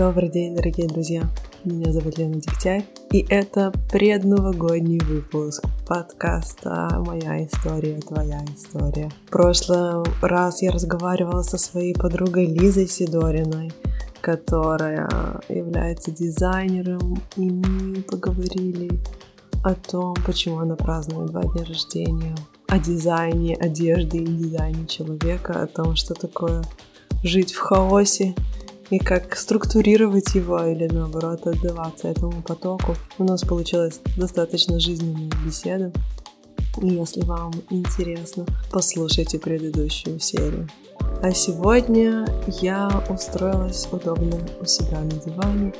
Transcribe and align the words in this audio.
Добрый 0.00 0.30
день, 0.30 0.56
дорогие 0.56 0.88
друзья! 0.88 1.28
Меня 1.62 1.92
зовут 1.92 2.16
Лена 2.16 2.36
Дегтяй, 2.36 2.86
и 3.12 3.26
это 3.28 3.70
предновогодний 3.92 4.98
выпуск 4.98 5.62
подкаста 5.86 6.88
«Моя 7.04 7.44
история, 7.44 8.00
твоя 8.00 8.42
история». 8.56 9.10
В 9.26 9.30
прошлый 9.30 10.02
раз 10.22 10.62
я 10.62 10.70
разговаривала 10.70 11.42
со 11.42 11.58
своей 11.58 11.92
подругой 11.92 12.46
Лизой 12.46 12.88
Сидориной, 12.88 13.72
которая 14.22 15.06
является 15.50 16.10
дизайнером, 16.10 17.22
и 17.36 17.50
мы 17.50 18.00
поговорили 18.00 18.90
о 19.62 19.74
том, 19.74 20.14
почему 20.24 20.60
она 20.60 20.76
празднует 20.76 21.30
два 21.30 21.42
дня 21.42 21.62
рождения, 21.66 22.34
о 22.68 22.78
дизайне 22.78 23.54
одежды 23.54 24.16
и 24.16 24.26
дизайне 24.26 24.86
человека, 24.86 25.62
о 25.62 25.66
том, 25.66 25.94
что 25.94 26.14
такое 26.14 26.64
жить 27.22 27.52
в 27.52 27.58
хаосе 27.58 28.34
и 28.90 28.98
как 28.98 29.36
структурировать 29.36 30.34
его 30.34 30.64
или 30.64 30.88
наоборот 30.88 31.46
отдаваться 31.46 32.08
этому 32.08 32.42
потоку. 32.42 32.96
У 33.18 33.24
нас 33.24 33.42
получилась 33.42 34.00
достаточно 34.16 34.80
жизненная 34.80 35.30
беседа. 35.44 35.92
И 36.82 36.88
если 36.88 37.22
вам 37.22 37.52
интересно, 37.70 38.46
послушайте 38.70 39.38
предыдущую 39.38 40.20
серию. 40.20 40.68
А 41.22 41.32
сегодня 41.32 42.26
я 42.60 42.88
устроилась 43.08 43.88
удобно 43.90 44.38
у 44.60 44.64
себя 44.64 45.00
на 45.00 45.10
диване, 45.10 45.72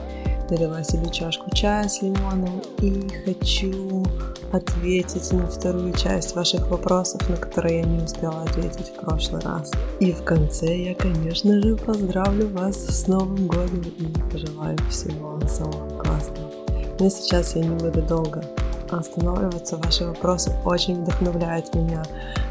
налила 0.51 0.83
себе 0.83 1.11
чашку 1.11 1.51
чая 1.55 1.89
с 1.89 2.03
лимоном 2.03 2.62
и 2.81 3.09
хочу 3.25 4.05
ответить 4.53 5.33
на 5.33 5.47
вторую 5.47 5.93
часть 5.93 6.35
ваших 6.35 6.69
вопросов, 6.69 7.29
на 7.29 7.37
которые 7.37 7.81
я 7.81 7.85
не 7.85 8.03
успела 8.03 8.43
ответить 8.43 8.89
в 8.89 9.01
прошлый 9.01 9.41
раз. 9.43 9.73
И 10.01 10.13
в 10.13 10.23
конце 10.23 10.77
я, 10.77 10.95
конечно 10.95 11.61
же, 11.61 11.77
поздравлю 11.77 12.49
вас 12.49 12.77
с 12.77 13.07
Новым 13.07 13.47
годом 13.47 13.83
и 13.99 14.33
пожелаю 14.33 14.79
всего 14.89 15.41
самого 15.47 15.89
классного. 15.99 16.51
Но 16.99 17.09
сейчас 17.09 17.57
я 17.57 17.63
не 17.63 17.77
буду 17.77 18.03
долго 18.03 18.45
останавливаться. 18.91 19.77
Ваши 19.77 20.05
вопросы 20.05 20.53
очень 20.64 21.03
вдохновляют 21.03 21.75
меня. 21.75 22.03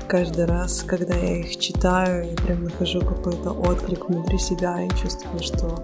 Каждый 0.08 0.46
раз, 0.46 0.82
когда 0.82 1.14
я 1.14 1.38
их 1.38 1.58
читаю, 1.58 2.32
я 2.32 2.36
прям 2.36 2.64
нахожу 2.64 3.00
какой-то 3.02 3.52
отклик 3.52 4.10
внутри 4.10 4.40
себя 4.40 4.82
и 4.82 4.90
чувствую, 4.90 5.44
что 5.44 5.78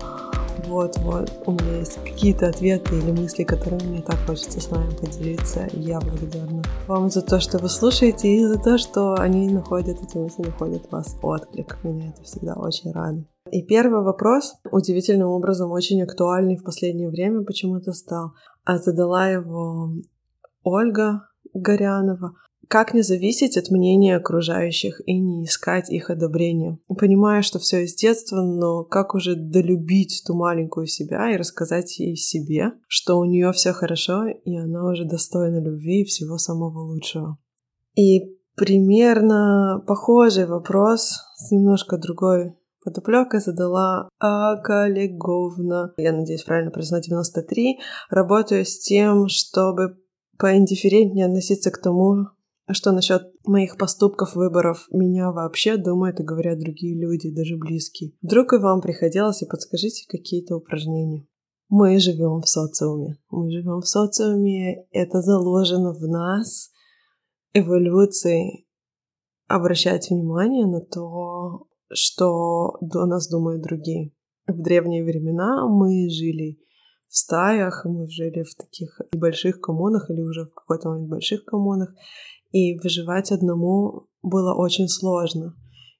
вот-вот 0.68 1.32
у 1.46 1.52
меня 1.52 1.80
есть 1.80 1.96
какие-то 2.04 2.48
ответы 2.48 2.98
или 2.98 3.12
мысли, 3.12 3.44
которыми 3.44 3.84
мне 3.84 4.02
так 4.02 4.18
хочется 4.26 4.60
с 4.60 4.68
вами 4.70 4.90
поделиться. 4.96 5.68
Я 5.74 6.00
благодарна 6.00 6.64
вам 6.88 7.10
за 7.10 7.22
то, 7.22 7.40
что 7.40 7.58
вы 7.58 7.70
слушаете 7.70 8.28
и 8.28 8.46
за 8.46 8.58
то, 8.58 8.78
что 8.78 9.16
они 9.16 9.50
находят, 9.50 10.02
эти 10.02 10.18
мысли 10.18 10.44
находят 10.44 10.86
в 10.86 10.92
вас 10.92 11.18
отклик. 11.22 11.78
Меня 11.84 12.10
это 12.10 12.24
всегда 12.24 12.54
очень 12.56 12.92
радует. 12.92 13.28
И 13.52 13.62
первый 13.62 14.02
вопрос 14.02 14.56
удивительным 14.72 15.30
образом 15.30 15.72
очень 15.72 16.02
актуальный 16.02 16.58
в 16.58 16.64
последнее 16.64 17.10
время 17.10 17.44
почему-то 17.44 17.94
стал. 17.94 18.34
А 18.64 18.78
задала 18.78 19.28
его 19.28 19.92
Ольга 20.64 21.28
Горянова. 21.54 22.34
Как 22.68 22.94
не 22.94 23.02
зависеть 23.02 23.58
от 23.58 23.70
мнения 23.70 24.16
окружающих 24.16 25.02
и 25.06 25.20
не 25.20 25.46
искать 25.46 25.90
их 25.90 26.10
одобрения? 26.10 26.80
Понимая, 26.88 27.42
что 27.42 27.60
все 27.60 27.84
из 27.84 27.96
детства, 27.96 28.42
но 28.42 28.84
как 28.84 29.16
уже 29.16 29.36
долюбить 29.36 30.24
ту 30.26 30.36
маленькую 30.36 30.88
себя 30.88 31.32
и 31.32 31.38
рассказать 31.38 32.00
ей 32.00 32.16
себе, 32.16 32.74
что 32.88 33.18
у 33.18 33.26
нее 33.26 33.52
все 33.52 33.74
хорошо, 33.74 34.28
и 34.28 34.56
она 34.56 34.90
уже 34.90 35.06
достойна 35.06 35.64
любви 35.64 36.02
и 36.02 36.06
всего 36.06 36.38
самого 36.38 36.80
лучшего. 36.80 37.38
И 37.96 38.36
примерно 38.56 39.84
похожий 39.86 40.46
вопрос 40.46 41.20
с 41.36 41.52
немножко 41.52 41.98
другой 41.98 42.56
подоплекой 42.84 43.40
задала 43.40 44.10
Акалеговна. 44.20 45.94
Я 45.98 46.14
надеюсь, 46.14 46.44
правильно 46.44 46.72
произносить 46.72 47.10
93. 47.10 47.80
Работаю 48.10 48.64
с 48.64 48.80
тем, 48.80 49.28
чтобы 49.28 49.98
поиндифферентнее 50.38 51.26
относиться 51.26 51.72
к 51.72 51.82
тому, 51.82 52.28
а 52.68 52.74
что 52.74 52.92
насчет 52.92 53.32
моих 53.46 53.78
поступков, 53.78 54.36
выборов? 54.36 54.88
Меня 54.92 55.32
вообще 55.32 55.78
думают 55.78 56.20
и 56.20 56.24
говорят 56.24 56.60
другие 56.60 57.00
люди, 57.00 57.30
даже 57.30 57.58
близкие. 57.58 58.14
Вдруг 58.22 58.54
и 58.54 58.58
вам 58.58 58.82
приходилось, 58.82 59.44
и 59.44 59.48
подскажите 59.48 60.08
какие-то 60.08 60.56
упражнения. 60.56 61.28
Мы 61.70 62.00
живем 62.00 62.42
в 62.42 62.50
социуме. 62.50 63.18
Мы 63.30 63.52
живем 63.52 63.82
в 63.82 63.88
социуме. 63.88 64.86
Это 64.92 65.22
заложено 65.22 65.94
в 65.94 66.02
нас 66.08 66.72
эволюцией 67.54 68.68
обращать 69.48 70.10
внимание 70.10 70.66
на 70.66 70.82
то, 70.82 71.68
что 71.92 72.78
о 72.82 73.06
нас 73.06 73.30
думают 73.30 73.62
другие. 73.62 74.12
В 74.48 74.62
древние 74.62 75.04
времена 75.04 75.68
мы 75.68 76.10
жили 76.10 76.60
в 77.08 77.18
стаях, 77.18 77.86
мы 77.86 78.08
жили 78.10 78.44
в 78.44 78.56
таких 78.56 79.00
небольших 79.14 79.62
коммунах 79.62 80.10
или 80.10 80.22
уже 80.22 80.46
в 80.46 80.54
какой-то 80.54 80.90
момент 80.90 81.10
больших 81.10 81.46
коммунах, 81.46 81.94
и 82.56 82.80
выживать 82.80 83.34
одному 83.34 84.08
было 84.24 84.56
очень 84.56 84.88
сложно. 84.88 85.54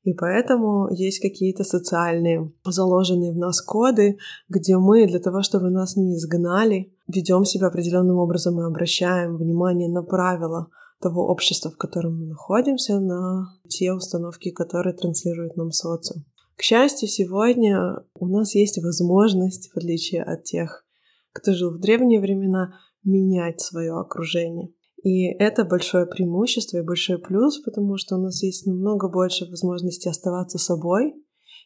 И 0.04 0.14
поэтому 0.14 0.88
есть 0.90 1.20
какие-то 1.20 1.66
социальные 1.66 2.54
заложенные 2.64 3.34
в 3.34 3.38
нас 3.38 3.62
коды, 3.62 4.18
где 4.48 4.78
мы 4.78 5.06
для 5.06 5.20
того, 5.20 5.42
чтобы 5.42 5.70
нас 5.70 5.98
не 5.98 6.16
изгнали, 6.16 6.94
ведем 7.08 7.44
себя 7.44 7.68
определенным 7.68 8.20
образом 8.20 8.62
и 8.62 8.64
обращаем 8.64 9.36
внимание 9.36 9.90
на 9.90 10.02
правила 10.02 10.68
того 11.02 11.28
общества, 11.28 11.72
в 11.72 11.78
котором 11.78 12.20
мы 12.20 12.28
находимся, 12.28 13.02
на 13.02 13.50
те 13.68 13.92
установки, 13.92 14.52
которые 14.52 14.96
транслирует 14.96 15.58
нам 15.58 15.72
социум. 15.72 16.24
К 16.56 16.62
счастью, 16.62 17.10
сегодня 17.10 17.98
у 18.18 18.28
нас 18.28 18.56
есть 18.56 18.82
возможность, 18.82 19.74
в 19.74 19.78
отличие 19.78 20.24
от 20.24 20.46
тех, 20.46 20.86
кто 21.34 21.54
жил 21.54 21.72
в 21.72 21.82
древние 21.82 22.22
времена, 22.22 22.76
менять 23.04 23.60
свое 23.60 23.92
окружение. 23.92 24.72
И 25.06 25.28
это 25.38 25.66
большое 25.66 26.08
преимущество 26.08 26.78
и 26.78 26.82
большой 26.84 27.20
плюс, 27.20 27.60
потому 27.60 27.96
что 27.96 28.16
у 28.16 28.20
нас 28.20 28.42
есть 28.42 28.66
намного 28.66 29.08
больше 29.08 29.46
возможностей 29.46 30.10
оставаться 30.10 30.58
собой 30.58 31.14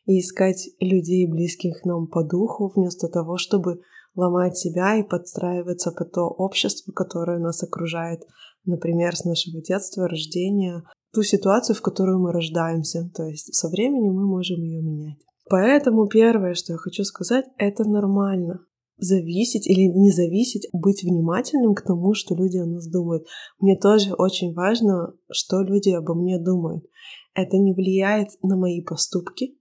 и 0.06 0.20
искать 0.20 0.70
людей, 0.82 1.26
близких 1.26 1.86
нам 1.86 2.08
по 2.08 2.22
духу, 2.22 2.70
вместо 2.76 3.08
того, 3.08 3.38
чтобы 3.38 3.80
ломать 4.14 4.58
себя 4.58 4.98
и 4.98 5.04
подстраиваться 5.04 5.94
под 5.94 6.12
то 6.12 6.24
общество, 6.28 6.92
которое 6.92 7.40
нас 7.40 7.64
окружает, 7.64 8.28
например, 8.66 9.16
с 9.16 9.24
нашего 9.24 9.62
детства, 9.62 10.10
рождения, 10.10 10.84
ту 11.14 11.24
ситуацию, 11.24 11.78
в 11.78 11.82
которую 11.82 12.20
мы 12.20 12.34
рождаемся. 12.34 13.10
То 13.16 13.24
есть 13.24 13.56
со 13.56 13.70
временем 13.70 14.16
мы 14.16 14.28
можем 14.28 14.60
ее 14.62 14.82
менять. 14.82 15.20
Поэтому 15.50 16.08
первое, 16.08 16.56
что 16.56 16.74
я 16.74 16.78
хочу 16.78 17.06
сказать, 17.06 17.46
это 17.58 17.86
нормально 17.86 18.66
зависеть 19.00 19.68
или 19.68 19.84
не 19.88 20.12
зависеть, 20.12 20.68
быть 20.74 21.04
внимательным 21.04 21.74
к 21.74 21.82
тому, 21.82 22.14
что 22.14 22.36
люди 22.36 22.58
о 22.58 22.66
нас 22.66 22.88
думают. 22.88 23.26
Мне 23.60 23.78
тоже 23.78 24.14
очень 24.14 24.54
важно, 24.54 25.14
что 25.32 25.62
люди 25.62 25.90
обо 25.90 26.14
мне 26.14 26.40
думают. 26.40 26.86
Это 27.34 27.58
не 27.58 27.74
влияет 27.74 28.30
на 28.42 28.58
мои 28.58 28.82
поступки, 28.82 29.58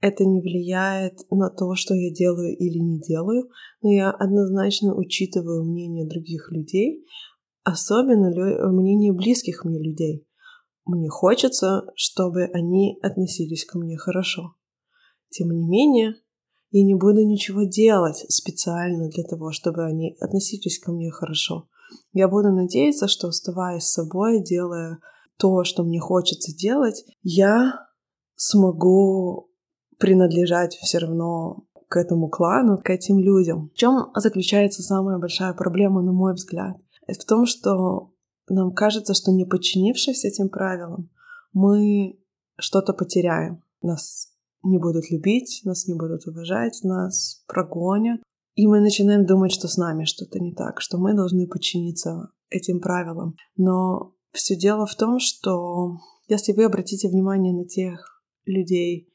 это 0.00 0.24
не 0.24 0.40
влияет 0.40 1.20
на 1.30 1.48
то, 1.48 1.74
что 1.76 1.94
я 1.94 2.12
делаю 2.12 2.56
или 2.56 2.78
не 2.78 3.00
делаю, 3.00 3.48
но 3.82 3.90
я 3.90 4.10
однозначно 4.10 4.96
учитываю 4.96 5.64
мнение 5.64 6.06
других 6.06 6.50
людей, 6.50 7.06
особенно 7.62 8.30
мнение 8.72 9.12
близких 9.12 9.64
мне 9.64 9.78
людей. 9.78 10.26
Мне 10.84 11.08
хочется, 11.08 11.84
чтобы 11.94 12.44
они 12.52 12.98
относились 13.02 13.64
ко 13.64 13.78
мне 13.78 13.96
хорошо. 13.96 14.54
Тем 15.28 15.50
не 15.50 15.64
менее, 15.64 16.16
я 16.72 16.82
не 16.84 16.94
буду 16.94 17.24
ничего 17.24 17.62
делать 17.64 18.24
специально 18.28 19.08
для 19.08 19.24
того, 19.24 19.52
чтобы 19.52 19.84
они 19.84 20.16
относились 20.20 20.78
ко 20.78 20.90
мне 20.90 21.10
хорошо. 21.10 21.68
Я 22.14 22.28
буду 22.28 22.50
надеяться, 22.50 23.08
что 23.08 23.28
оставаясь 23.28 23.84
собой, 23.84 24.42
делая 24.42 24.98
то, 25.36 25.64
что 25.64 25.84
мне 25.84 26.00
хочется 26.00 26.56
делать, 26.56 27.04
я 27.22 27.74
смогу 28.36 29.50
принадлежать 29.98 30.74
все 30.76 30.98
равно 30.98 31.64
к 31.88 31.96
этому 31.98 32.30
клану, 32.30 32.78
к 32.78 32.88
этим 32.88 33.18
людям. 33.18 33.68
В 33.68 33.74
чем 33.74 34.10
заключается 34.14 34.82
самая 34.82 35.18
большая 35.18 35.52
проблема, 35.52 36.00
на 36.00 36.12
мой 36.12 36.32
взгляд? 36.32 36.78
Это 37.06 37.20
в 37.20 37.26
том, 37.26 37.44
что 37.44 38.12
нам 38.48 38.72
кажется, 38.72 39.12
что 39.12 39.30
не 39.30 39.44
подчинившись 39.44 40.24
этим 40.24 40.48
правилам, 40.48 41.10
мы 41.52 42.18
что-то 42.58 42.94
потеряем. 42.94 43.62
Нас 43.82 44.31
не 44.62 44.78
будут 44.78 45.10
любить, 45.10 45.60
нас 45.64 45.86
не 45.86 45.94
будут 45.94 46.26
уважать, 46.26 46.80
нас 46.82 47.44
прогонят. 47.46 48.20
И 48.54 48.66
мы 48.66 48.80
начинаем 48.80 49.24
думать, 49.24 49.52
что 49.52 49.68
с 49.68 49.76
нами 49.76 50.04
что-то 50.04 50.38
не 50.38 50.54
так, 50.54 50.80
что 50.80 50.98
мы 50.98 51.14
должны 51.14 51.46
подчиниться 51.46 52.30
этим 52.50 52.80
правилам. 52.80 53.34
Но 53.56 54.14
все 54.32 54.56
дело 54.56 54.86
в 54.86 54.94
том, 54.94 55.18
что 55.18 55.96
если 56.28 56.52
вы 56.52 56.64
обратите 56.64 57.08
внимание 57.08 57.54
на 57.54 57.64
тех 57.64 58.22
людей, 58.44 59.08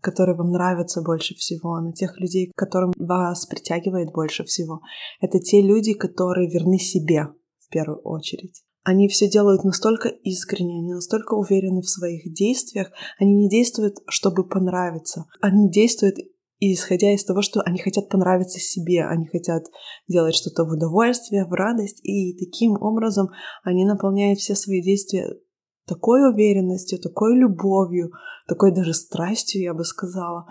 которые 0.00 0.36
вам 0.36 0.50
нравятся 0.50 1.02
больше 1.02 1.34
всего, 1.34 1.80
на 1.80 1.92
тех 1.92 2.18
людей, 2.20 2.52
которым 2.54 2.92
вас 2.96 3.46
притягивает 3.46 4.12
больше 4.12 4.44
всего, 4.44 4.80
это 5.20 5.40
те 5.40 5.62
люди, 5.62 5.94
которые 5.94 6.48
верны 6.48 6.78
себе 6.78 7.28
в 7.58 7.68
первую 7.70 8.00
очередь. 8.02 8.65
Они 8.88 9.08
все 9.08 9.28
делают 9.28 9.64
настолько 9.64 10.08
искренне, 10.08 10.78
они 10.78 10.92
настолько 10.94 11.34
уверены 11.34 11.80
в 11.80 11.88
своих 11.88 12.32
действиях. 12.32 12.92
Они 13.18 13.34
не 13.34 13.48
действуют, 13.48 13.96
чтобы 14.06 14.48
понравиться. 14.48 15.24
Они 15.40 15.68
действуют 15.68 16.18
исходя 16.60 17.12
из 17.12 17.24
того, 17.24 17.42
что 17.42 17.60
они 17.62 17.78
хотят 17.80 18.08
понравиться 18.08 18.60
себе, 18.60 19.04
они 19.04 19.26
хотят 19.26 19.64
делать 20.06 20.36
что-то 20.36 20.64
в 20.64 20.70
удовольствие, 20.70 21.44
в 21.44 21.52
радость, 21.52 21.98
и 22.02 22.38
таким 22.38 22.80
образом 22.80 23.28
они 23.64 23.84
наполняют 23.84 24.38
все 24.38 24.54
свои 24.54 24.80
действия 24.80 25.36
такой 25.86 26.30
уверенностью, 26.30 27.00
такой 27.00 27.36
любовью, 27.36 28.12
такой 28.46 28.72
даже 28.72 28.94
страстью, 28.94 29.62
я 29.62 29.74
бы 29.74 29.84
сказала, 29.84 30.46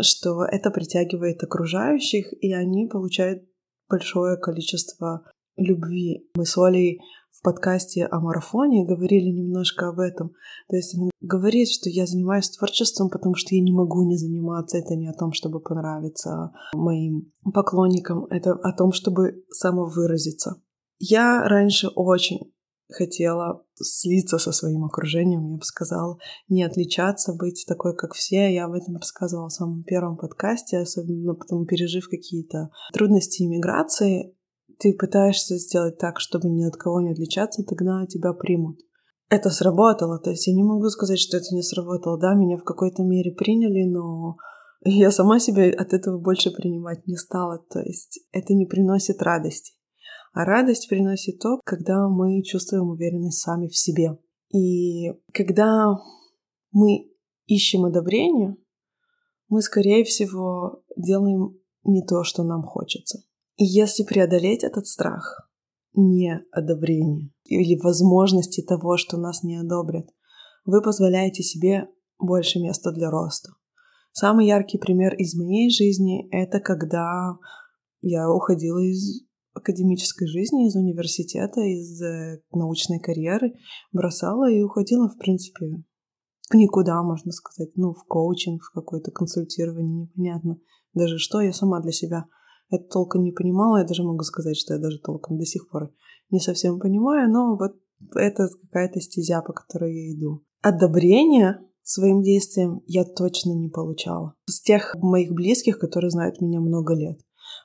что 0.00 0.44
это 0.44 0.70
притягивает 0.70 1.42
окружающих, 1.42 2.32
и 2.40 2.54
они 2.54 2.86
получают 2.86 3.42
большое 3.88 4.38
количество 4.38 5.24
любви. 5.56 6.30
Мы 6.36 6.46
с 6.46 6.56
Олей 6.56 7.00
подкасте 7.44 8.06
о 8.06 8.18
марафоне 8.18 8.84
говорили 8.84 9.28
немножко 9.28 9.88
об 9.88 10.00
этом. 10.00 10.30
То 10.68 10.76
есть 10.76 10.96
она 10.96 11.10
говорит, 11.20 11.68
что 11.68 11.88
я 11.88 12.06
занимаюсь 12.06 12.50
творчеством, 12.50 13.10
потому 13.10 13.36
что 13.36 13.54
я 13.54 13.62
не 13.62 13.72
могу 13.72 14.02
не 14.02 14.16
заниматься. 14.16 14.78
Это 14.78 14.96
не 14.96 15.06
о 15.06 15.12
том, 15.12 15.32
чтобы 15.32 15.60
понравиться 15.60 16.52
моим 16.74 17.32
поклонникам, 17.52 18.24
это 18.24 18.52
о 18.52 18.72
том, 18.72 18.92
чтобы 18.92 19.44
самовыразиться. 19.50 20.60
Я 20.98 21.46
раньше 21.46 21.88
очень 21.88 22.52
хотела 22.90 23.64
слиться 23.74 24.38
со 24.38 24.52
своим 24.52 24.84
окружением, 24.84 25.48
я 25.48 25.56
бы 25.56 25.64
сказала, 25.64 26.18
не 26.48 26.62
отличаться, 26.62 27.34
быть 27.34 27.64
такой, 27.66 27.96
как 27.96 28.14
все. 28.14 28.52
Я 28.52 28.66
об 28.66 28.72
этом 28.72 28.96
рассказывала 28.96 29.48
в 29.48 29.52
самом 29.52 29.82
первом 29.84 30.16
подкасте, 30.16 30.78
особенно 30.78 31.34
потом 31.34 31.66
пережив 31.66 32.08
какие-то 32.08 32.70
трудности 32.92 33.42
иммиграции. 33.42 34.34
Ты 34.78 34.94
пытаешься 34.94 35.56
сделать 35.56 35.98
так, 35.98 36.20
чтобы 36.20 36.48
ни 36.48 36.64
от 36.64 36.76
кого 36.76 37.00
не 37.00 37.12
отличаться, 37.12 37.62
тогда 37.64 38.06
тебя 38.06 38.32
примут. 38.32 38.78
Это 39.30 39.50
сработало, 39.50 40.18
то 40.18 40.30
есть 40.30 40.46
я 40.46 40.54
не 40.54 40.62
могу 40.62 40.88
сказать, 40.90 41.18
что 41.18 41.36
это 41.36 41.46
не 41.52 41.62
сработало. 41.62 42.18
Да, 42.18 42.34
меня 42.34 42.56
в 42.56 42.64
какой-то 42.64 43.02
мере 43.02 43.32
приняли, 43.32 43.84
но 43.88 44.36
я 44.84 45.10
сама 45.10 45.38
себя 45.38 45.70
от 45.70 45.92
этого 45.92 46.18
больше 46.18 46.50
принимать 46.50 47.06
не 47.06 47.16
стала. 47.16 47.58
То 47.70 47.80
есть 47.80 48.20
это 48.32 48.54
не 48.54 48.66
приносит 48.66 49.22
радости. 49.22 49.72
А 50.34 50.44
радость 50.44 50.88
приносит 50.88 51.38
то, 51.38 51.60
когда 51.64 52.08
мы 52.08 52.42
чувствуем 52.42 52.90
уверенность 52.90 53.38
сами 53.38 53.68
в 53.68 53.76
себе. 53.76 54.18
И 54.52 55.10
когда 55.32 55.94
мы 56.72 57.10
ищем 57.46 57.84
одобрение, 57.84 58.56
мы, 59.48 59.62
скорее 59.62 60.04
всего, 60.04 60.82
делаем 60.96 61.58
не 61.84 62.04
то, 62.04 62.24
что 62.24 62.42
нам 62.42 62.62
хочется. 62.62 63.22
И 63.56 63.64
если 63.64 64.04
преодолеть 64.04 64.64
этот 64.64 64.86
страх, 64.86 65.48
не 65.94 66.40
одобрение 66.50 67.30
или 67.44 67.80
возможности 67.80 68.62
того, 68.62 68.96
что 68.96 69.16
нас 69.16 69.42
не 69.42 69.56
одобрят, 69.56 70.06
вы 70.64 70.82
позволяете 70.82 71.42
себе 71.42 71.88
больше 72.18 72.58
места 72.58 72.90
для 72.90 73.10
роста. 73.10 73.50
Самый 74.12 74.46
яркий 74.46 74.78
пример 74.78 75.14
из 75.14 75.34
моей 75.34 75.70
жизни— 75.70 76.28
это 76.30 76.60
когда 76.60 77.36
я 78.00 78.30
уходила 78.30 78.78
из 78.78 79.22
академической 79.52 80.26
жизни, 80.26 80.66
из 80.66 80.74
университета, 80.74 81.60
из 81.60 82.00
э, 82.02 82.40
научной 82.52 82.98
карьеры, 82.98 83.54
бросала 83.92 84.50
и 84.50 84.62
уходила, 84.62 85.08
в 85.08 85.16
принципе, 85.18 85.66
в 86.50 86.54
никуда, 86.54 87.02
можно 87.02 87.30
сказать, 87.30 87.70
ну, 87.76 87.92
в 87.92 88.04
коучинг, 88.04 88.62
в 88.62 88.72
какое-то 88.72 89.10
консультирование, 89.10 90.02
непонятно 90.02 90.58
даже 90.92 91.18
что, 91.18 91.40
я 91.40 91.52
сама 91.52 91.80
для 91.80 91.92
себя 91.92 92.26
это 92.74 92.88
толком 92.88 93.22
не 93.22 93.32
понимала, 93.32 93.78
я 93.78 93.84
даже 93.84 94.02
могу 94.02 94.22
сказать, 94.22 94.56
что 94.56 94.74
я 94.74 94.80
даже 94.80 94.98
толком 94.98 95.38
до 95.38 95.44
сих 95.44 95.68
пор 95.68 95.92
не 96.30 96.40
совсем 96.40 96.78
понимаю, 96.78 97.30
но 97.30 97.56
вот 97.56 97.76
это 98.14 98.48
какая-то 98.62 99.00
стезя, 99.00 99.42
по 99.42 99.52
которой 99.52 99.94
я 99.94 100.14
иду. 100.14 100.42
Одобрение 100.62 101.60
своим 101.82 102.22
действиям 102.22 102.82
я 102.86 103.04
точно 103.04 103.52
не 103.52 103.68
получала. 103.68 104.34
С 104.46 104.60
тех 104.60 104.94
моих 104.96 105.32
близких, 105.32 105.78
которые 105.78 106.10
знают 106.10 106.40
меня 106.40 106.60
много 106.60 106.94
лет. 106.94 107.20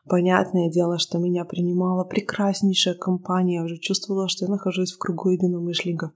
Понятное 0.08 0.70
дело, 0.70 0.98
что 0.98 1.20
меня 1.20 1.46
принимала 1.46 2.04
прекраснейшая 2.04 2.96
компания. 2.96 3.56
Я 3.56 3.64
уже 3.64 3.78
чувствовала, 3.78 4.28
что 4.28 4.46
я 4.46 4.52
нахожусь 4.52 4.92
в 4.92 4.98
кругу 4.98 5.30
единомышленников. 5.30 6.12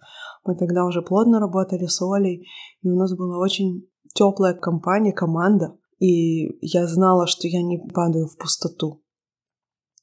Мы 0.45 0.55
тогда 0.55 0.85
уже 0.85 1.01
плотно 1.01 1.39
работали 1.39 1.85
с 1.85 2.01
Олей, 2.01 2.47
и 2.81 2.89
у 2.89 2.95
нас 2.95 3.15
была 3.15 3.37
очень 3.39 3.87
теплая 4.13 4.53
компания, 4.53 5.13
команда. 5.13 5.77
И 6.03 6.57
я 6.59 6.85
знала, 6.85 7.27
что 7.27 7.47
я 7.47 7.61
не 7.61 7.77
падаю 7.77 8.27
в 8.27 8.35
пустоту. 8.35 9.01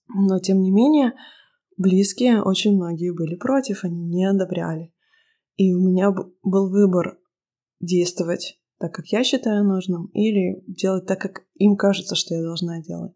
Но, 0.08 0.38
тем 0.38 0.62
не 0.62 0.70
менее, 0.70 1.12
близкие 1.76 2.42
очень 2.42 2.76
многие 2.76 3.12
были 3.14 3.36
против, 3.36 3.84
они 3.84 4.06
не 4.06 4.24
одобряли. 4.24 4.94
И 5.56 5.74
у 5.74 5.86
меня 5.86 6.10
был 6.10 6.70
выбор 6.70 7.18
действовать 7.80 8.58
так, 8.78 8.94
как 8.94 9.08
я 9.08 9.22
считаю 9.22 9.62
нужным, 9.62 10.06
или 10.14 10.64
делать 10.66 11.04
так, 11.04 11.20
как 11.20 11.42
им 11.56 11.76
кажется, 11.76 12.14
что 12.14 12.34
я 12.34 12.40
должна 12.40 12.80
делать. 12.80 13.12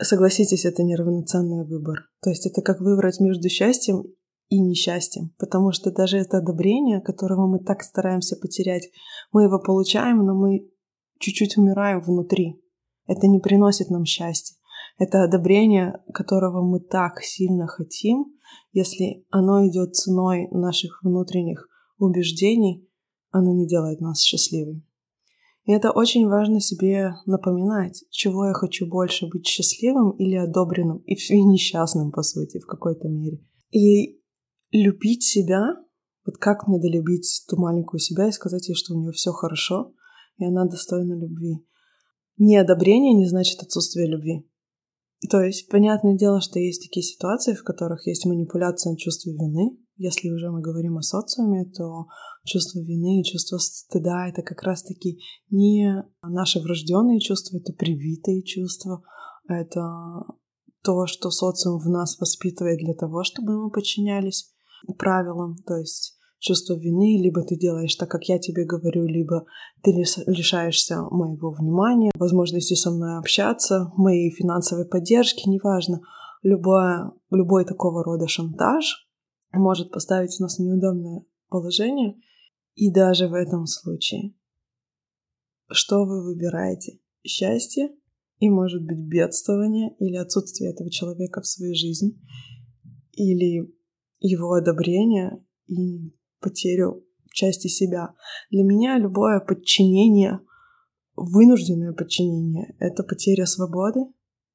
Согласитесь, 0.00 0.64
это 0.64 0.82
неравноценный 0.82 1.64
выбор. 1.64 2.10
То 2.20 2.30
есть 2.30 2.46
это 2.46 2.62
как 2.62 2.80
выбрать 2.80 3.20
между 3.20 3.48
счастьем 3.48 4.02
и 4.48 4.58
несчастьем, 4.58 5.32
потому 5.38 5.70
что 5.70 5.92
даже 5.92 6.18
это 6.18 6.38
одобрение, 6.38 7.00
которого 7.00 7.46
мы 7.46 7.60
так 7.60 7.84
стараемся 7.84 8.34
потерять, 8.34 8.90
мы 9.30 9.44
его 9.44 9.60
получаем, 9.60 10.26
но 10.26 10.34
мы 10.34 10.71
чуть-чуть 11.22 11.56
умираем 11.56 12.00
внутри. 12.00 12.60
Это 13.06 13.26
не 13.28 13.38
приносит 13.38 13.88
нам 13.88 14.04
счастья. 14.04 14.56
Это 14.98 15.24
одобрение, 15.24 16.02
которого 16.12 16.62
мы 16.62 16.80
так 16.80 17.22
сильно 17.22 17.66
хотим, 17.66 18.26
если 18.72 19.24
оно 19.30 19.66
идет 19.66 19.94
ценой 19.94 20.48
наших 20.50 21.02
внутренних 21.02 21.68
убеждений, 21.98 22.88
оно 23.30 23.52
не 23.54 23.66
делает 23.66 24.00
нас 24.00 24.20
счастливыми. 24.20 24.84
И 25.64 25.72
это 25.72 25.92
очень 25.92 26.26
важно 26.26 26.60
себе 26.60 27.14
напоминать, 27.24 28.04
чего 28.10 28.46
я 28.46 28.52
хочу 28.52 28.86
больше, 28.86 29.28
быть 29.28 29.46
счастливым 29.46 30.10
или 30.12 30.34
одобренным, 30.34 30.98
и, 30.98 31.14
несчастным, 31.44 32.10
по 32.10 32.22
сути, 32.22 32.58
в 32.58 32.66
какой-то 32.66 33.08
мере. 33.08 33.40
И 33.70 34.20
любить 34.72 35.22
себя, 35.22 35.76
вот 36.26 36.36
как 36.38 36.66
мне 36.66 36.80
долюбить 36.80 37.44
ту 37.48 37.56
маленькую 37.56 38.00
себя 38.00 38.28
и 38.28 38.32
сказать 38.32 38.68
ей, 38.68 38.74
что 38.74 38.94
у 38.94 38.98
нее 38.98 39.12
все 39.12 39.30
хорошо, 39.30 39.92
и 40.42 40.46
она 40.46 40.64
достойна 40.64 41.14
любви. 41.14 41.64
Неодобрение 42.36 43.14
не 43.14 43.26
значит 43.26 43.62
отсутствие 43.62 44.08
любви. 44.08 44.48
То 45.30 45.40
есть, 45.40 45.68
понятное 45.68 46.16
дело, 46.16 46.40
что 46.40 46.58
есть 46.58 46.82
такие 46.82 47.04
ситуации, 47.04 47.54
в 47.54 47.62
которых 47.62 48.06
есть 48.06 48.26
манипуляция 48.26 48.96
чувства 48.96 49.30
вины. 49.30 49.78
Если 49.96 50.30
уже 50.30 50.50
мы 50.50 50.60
говорим 50.60 50.98
о 50.98 51.02
социуме, 51.02 51.64
то 51.66 52.06
чувство 52.44 52.80
вины 52.80 53.20
и 53.20 53.24
чувство 53.24 53.58
стыда— 53.58 54.28
это 54.28 54.42
как 54.42 54.62
раз-таки 54.62 55.20
не 55.50 56.04
наши 56.22 56.60
врожденные 56.60 57.20
чувства, 57.20 57.58
это 57.58 57.72
привитые 57.72 58.42
чувства, 58.42 59.02
это 59.46 60.24
то, 60.82 61.06
что 61.06 61.30
социум 61.30 61.78
в 61.78 61.88
нас 61.88 62.18
воспитывает 62.18 62.78
для 62.78 62.94
того, 62.94 63.22
чтобы 63.22 63.62
мы 63.62 63.70
подчинялись 63.70 64.52
правилам, 64.98 65.56
то 65.64 65.76
есть 65.76 66.18
чувство 66.42 66.74
вины, 66.74 67.22
либо 67.22 67.42
ты 67.44 67.56
делаешь 67.56 67.94
так, 67.94 68.10
как 68.10 68.24
я 68.24 68.38
тебе 68.38 68.64
говорю, 68.64 69.06
либо 69.06 69.46
ты 69.82 69.92
лишаешься 69.92 71.00
моего 71.02 71.52
внимания, 71.52 72.10
возможности 72.16 72.74
со 72.74 72.90
мной 72.90 73.18
общаться, 73.18 73.92
моей 73.96 74.30
финансовой 74.30 74.84
поддержки, 74.84 75.48
неважно. 75.48 76.02
Любое, 76.42 77.12
любой 77.30 77.64
такого 77.64 78.02
рода 78.02 78.26
шантаж 78.26 79.08
может 79.52 79.92
поставить 79.92 80.38
нас 80.40 80.58
в 80.58 80.62
неудобное 80.62 81.24
положение, 81.48 82.20
и 82.74 82.90
даже 82.90 83.28
в 83.28 83.34
этом 83.34 83.66
случае, 83.66 84.34
что 85.70 86.04
вы 86.04 86.24
выбираете? 86.24 86.98
Счастье 87.24 87.94
и, 88.40 88.50
может 88.50 88.84
быть, 88.84 88.98
бедствование 88.98 89.94
или 90.00 90.16
отсутствие 90.16 90.72
этого 90.72 90.90
человека 90.90 91.40
в 91.40 91.46
своей 91.46 91.76
жизни, 91.76 92.18
или 93.12 93.72
его 94.18 94.54
одобрение 94.54 95.44
и 95.68 96.12
потерю 96.42 97.04
части 97.32 97.68
себя. 97.68 98.14
Для 98.50 98.62
меня 98.64 98.98
любое 98.98 99.40
подчинение, 99.40 100.40
вынужденное 101.16 101.92
подчинение— 101.92 102.74
это 102.78 103.02
потеря 103.02 103.46
свободы 103.46 104.00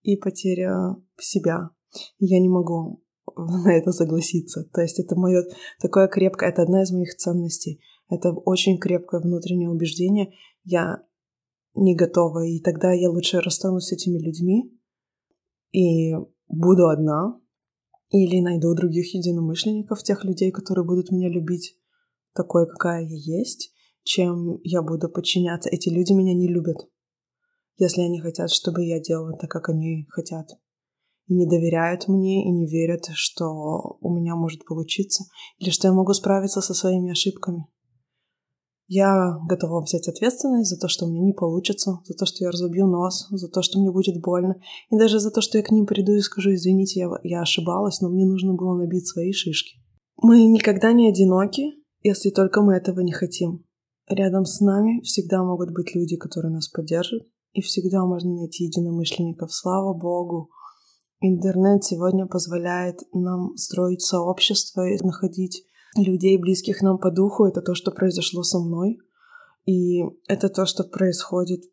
и 0.04 0.16
потеря 0.16 0.96
себя. 1.18 1.72
Я 2.20 2.40
не 2.40 2.50
могу 2.50 3.04
на 3.36 3.74
это 3.74 3.92
согласиться. 3.92 4.64
То 4.74 4.82
есть 4.82 5.00
это 5.00 5.16
мое 5.16 5.44
такое 5.82 6.08
крепкое, 6.08 6.50
это 6.50 6.64
одна 6.64 6.84
из 6.84 6.92
моих 6.92 7.16
ценностей. 7.16 7.82
Это 8.10 8.32
очень 8.32 8.78
крепкое 8.78 9.22
внутреннее 9.22 9.70
убеждение. 9.70 10.34
Я 10.64 11.04
не 11.76 11.96
готова, 11.96 12.46
и 12.46 12.60
тогда 12.60 12.92
я 12.92 13.10
лучше 13.10 13.40
расстанусь 13.40 13.88
с 13.88 13.92
этими 13.92 14.18
людьми 14.18 14.74
и 15.72 16.14
буду 16.48 16.88
одна, 16.88 17.40
или 18.10 18.40
найду 18.40 18.74
других 18.74 19.14
единомышленников, 19.14 20.04
тех 20.04 20.24
людей, 20.24 20.52
которые 20.52 20.86
будут 20.86 21.12
меня 21.12 21.30
любить 21.30 21.76
такой, 22.34 22.68
какая 22.68 23.04
я 23.04 23.16
есть, 23.40 23.74
чем 24.04 24.60
я 24.64 24.82
буду 24.82 25.10
подчиняться. 25.10 25.70
Эти 25.70 25.90
люди 25.90 26.14
меня 26.14 26.34
не 26.34 26.48
любят, 26.48 26.78
если 27.78 28.02
они 28.02 28.20
хотят, 28.20 28.52
чтобы 28.52 28.86
я 28.86 29.00
делала 29.00 29.38
так, 29.38 29.50
как 29.50 29.70
они 29.70 30.06
хотят. 30.10 30.48
И 31.28 31.34
не 31.34 31.46
доверяют 31.46 32.08
мне, 32.08 32.48
и 32.48 32.52
не 32.52 32.68
верят, 32.68 33.10
что 33.14 33.98
у 34.00 34.14
меня 34.14 34.36
может 34.36 34.64
получиться, 34.64 35.26
или 35.58 35.72
что 35.72 35.90
я 35.90 35.94
могу 35.94 36.14
справиться 36.14 36.62
со 36.62 36.74
своими 36.74 37.12
ошибками. 37.12 37.68
Я 38.88 39.38
готова 39.50 39.82
взять 39.82 40.08
ответственность 40.08 40.70
за 40.70 40.80
то, 40.80 40.88
что 40.88 41.06
у 41.06 41.10
меня 41.10 41.22
не 41.22 41.34
получится, 41.34 42.00
за 42.06 42.14
то, 42.14 42.26
что 42.26 42.46
я 42.46 42.52
разобью 42.52 42.88
нос, 42.88 43.28
за 43.30 43.50
то, 43.50 43.62
что 43.62 43.80
мне 43.80 43.92
будет 43.92 44.22
больно, 44.22 44.62
и 44.90 44.98
даже 44.98 45.20
за 45.20 45.30
то, 45.30 45.42
что 45.42 45.58
я 45.58 45.64
к 45.64 45.72
ним 45.72 45.86
приду 45.86 46.14
и 46.14 46.22
скажу, 46.22 46.54
извините, 46.54 47.02
я, 47.02 47.10
я 47.24 47.42
ошибалась, 47.42 48.00
но 48.00 48.10
мне 48.10 48.26
нужно 48.26 48.54
было 48.54 48.76
набить 48.78 49.08
свои 49.08 49.34
шишки. 49.34 49.76
Мы 50.22 50.46
никогда 50.46 50.94
не 50.94 51.10
одиноки, 51.10 51.74
если 52.02 52.30
только 52.30 52.62
мы 52.62 52.76
этого 52.76 53.02
не 53.02 53.12
хотим. 53.12 53.66
Рядом 54.08 54.46
с 54.46 54.62
нами 54.62 55.02
всегда 55.02 55.44
могут 55.44 55.74
быть 55.74 55.94
люди, 55.94 56.16
которые 56.16 56.54
нас 56.54 56.70
поддержат, 56.70 57.24
и 57.52 57.62
всегда 57.62 58.06
можно 58.06 58.34
найти 58.36 58.64
единомышленников. 58.64 59.54
Слава 59.54 59.94
Богу! 59.94 60.50
Интернет 61.20 61.84
сегодня 61.84 62.26
позволяет 62.26 63.02
нам 63.12 63.58
строить 63.58 64.02
сообщество 64.02 64.88
и 64.88 65.04
находить 65.04 65.67
людей, 66.04 66.38
близких 66.38 66.82
нам 66.82 66.98
по 66.98 67.12
духу. 67.12 67.46
Это 67.46 67.62
то, 67.62 67.76
что 67.76 67.92
произошло 67.92 68.44
со 68.44 68.60
мной. 68.60 69.00
И 69.66 70.02
это 70.28 70.50
то, 70.50 70.66
что 70.66 70.84
происходит 70.84 71.64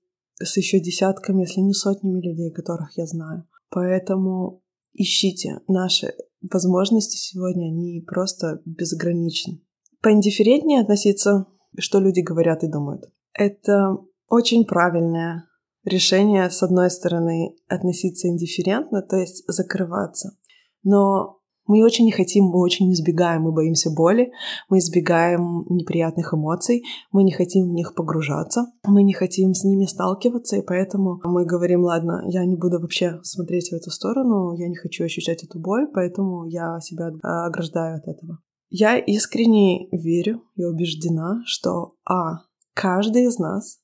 с 0.42 0.56
еще 0.56 0.80
десятками, 0.80 1.42
если 1.42 1.60
не 1.60 1.74
сотнями 1.74 2.20
людей, 2.20 2.50
которых 2.50 2.96
я 2.96 3.06
знаю. 3.06 3.46
Поэтому 3.70 4.62
ищите 4.92 5.60
наши 5.68 6.14
возможности 6.52 7.16
сегодня, 7.16 7.66
они 7.66 8.00
просто 8.00 8.60
безграничны. 8.64 9.60
Поиндифферентнее 10.02 10.82
относиться, 10.82 11.46
что 11.78 12.00
люди 12.00 12.20
говорят 12.20 12.62
и 12.62 12.68
думают. 12.68 13.10
Это 13.32 13.96
очень 14.28 14.64
правильное 14.64 15.48
решение, 15.84 16.48
с 16.50 16.62
одной 16.62 16.90
стороны, 16.90 17.56
относиться 17.68 18.28
индифферентно, 18.28 19.02
то 19.02 19.16
есть 19.16 19.44
закрываться. 19.46 20.36
Но 20.82 21.40
мы 21.66 21.82
очень 21.82 22.04
не 22.04 22.12
хотим, 22.12 22.44
мы 22.44 22.60
очень 22.60 22.92
избегаем, 22.92 23.42
мы 23.42 23.52
боимся 23.52 23.90
боли, 23.90 24.32
мы 24.68 24.78
избегаем 24.78 25.64
неприятных 25.68 26.34
эмоций, 26.34 26.82
мы 27.10 27.22
не 27.22 27.32
хотим 27.32 27.68
в 27.68 27.72
них 27.72 27.94
погружаться, 27.94 28.66
мы 28.86 29.02
не 29.02 29.14
хотим 29.14 29.54
с 29.54 29.64
ними 29.64 29.86
сталкиваться, 29.86 30.56
и 30.56 30.62
поэтому 30.62 31.20
мы 31.24 31.44
говорим, 31.44 31.84
ладно, 31.84 32.22
я 32.26 32.44
не 32.44 32.56
буду 32.56 32.80
вообще 32.80 33.20
смотреть 33.22 33.70
в 33.70 33.74
эту 33.74 33.90
сторону, 33.90 34.54
я 34.54 34.68
не 34.68 34.76
хочу 34.76 35.04
ощущать 35.04 35.42
эту 35.44 35.58
боль, 35.58 35.88
поэтому 35.92 36.44
я 36.46 36.78
себя 36.80 37.10
ограждаю 37.22 37.96
от 37.96 38.08
этого. 38.08 38.38
Я 38.68 38.98
искренне 38.98 39.88
верю 39.92 40.42
и 40.56 40.64
убеждена, 40.64 41.42
что 41.44 41.94
А. 42.04 42.40
Каждый 42.74 43.26
из 43.26 43.38
нас 43.38 43.78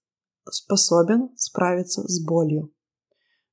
способен 0.51 1.31
справиться 1.37 2.03
с 2.03 2.25
болью. 2.25 2.73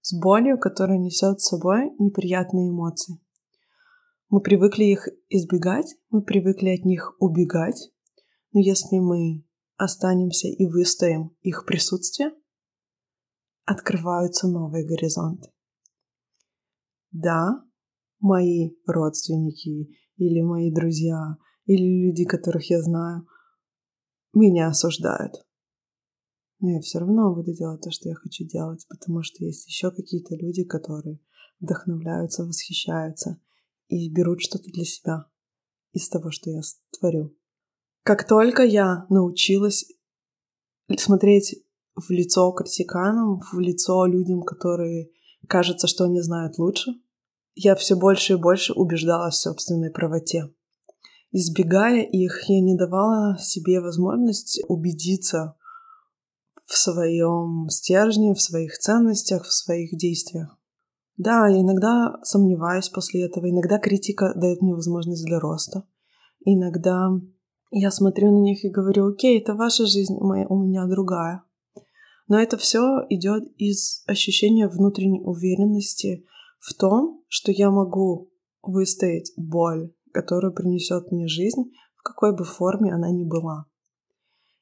С 0.02 0.18
болью, 0.20 0.58
которая 0.58 0.98
несет 0.98 1.40
с 1.40 1.50
собой 1.50 1.92
неприятные 2.00 2.70
эмоции. 2.70 3.20
Мы 4.30 4.42
привыкли 4.42 4.84
их 4.84 5.08
избегать, 5.30 5.96
мы 6.10 6.22
привыкли 6.22 6.70
от 6.78 6.84
них 6.84 7.16
убегать, 7.20 7.92
но 8.52 8.60
если 8.60 9.00
мы 9.00 9.46
останемся 9.78 10.50
и 10.50 10.66
выстоим 10.66 11.34
их 11.42 11.66
присутствие, 11.66 12.32
открываются 13.64 14.50
новые 14.50 14.86
горизонты. 14.86 15.50
Да, 17.12 17.64
мои 18.20 18.72
родственники 18.86 19.96
или 20.18 20.42
мои 20.42 20.74
друзья 20.74 21.38
или 21.66 22.08
люди, 22.08 22.26
которых 22.26 22.70
я 22.70 22.82
знаю, 22.82 23.26
меня 24.34 24.68
осуждают. 24.68 25.36
Но 26.60 26.72
я 26.72 26.82
все 26.82 27.00
равно 27.00 27.34
буду 27.34 27.54
делать 27.54 27.82
то, 27.82 27.92
что 27.92 28.10
я 28.10 28.16
хочу 28.16 28.44
делать, 28.46 28.86
потому 28.90 29.24
что 29.24 29.46
есть 29.46 29.68
еще 29.68 29.90
какие-то 29.92 30.36
люди, 30.36 30.66
которые 30.66 31.22
вдохновляются, 31.62 32.44
восхищаются 32.44 33.40
и 33.88 34.10
берут 34.10 34.42
что-то 34.42 34.70
для 34.72 34.84
себя 34.84 35.26
из 35.94 36.10
того, 36.10 36.32
что 36.32 36.50
я 36.50 36.62
творю. 36.98 37.36
Как 38.04 38.28
только 38.28 38.64
я 38.64 39.06
научилась 39.10 39.86
смотреть 40.98 41.64
в 41.96 42.10
лицо 42.12 42.52
критиканам, 42.52 43.42
в 43.52 43.60
лицо 43.60 44.06
людям, 44.06 44.44
которые 44.44 45.10
кажется, 45.48 45.88
что 45.88 46.06
они 46.06 46.22
знают 46.22 46.58
лучше, 46.58 46.92
я 47.56 47.76
все 47.76 47.96
больше 47.96 48.34
и 48.34 48.38
больше 48.38 48.74
убеждалась 48.74 49.36
в 49.36 49.42
собственной 49.42 49.92
правоте. 49.92 50.54
Избегая 51.32 52.04
их, 52.04 52.44
я 52.48 52.62
не 52.62 52.76
давала 52.76 53.38
себе 53.40 53.82
возможность 53.82 54.62
убедиться 54.68 55.56
в 56.66 56.78
своем 56.78 57.68
стержне, 57.70 58.34
в 58.34 58.42
своих 58.42 58.78
ценностях, 58.78 59.46
в 59.46 59.54
своих 59.54 59.98
действиях. 59.98 60.57
Да, 61.18 61.48
я 61.48 61.62
иногда 61.62 62.20
сомневаюсь 62.22 62.90
после 62.90 63.26
этого, 63.26 63.50
иногда 63.50 63.80
критика 63.80 64.34
дает 64.36 64.62
мне 64.62 64.76
возможность 64.76 65.26
для 65.26 65.40
роста. 65.40 65.84
Иногда 66.46 67.10
я 67.72 67.90
смотрю 67.90 68.32
на 68.32 68.42
них 68.42 68.64
и 68.64 68.70
говорю, 68.70 69.08
окей, 69.08 69.40
это 69.42 69.56
ваша 69.56 69.88
жизнь, 69.88 70.16
моя, 70.20 70.46
у 70.48 70.64
меня 70.64 70.86
другая. 70.86 71.44
Но 72.28 72.40
это 72.40 72.58
все 72.58 73.04
идет 73.10 73.52
из 73.58 74.04
ощущения 74.06 74.68
внутренней 74.68 75.22
уверенности 75.22 76.26
в 76.60 76.76
том, 76.76 77.24
что 77.28 77.52
я 77.52 77.72
могу 77.72 78.30
выстоять 78.62 79.32
боль, 79.38 79.92
которую 80.12 80.54
принесет 80.54 81.12
мне 81.12 81.28
жизнь, 81.28 81.72
в 81.96 82.04
какой 82.04 82.36
бы 82.36 82.44
форме 82.44 82.94
она 82.94 83.10
ни 83.10 83.24
была. 83.24 83.66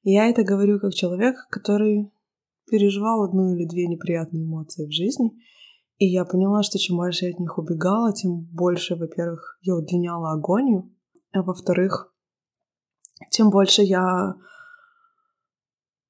И 0.04 0.14
я 0.14 0.30
это 0.30 0.44
говорю 0.44 0.80
как 0.80 0.94
человек, 0.94 1.36
который 1.50 2.12
переживал 2.70 3.24
одну 3.24 3.54
или 3.56 3.66
две 3.66 3.88
неприятные 3.88 4.46
эмоции 4.46 4.86
в 4.86 4.92
жизни— 4.92 5.34
и 5.98 6.08
я 6.08 6.26
поняла, 6.26 6.64
что 6.64 6.78
чем 6.78 6.98
больше 6.98 7.26
я 7.26 7.32
от 7.32 7.40
них 7.40 7.58
убегала, 7.58 8.14
тем 8.14 8.42
больше, 8.52 8.96
во-первых, 8.96 9.58
я 9.62 9.76
удлиняла 9.76 10.34
агонию, 10.34 10.92
а 11.32 11.42
во-вторых, 11.42 12.14
тем 13.32 13.50
больше 13.50 13.82
я 13.82 14.36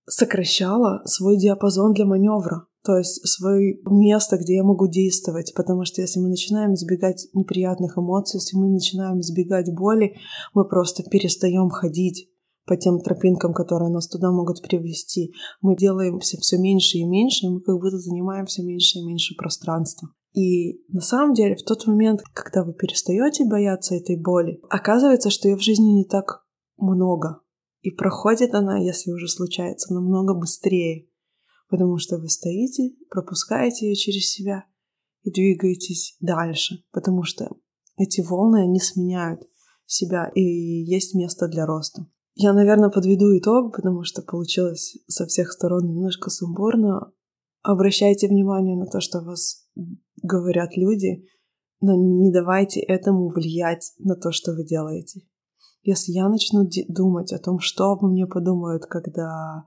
сокращала 0.08 1.02
свой 1.06 1.38
диапазон 1.38 1.94
для 1.94 2.06
маневра, 2.06 2.68
то 2.84 2.98
есть 2.98 3.28
свое 3.28 3.80
место, 3.86 4.38
где 4.38 4.56
я 4.56 4.64
могу 4.64 4.88
действовать, 4.88 5.54
потому 5.56 5.86
что 5.86 6.02
если 6.02 6.20
мы 6.20 6.30
начинаем 6.30 6.74
избегать 6.74 7.28
неприятных 7.34 7.98
эмоций, 7.98 8.38
если 8.38 8.58
мы 8.58 8.70
начинаем 8.70 9.20
избегать 9.20 9.74
боли, 9.74 10.18
мы 10.54 10.68
просто 10.68 11.04
перестаем 11.04 11.70
ходить 11.70 12.30
по 12.66 12.76
тем 12.76 13.00
тропинкам, 13.00 13.54
которые 13.54 13.92
нас 13.92 14.08
туда 14.08 14.32
могут 14.32 14.62
привести. 14.62 15.34
Мы 15.62 15.76
делаем 15.76 16.20
все, 16.20 16.38
все 16.38 16.58
меньше 16.58 16.98
и 16.98 17.06
меньше, 17.06 17.46
и 17.46 17.50
мы 17.50 17.62
как 17.62 17.76
будто 17.76 17.98
занимаем 17.98 18.46
все 18.46 18.64
меньше 18.64 19.00
и 19.00 19.06
меньше 19.06 19.36
пространства. 19.36 20.10
И 20.34 20.82
на 20.90 21.02
самом 21.02 21.34
деле 21.34 21.56
в 21.56 21.64
тот 21.64 21.88
момент, 21.88 22.22
когда 22.34 22.64
вы 22.64 22.74
перестаете 22.74 23.46
бояться 23.46 23.96
этой 23.96 24.22
боли, 24.22 24.60
оказывается, 24.70 25.30
что 25.30 25.48
ее 25.48 25.56
в 25.56 25.62
жизни 25.62 25.92
не 25.92 26.06
так 26.06 26.46
много. 26.78 27.42
И 27.82 27.92
проходит 27.92 28.54
она, 28.54 28.80
если 28.80 29.12
уже 29.12 29.28
случается, 29.28 29.94
намного 29.94 30.34
быстрее. 30.34 31.08
Потому 31.70 31.98
что 31.98 32.18
вы 32.18 32.30
стоите, 32.30 32.96
пропускаете 33.10 33.88
ее 33.88 33.96
через 33.96 34.30
себя 34.30 34.66
и 35.24 35.32
двигаетесь 35.32 36.18
дальше. 36.20 36.84
Потому 36.92 37.24
что 37.24 37.50
эти 37.98 38.22
волны, 38.22 38.64
они 38.64 38.80
сменяют 38.80 39.42
себя, 39.86 40.32
и 40.36 40.42
есть 40.42 41.14
место 41.16 41.48
для 41.48 41.66
роста. 41.66 42.08
Я, 42.36 42.52
наверное, 42.52 42.90
подведу 42.90 43.38
итог, 43.38 43.74
потому 43.74 44.04
что 44.04 44.22
получилось 44.22 44.98
со 45.08 45.26
всех 45.26 45.52
сторон 45.52 45.88
немножко 45.88 46.30
сумбурно. 46.30 47.12
Обращайте 47.64 48.28
внимание 48.28 48.78
на 48.78 48.88
то, 48.88 49.00
что 49.00 49.22
вас 49.22 49.66
говорят 50.22 50.76
люди, 50.76 51.26
но 51.80 51.96
не 51.96 52.32
давайте 52.34 52.82
этому 52.82 53.30
влиять 53.30 53.94
на 54.00 54.16
то, 54.16 54.32
что 54.34 54.54
вы 54.54 54.66
делаете. 54.66 55.22
Если 55.82 56.12
я 56.12 56.28
начну 56.28 56.70
думать 56.90 57.32
о 57.32 57.40
том, 57.40 57.60
что 57.60 57.92
обо 57.92 58.08
мне 58.10 58.28
подумают, 58.28 58.86
когда 58.86 59.64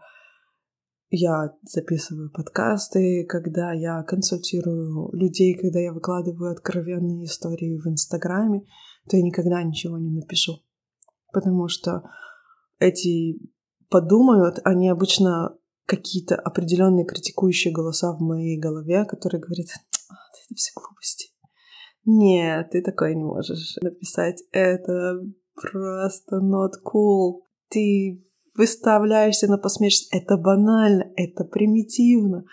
я 1.11 1.55
записываю 1.63 2.31
подкасты, 2.31 3.25
когда 3.27 3.73
я 3.73 4.03
консультирую 4.03 5.11
людей, 5.13 5.55
когда 5.55 5.79
я 5.81 5.93
выкладываю 5.93 6.53
откровенные 6.53 7.25
истории 7.25 7.79
в 7.79 7.87
Инстаграме, 7.89 8.63
то 9.09 9.17
я 9.17 9.23
никогда 9.23 9.63
ничего 9.63 9.97
не 9.97 10.11
напишу. 10.11 10.59
Потому 11.33 11.69
что 11.69 12.03
эти 12.79 13.39
подумают, 13.89 14.61
они 14.65 14.89
обычно 14.89 15.57
какие-то 15.87 16.37
определенные 16.37 17.07
критикующие 17.07 17.73
голоса 17.73 18.13
в 18.13 18.21
моей 18.21 18.59
голове, 18.59 19.05
которые 19.05 19.41
говорят, 19.41 19.69
это 19.69 20.55
все 20.55 20.71
глупости. 20.75 21.31
Нет, 22.05 22.71
ты 22.71 22.83
такое 22.83 23.15
не 23.15 23.25
можешь 23.25 23.77
написать. 23.81 24.43
Это 24.53 25.21
просто 25.55 26.37
not 26.37 26.73
cool. 26.85 27.43
Ты 27.69 28.25
выставляешься 28.55 29.47
на 29.47 29.59
посмешище. 29.59 30.07
Это 30.11 30.37
банально, 30.37 31.13
это 31.17 31.45
примитивно. 31.45 32.45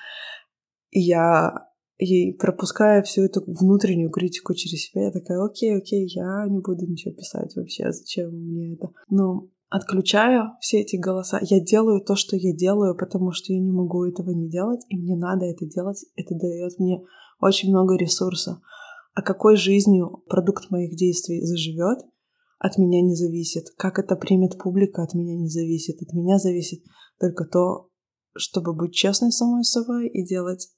И 0.91 1.01
я 1.01 1.69
и 1.97 2.33
пропуская 2.33 3.01
всю 3.03 3.23
эту 3.23 3.43
внутреннюю 3.47 4.09
критику 4.09 4.53
через 4.53 4.83
себя, 4.83 5.05
я 5.05 5.11
такая, 5.11 5.41
окей, 5.41 5.77
окей, 5.77 6.05
я 6.09 6.45
не 6.49 6.59
буду 6.59 6.85
ничего 6.85 7.13
писать 7.13 7.55
вообще, 7.55 7.91
зачем 7.91 8.31
мне 8.31 8.73
это? 8.73 8.89
Но 9.09 9.47
отключаю 9.69 10.51
все 10.59 10.81
эти 10.81 10.95
голоса. 10.95 11.39
Я 11.41 11.59
делаю 11.59 12.01
то, 12.01 12.15
что 12.15 12.35
я 12.35 12.55
делаю, 12.55 12.95
потому 12.95 13.31
что 13.31 13.53
я 13.53 13.59
не 13.59 13.71
могу 13.71 14.05
этого 14.05 14.31
не 14.31 14.49
делать, 14.49 14.81
и 14.89 14.97
мне 14.97 15.15
надо 15.15 15.45
это 15.45 15.65
делать. 15.65 16.05
Это 16.15 16.35
дает 16.35 16.79
мне 16.79 17.03
очень 17.39 17.69
много 17.69 17.95
ресурсов. 17.95 18.57
А 19.13 19.21
какой 19.21 19.55
жизнью 19.55 20.23
продукт 20.27 20.69
моих 20.71 20.95
действий 20.95 21.41
заживет, 21.45 21.99
от 22.59 22.77
меня 22.77 23.01
не 23.01 23.15
зависит. 23.15 23.65
Как 23.77 23.99
это 23.99 24.15
примет 24.15 24.57
публика, 24.57 25.03
от 25.03 25.13
меня 25.13 25.35
не 25.35 25.49
зависит. 25.49 26.01
От 26.01 26.13
меня 26.13 26.37
зависит 26.37 26.83
только 27.19 27.45
то, 27.45 27.89
чтобы 28.35 28.73
быть 28.73 28.93
честной 28.93 29.31
самой 29.31 29.63
собой 29.63 30.07
и 30.07 30.25
делать 30.25 30.69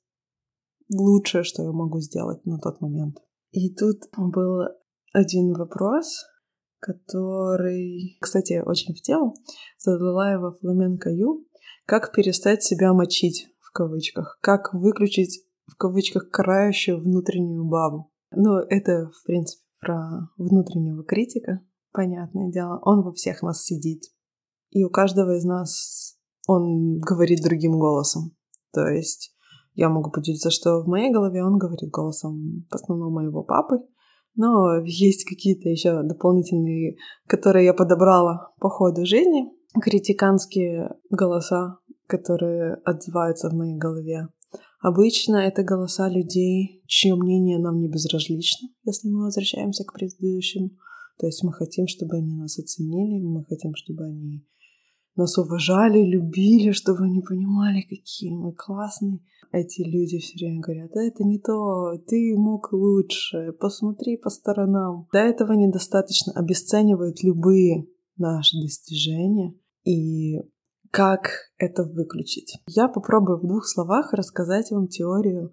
лучшее, 0.94 1.44
что 1.44 1.64
я 1.64 1.72
могу 1.72 2.00
сделать 2.00 2.46
на 2.46 2.60
тот 2.60 2.82
момент. 2.82 3.18
И 3.52 3.74
тут 3.74 4.04
был 4.16 4.62
один 5.14 5.54
вопрос, 5.54 6.26
который, 6.88 8.18
кстати, 8.22 8.64
очень 8.66 8.96
в 8.96 9.02
тему, 9.02 9.34
задала 9.78 10.32
его 10.32 10.54
Фламенко 10.54 11.10
Ю. 11.10 11.46
Как 11.86 12.14
перестать 12.14 12.64
себя 12.64 12.94
мочить, 12.94 13.50
в 13.60 13.72
кавычках? 13.74 14.40
Как 14.42 14.74
выключить, 14.74 15.44
в 15.66 15.76
кавычках, 15.76 16.30
карающую 16.30 16.98
внутреннюю 17.02 17.66
бабу? 17.66 18.10
Ну, 18.32 18.60
это, 18.60 19.12
в 19.14 19.26
принципе, 19.26 19.64
про 19.82 20.30
внутреннего 20.38 21.04
критика, 21.04 21.60
понятное 21.92 22.50
дело. 22.52 22.80
Он 22.84 23.04
во 23.04 23.12
всех 23.12 23.42
нас 23.42 23.64
сидит. 23.64 24.04
И 24.70 24.84
у 24.86 24.90
каждого 24.90 25.36
из 25.36 25.44
нас 25.44 26.18
он 26.48 27.00
говорит 27.00 27.44
другим 27.44 27.78
голосом. 27.78 28.32
То 28.72 28.88
есть 28.88 29.36
я 29.74 29.90
могу 29.90 30.10
поделиться, 30.10 30.52
что 30.52 30.82
в 30.82 30.88
моей 30.88 31.12
голове 31.12 31.44
он 31.44 31.58
говорит 31.58 31.90
голосом 31.90 32.66
в 32.70 32.76
основном 32.76 33.14
моего 33.14 33.44
папы, 33.44 33.80
но 34.38 34.78
есть 34.86 35.26
какие-то 35.26 35.68
еще 35.68 36.04
дополнительные, 36.04 36.96
которые 37.28 37.66
я 37.66 37.74
подобрала 37.74 38.54
по 38.60 38.70
ходу 38.70 39.06
жизни, 39.06 39.50
критиканские 39.82 40.96
голоса, 41.10 41.80
которые 42.06 42.76
отзываются 42.86 43.50
в 43.50 43.54
моей 43.54 43.76
голове. 43.76 44.30
Обычно 44.80 45.38
это 45.38 45.64
голоса 45.64 46.08
людей, 46.08 46.84
чье 46.86 47.16
мнение 47.16 47.58
нам 47.58 47.80
не 47.80 47.90
безразлично, 47.90 48.70
если 48.86 49.10
мы 49.10 49.24
возвращаемся 49.24 49.84
к 49.84 49.94
предыдущему. 49.94 50.70
То 51.20 51.26
есть 51.26 51.44
мы 51.44 51.52
хотим, 51.52 51.88
чтобы 51.88 52.18
они 52.18 52.36
нас 52.36 52.60
оценили, 52.60 53.20
мы 53.20 53.44
хотим, 53.44 53.74
чтобы 53.76 54.06
они 54.06 54.46
нас 55.18 55.38
уважали, 55.38 56.00
любили, 56.04 56.72
чтобы 56.72 57.06
они 57.06 57.22
понимали, 57.22 57.82
какие 57.82 58.32
мы 58.32 58.54
классные. 58.54 59.20
Эти 59.52 59.82
люди 59.82 60.20
все 60.20 60.38
время 60.38 60.62
говорят, 60.62 60.96
а 60.96 61.02
это 61.02 61.24
не 61.24 61.40
то, 61.40 61.98
ты 62.06 62.36
мог 62.38 62.72
лучше, 62.74 63.54
посмотри 63.60 64.18
по 64.18 64.30
сторонам. 64.30 65.08
До 65.14 65.20
этого 65.20 65.54
недостаточно 65.54 66.34
обесценивают 66.34 67.24
любые 67.24 67.88
наши 68.18 68.58
достижения. 68.62 69.54
И 69.84 70.38
как 70.92 71.30
это 71.58 71.84
выключить? 71.84 72.60
Я 72.68 72.88
попробую 72.88 73.40
в 73.40 73.48
двух 73.48 73.66
словах 73.66 74.14
рассказать 74.14 74.72
вам 74.72 74.88
теорию 74.88 75.52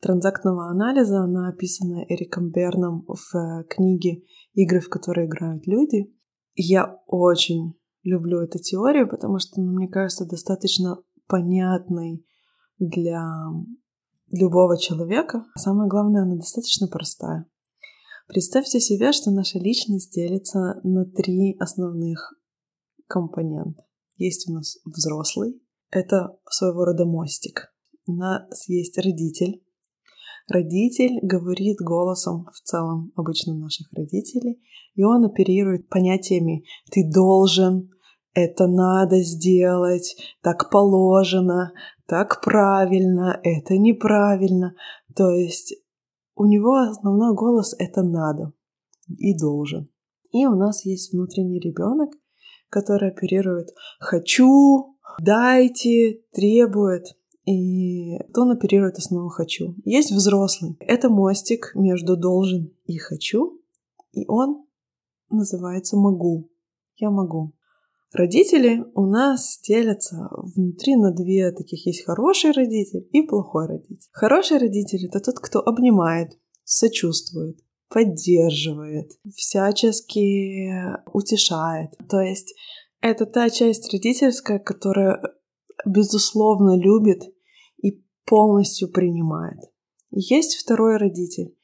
транзактного 0.00 0.68
анализа. 0.68 1.20
Она 1.20 1.48
описана 1.48 2.04
Эриком 2.08 2.50
Берном 2.50 3.04
в 3.06 3.36
э, 3.36 3.64
книге 3.68 4.22
«Игры, 4.54 4.80
в 4.80 4.88
которые 4.88 5.26
играют 5.26 5.66
люди». 5.66 6.12
Я 6.54 7.00
очень 7.06 7.74
люблю 8.06 8.40
эту 8.40 8.58
теорию, 8.58 9.08
потому 9.08 9.38
что, 9.38 9.60
ну, 9.60 9.72
мне 9.72 9.88
кажется, 9.88 10.24
достаточно 10.24 10.98
понятной 11.26 12.24
для 12.78 13.24
любого 14.30 14.78
человека. 14.78 15.44
Самое 15.56 15.88
главное, 15.88 16.22
она 16.22 16.36
достаточно 16.36 16.86
простая. 16.88 17.46
Представьте 18.28 18.80
себе, 18.80 19.12
что 19.12 19.30
наша 19.30 19.58
личность 19.58 20.12
делится 20.12 20.80
на 20.82 21.04
три 21.04 21.56
основных 21.58 22.34
компонента. 23.06 23.84
Есть 24.16 24.48
у 24.48 24.54
нас 24.54 24.78
взрослый, 24.84 25.62
это 25.90 26.36
своего 26.48 26.84
рода 26.84 27.04
мостик. 27.04 27.72
У 28.06 28.12
нас 28.12 28.68
есть 28.68 28.98
родитель. 28.98 29.62
Родитель 30.48 31.18
говорит 31.22 31.78
голосом 31.78 32.46
в 32.52 32.60
целом 32.60 33.12
обычно 33.16 33.54
наших 33.54 33.92
родителей, 33.92 34.60
и 34.94 35.02
он 35.02 35.24
оперирует 35.24 35.88
понятиями 35.88 36.64
«ты 36.90 37.08
должен», 37.12 37.90
это 38.36 38.66
надо 38.66 39.22
сделать, 39.22 40.14
так 40.42 40.70
положено, 40.70 41.72
так 42.06 42.42
правильно, 42.44 43.40
это 43.42 43.78
неправильно. 43.78 44.74
То 45.14 45.30
есть 45.30 45.74
у 46.34 46.44
него 46.44 46.76
основной 46.76 47.34
голос 47.34 47.74
это 47.78 48.02
надо 48.02 48.52
и 49.08 49.36
должен. 49.36 49.88
И 50.32 50.44
у 50.44 50.54
нас 50.54 50.84
есть 50.84 51.12
внутренний 51.12 51.58
ребенок, 51.58 52.10
который 52.68 53.08
оперирует 53.08 53.70
хочу, 53.98 54.96
дайте, 55.18 56.20
требует. 56.32 57.16
И 57.46 58.18
он 58.36 58.50
оперирует 58.50 58.98
основу 58.98 59.30
хочу. 59.30 59.76
Есть 59.84 60.10
взрослый. 60.10 60.76
Это 60.80 61.08
мостик 61.08 61.72
между 61.74 62.18
должен 62.18 62.72
и 62.84 62.98
хочу. 62.98 63.62
И 64.12 64.26
он 64.26 64.66
называется 65.30 65.96
могу. 65.96 66.50
Я 66.96 67.10
могу. 67.10 67.54
Родители 68.12 68.84
у 68.94 69.06
нас 69.06 69.60
делятся 69.62 70.28
внутри 70.32 70.96
на 70.96 71.12
две 71.12 71.50
таких. 71.52 71.86
Есть 71.86 72.04
хороший 72.04 72.52
родитель 72.52 73.06
и 73.12 73.22
плохой 73.22 73.66
родитель. 73.66 74.08
Хороший 74.12 74.58
родитель— 74.58 75.06
это 75.08 75.20
тот, 75.20 75.40
кто 75.40 75.60
обнимает, 75.60 76.38
сочувствует, 76.64 77.58
поддерживает, 77.88 79.10
всячески 79.34 80.72
утешает. 81.12 81.90
То 82.08 82.20
есть 82.20 82.54
это 83.00 83.26
та 83.26 83.50
часть 83.50 83.92
родительская, 83.92 84.58
которая 84.58 85.20
безусловно 85.84 86.78
любит 86.78 87.22
и 87.82 88.02
полностью 88.24 88.90
принимает. 88.90 89.58
Есть 90.10 90.56
второй 90.56 90.96
родитель, 90.96 91.56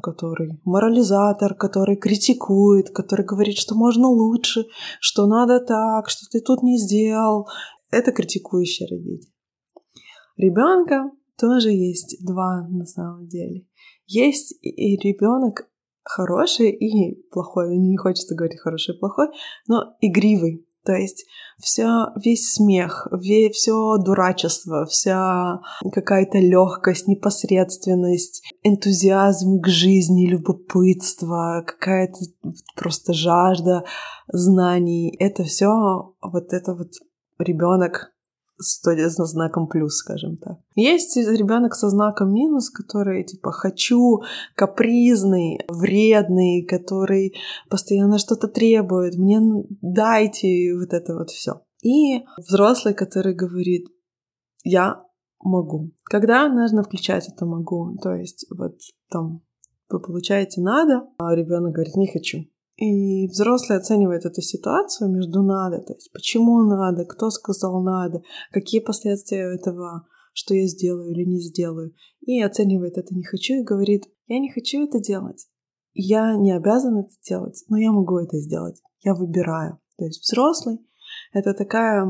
который 0.00 0.60
морализатор, 0.64 1.54
который 1.54 1.96
критикует, 1.96 2.90
который 2.90 3.24
говорит, 3.24 3.56
что 3.56 3.74
можно 3.74 4.08
лучше, 4.08 4.66
что 5.00 5.26
надо 5.26 5.60
так, 5.60 6.08
что 6.08 6.26
ты 6.30 6.40
тут 6.40 6.62
не 6.62 6.78
сделал. 6.78 7.48
Это 7.90 8.12
критикующий 8.12 8.86
родитель. 8.86 9.32
Ребенка 10.36 11.10
тоже 11.38 11.70
есть 11.70 12.24
два 12.24 12.66
на 12.68 12.86
самом 12.86 13.28
деле. 13.28 13.66
Есть 14.06 14.54
и 14.62 14.96
ребенок 14.96 15.68
хороший 16.02 16.70
и 16.70 17.22
плохой. 17.30 17.76
Не 17.78 17.96
хочется 17.96 18.34
говорить 18.34 18.60
хороший 18.60 18.94
и 18.94 18.98
плохой, 18.98 19.28
но 19.66 19.96
игривый. 20.00 20.66
То 20.84 20.92
есть 20.92 21.26
все, 21.58 22.06
весь 22.22 22.52
смех, 22.52 23.06
все 23.52 23.98
дурачество, 23.98 24.86
вся 24.86 25.60
какая-то 25.92 26.38
легкость, 26.38 27.06
непосредственность, 27.06 28.42
энтузиазм 28.62 29.60
к 29.60 29.68
жизни, 29.68 30.26
любопытство, 30.26 31.62
какая-то 31.66 32.18
просто 32.76 33.12
жажда 33.12 33.84
знаний. 34.28 35.14
Это 35.18 35.44
все 35.44 36.14
вот 36.22 36.52
это 36.52 36.74
вот 36.74 36.92
ребенок 37.38 38.12
с 38.60 38.80
знаком 39.26 39.66
плюс, 39.68 39.96
скажем 39.96 40.36
так. 40.36 40.58
Есть 40.74 41.16
ребенок 41.16 41.74
со 41.74 41.88
знаком 41.88 42.32
минус, 42.32 42.70
который 42.70 43.24
типа 43.24 43.52
хочу, 43.52 44.20
капризный, 44.54 45.60
вредный, 45.68 46.64
который 46.64 47.34
постоянно 47.68 48.18
что-то 48.18 48.48
требует, 48.48 49.16
мне 49.16 49.40
дайте 49.80 50.74
вот 50.76 50.92
это 50.92 51.14
вот 51.14 51.30
все. 51.30 51.62
И 51.82 52.24
взрослый, 52.36 52.94
который 52.94 53.34
говорит, 53.34 53.88
я 54.64 55.02
могу. 55.42 55.92
Когда 56.04 56.48
нужно 56.48 56.82
включать 56.82 57.28
это 57.28 57.46
могу? 57.46 57.96
То 58.02 58.14
есть 58.14 58.46
вот 58.50 58.76
там 59.10 59.42
вы 59.88 60.00
получаете 60.00 60.60
надо, 60.60 61.06
а 61.18 61.34
ребенок 61.34 61.72
говорит 61.72 61.96
не 61.96 62.06
хочу. 62.06 62.44
И 62.80 63.28
взрослый 63.28 63.76
оценивает 63.76 64.24
эту 64.24 64.40
ситуацию 64.40 65.10
между 65.10 65.42
надо, 65.42 65.82
то 65.82 65.92
есть 65.92 66.10
почему 66.12 66.62
надо, 66.62 67.04
кто 67.04 67.28
сказал 67.28 67.82
надо, 67.82 68.22
какие 68.52 68.80
последствия 68.80 69.54
этого, 69.54 70.06
что 70.32 70.54
я 70.54 70.66
сделаю 70.66 71.10
или 71.10 71.24
не 71.24 71.40
сделаю. 71.40 71.94
И 72.22 72.40
оценивает 72.40 72.96
это 72.96 73.14
не 73.14 73.22
хочу 73.22 73.60
и 73.60 73.64
говорит, 73.64 74.04
я 74.28 74.38
не 74.38 74.50
хочу 74.50 74.82
это 74.82 74.98
делать. 74.98 75.46
Я 75.92 76.34
не 76.36 76.56
обязан 76.56 77.00
это 77.00 77.12
делать, 77.22 77.62
но 77.68 77.76
я 77.76 77.92
могу 77.92 78.16
это 78.16 78.38
сделать. 78.38 78.80
Я 79.02 79.14
выбираю. 79.14 79.78
То 79.98 80.06
есть 80.06 80.22
взрослый— 80.22 80.78
это 81.34 81.52
такая 81.52 82.06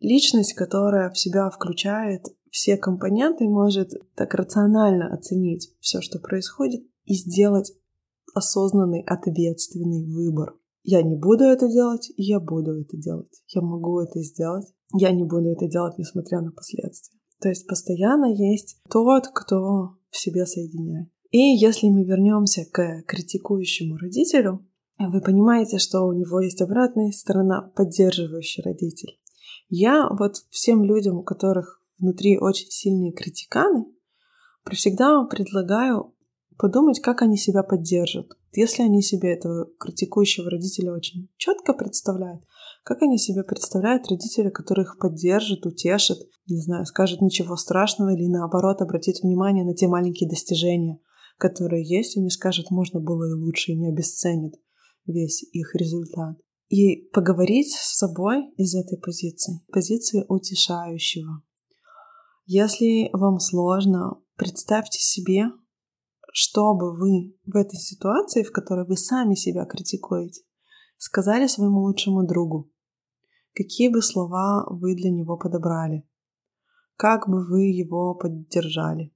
личность, 0.00 0.54
которая 0.54 1.10
в 1.10 1.18
себя 1.18 1.50
включает 1.50 2.22
все 2.50 2.78
компоненты 2.78 3.44
может 3.44 3.90
так 4.14 4.32
рационально 4.32 5.12
оценить 5.12 5.74
все, 5.80 6.00
что 6.00 6.18
происходит, 6.18 6.82
и 7.04 7.12
сделать 7.12 7.72
осознанный, 8.34 9.02
ответственный 9.02 10.04
выбор. 10.04 10.54
Я 10.82 11.02
не 11.02 11.16
буду 11.16 11.44
это 11.44 11.68
делать, 11.68 12.12
я 12.16 12.38
буду 12.38 12.80
это 12.80 12.96
делать. 12.96 13.42
Я 13.48 13.60
могу 13.60 14.00
это 14.00 14.20
сделать, 14.20 14.66
я 14.94 15.10
не 15.10 15.24
буду 15.24 15.50
это 15.50 15.66
делать, 15.66 15.98
несмотря 15.98 16.40
на 16.40 16.52
последствия. 16.52 17.18
То 17.40 17.48
есть 17.48 17.66
постоянно 17.66 18.32
есть 18.32 18.78
тот, 18.90 19.28
кто 19.34 19.96
в 20.10 20.16
себе 20.16 20.46
соединяет. 20.46 21.08
И 21.30 21.38
если 21.38 21.88
мы 21.88 22.04
вернемся 22.04 22.64
к 22.64 23.02
критикующему 23.06 23.96
родителю, 23.96 24.66
вы 24.98 25.20
понимаете, 25.20 25.78
что 25.78 26.06
у 26.06 26.12
него 26.12 26.40
есть 26.40 26.62
обратная 26.62 27.10
сторона, 27.10 27.62
поддерживающий 27.74 28.62
родитель. 28.62 29.18
Я 29.68 30.08
вот 30.08 30.36
всем 30.50 30.84
людям, 30.84 31.18
у 31.18 31.22
которых 31.22 31.82
внутри 31.98 32.38
очень 32.38 32.70
сильные 32.70 33.12
критиканы, 33.12 33.84
всегда 34.72 35.24
предлагаю 35.24 36.14
подумать, 36.58 37.00
как 37.00 37.22
они 37.22 37.36
себя 37.36 37.62
поддержат. 37.62 38.32
Если 38.52 38.82
они 38.82 39.02
себе 39.02 39.32
этого 39.32 39.68
критикующего 39.78 40.50
родителя 40.50 40.92
очень 40.92 41.28
четко 41.36 41.72
представляют, 41.74 42.42
как 42.84 43.02
они 43.02 43.18
себе 43.18 43.42
представляют 43.42 44.08
родителя, 44.08 44.50
который 44.50 44.84
их 44.84 44.98
поддержит, 44.98 45.66
утешит, 45.66 46.18
не 46.48 46.60
знаю, 46.60 46.86
скажет 46.86 47.20
ничего 47.20 47.56
страшного 47.56 48.14
или 48.14 48.26
наоборот 48.26 48.80
обратит 48.80 49.22
внимание 49.22 49.64
на 49.64 49.74
те 49.74 49.88
маленькие 49.88 50.28
достижения, 50.28 51.00
которые 51.38 51.84
есть, 51.84 52.16
и 52.16 52.20
не 52.20 52.30
скажет, 52.30 52.70
можно 52.70 53.00
было 53.00 53.28
и 53.28 53.32
лучше, 53.32 53.72
и 53.72 53.76
не 53.76 53.88
обесценит 53.88 54.54
весь 55.06 55.42
их 55.52 55.74
результат. 55.74 56.36
И 56.68 57.08
поговорить 57.12 57.72
с 57.72 57.98
собой 57.98 58.50
из 58.56 58.74
этой 58.74 58.98
позиции, 58.98 59.60
позиции 59.72 60.24
утешающего. 60.28 61.42
Если 62.44 63.10
вам 63.12 63.38
сложно, 63.38 64.20
представьте 64.36 65.00
себе, 65.00 65.46
что 66.38 66.74
бы 66.74 66.92
вы 66.92 67.34
в 67.46 67.56
этой 67.56 67.78
ситуации, 67.78 68.42
в 68.42 68.52
которой 68.52 68.84
вы 68.86 68.98
сами 68.98 69.34
себя 69.34 69.64
критикуете, 69.64 70.42
сказали 70.98 71.46
своему 71.46 71.80
лучшему 71.80 72.26
другу? 72.26 72.70
Какие 73.54 73.88
бы 73.88 74.02
слова 74.02 74.66
вы 74.68 74.94
для 74.94 75.10
него 75.10 75.38
подобрали? 75.38 76.06
Как 76.98 77.26
бы 77.26 77.42
вы 77.42 77.68
его 77.68 78.14
поддержали? 78.14 79.14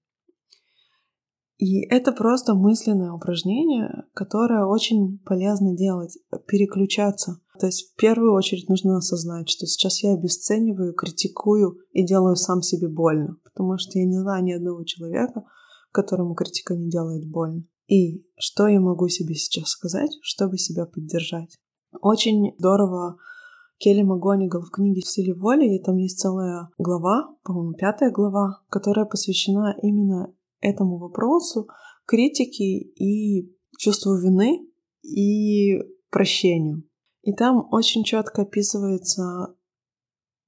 И 1.59 1.87
это 1.91 2.13
просто 2.13 2.55
мысленное 2.55 3.13
упражнение, 3.13 4.07
которое 4.15 4.65
очень 4.65 5.19
полезно 5.19 5.77
делать, 5.77 6.17
переключаться. 6.47 7.43
То 7.59 7.67
есть 7.67 7.93
в 7.93 7.97
первую 7.97 8.33
очередь 8.33 8.71
нужно 8.71 8.97
осознать, 8.97 9.51
что 9.51 9.67
сейчас 9.67 10.03
я 10.03 10.15
обесцениваю, 10.15 10.95
критикую 10.95 11.81
и 11.93 12.03
делаю 12.03 12.37
сам 12.37 12.63
себе 12.63 12.89
больно, 12.89 13.37
потому 13.45 13.77
что 13.77 13.99
я 13.99 14.07
не 14.07 14.19
знаю 14.19 14.43
ни 14.43 14.53
одного 14.53 14.85
человека, 14.85 15.45
которому 15.93 16.35
критика 16.35 16.75
не 16.75 16.89
делает 16.89 17.27
больно. 17.29 17.65
И 17.87 18.25
что 18.39 18.69
я 18.69 18.81
могу 18.81 19.09
себе 19.09 19.35
сейчас 19.35 19.71
сказать, 19.71 20.11
чтобы 20.23 20.59
себя 20.59 20.87
поддержать? 20.87 21.59
Очень 22.01 22.55
здорово 22.59 23.17
Келли 23.79 24.03
МакГонигал 24.03 24.63
в 24.63 24.71
книге 24.71 25.01
«Силе 25.01 25.35
воли», 25.35 25.77
и 25.77 25.83
там 25.83 25.97
есть 25.97 26.21
целая 26.21 26.69
глава, 26.79 27.35
по-моему, 27.43 27.73
пятая 27.73 28.11
глава, 28.11 28.63
которая 28.69 29.07
посвящена 29.07 29.75
именно 29.83 30.33
этому 30.61 30.99
вопросу 30.99 31.67
критики 32.07 32.63
и 32.63 33.57
чувству 33.79 34.17
вины 34.17 34.69
и 35.03 35.79
прощению. 36.11 36.85
И 37.23 37.33
там 37.33 37.67
очень 37.71 38.05
четко 38.05 38.43
описывается, 38.43 39.55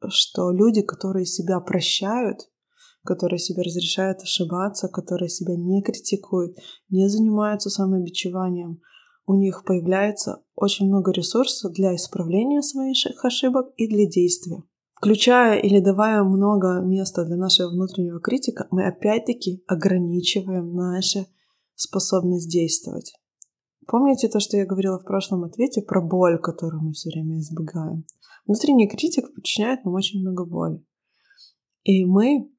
что 0.09 0.51
люди, 0.51 0.83
которые 0.83 1.25
себя 1.25 1.61
прощают, 1.61 2.51
которые 3.05 3.39
себе 3.39 3.63
разрешают 3.63 4.23
ошибаться, 4.23 4.89
которые 4.89 5.29
себя 5.29 5.55
не 5.57 5.83
критикуют, 5.83 6.57
не 6.89 7.09
занимаются 7.09 7.71
самобичеванием, 7.71 8.81
у 9.27 9.35
них 9.35 9.65
появляется 9.65 10.43
очень 10.55 10.89
много 10.89 11.13
ресурсов 11.13 11.73
для 11.73 11.95
исправления 11.95 12.63
своих 12.63 13.25
ошибок 13.25 13.73
и 13.77 13.89
для 13.89 14.07
действия. 14.07 14.63
Включая 14.97 15.59
или 15.59 15.81
давая 15.81 16.23
много 16.23 16.81
места 16.81 17.25
для 17.25 17.37
нашего 17.37 17.71
внутреннего 17.71 18.21
критика, 18.21 18.69
мы 18.71 18.87
опять-таки 18.87 19.63
ограничиваем 19.67 20.75
нашу 20.75 21.27
способность 21.75 22.49
действовать. 22.49 23.13
Помните 23.89 24.29
то, 24.29 24.39
что 24.39 24.57
я 24.57 24.65
говорила 24.65 25.01
в 25.01 25.05
прошлом 25.05 25.43
ответе 25.43 25.83
про 25.83 26.01
боль, 26.01 26.39
которую 26.39 26.83
мы 26.83 26.93
все 26.93 27.11
время 27.11 27.41
избегаем? 27.41 28.05
Внутренний 28.47 28.89
критик 28.89 29.35
подчиняет 29.35 29.85
нам 29.85 29.95
очень 29.95 30.21
много 30.21 30.45
боли. 30.45 30.85
И 31.83 32.05
мы 32.05 32.52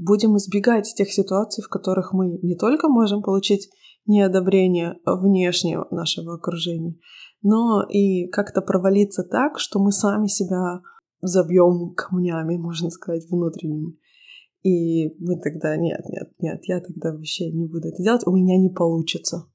будем 0.00 0.36
избегать 0.36 0.92
тех 0.94 1.12
ситуаций, 1.12 1.62
в 1.62 1.68
которых 1.68 2.12
мы 2.12 2.38
не 2.42 2.56
только 2.56 2.88
можем 2.88 3.22
получить 3.22 3.70
неодобрение 4.06 4.98
внешнего 5.04 5.86
нашего 5.90 6.34
окружения, 6.34 6.96
но 7.42 7.82
и 7.88 8.28
как-то 8.28 8.60
провалиться 8.60 9.22
так, 9.22 9.58
что 9.58 9.78
мы 9.78 9.92
сами 9.92 10.26
себя 10.26 10.80
забьем 11.20 11.94
камнями, 11.94 12.56
можно 12.56 12.90
сказать, 12.90 13.26
внутренними. 13.30 13.96
И 14.62 15.08
мы 15.18 15.40
тогда, 15.40 15.76
нет, 15.76 16.00
нет, 16.08 16.32
нет, 16.38 16.60
я 16.64 16.80
тогда 16.80 17.12
вообще 17.12 17.50
не 17.50 17.66
буду 17.66 17.88
это 17.88 18.02
делать, 18.02 18.26
у 18.26 18.32
меня 18.32 18.58
не 18.58 18.68
получится. 18.68 19.49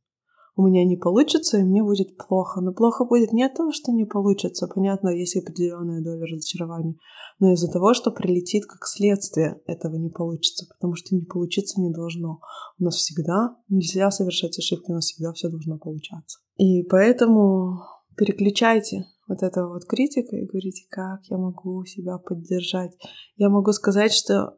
У 0.56 0.64
меня 0.64 0.86
не 0.86 0.96
получится, 0.96 1.58
и 1.58 1.64
мне 1.64 1.84
будет 1.84 2.18
плохо. 2.18 2.62
Но 2.62 2.74
плохо 2.74 3.04
будет 3.04 3.34
не 3.34 3.44
от 3.44 3.56
того, 3.56 3.72
что 3.72 3.92
не 3.92 4.06
получится. 4.06 4.68
Понятно, 4.74 5.10
есть 5.10 5.36
определенная 5.36 6.02
доля 6.02 6.26
разочарования. 6.26 6.96
Но 7.40 7.52
из-за 7.54 7.70
того, 7.70 7.94
что 7.94 8.12
прилетит 8.12 8.66
как 8.66 8.86
следствие, 8.86 9.62
этого 9.68 9.96
не 9.96 10.10
получится. 10.10 10.66
Потому 10.74 10.96
что 10.96 11.14
не 11.14 11.26
получиться 11.26 11.82
не 11.82 11.92
должно. 11.92 12.40
У 12.80 12.84
нас 12.86 12.96
всегда 12.96 13.58
нельзя 13.68 14.10
совершать 14.12 14.58
ошибки, 14.58 14.92
у 14.92 14.94
нас 14.94 15.06
всегда 15.06 15.34
все 15.34 15.50
должно 15.50 15.78
получаться. 15.78 16.40
И 16.56 16.84
поэтому 16.84 17.80
переключайте 18.16 19.06
вот 19.28 19.44
этого 19.44 19.74
вот 19.74 19.86
критика 19.86 20.38
и 20.38 20.46
говорите, 20.46 20.86
как 20.90 21.22
я 21.30 21.38
могу 21.38 21.84
себя 21.86 22.18
поддержать. 22.18 22.96
Я 23.36 23.50
могу 23.50 23.72
сказать, 23.74 24.14
что 24.14 24.58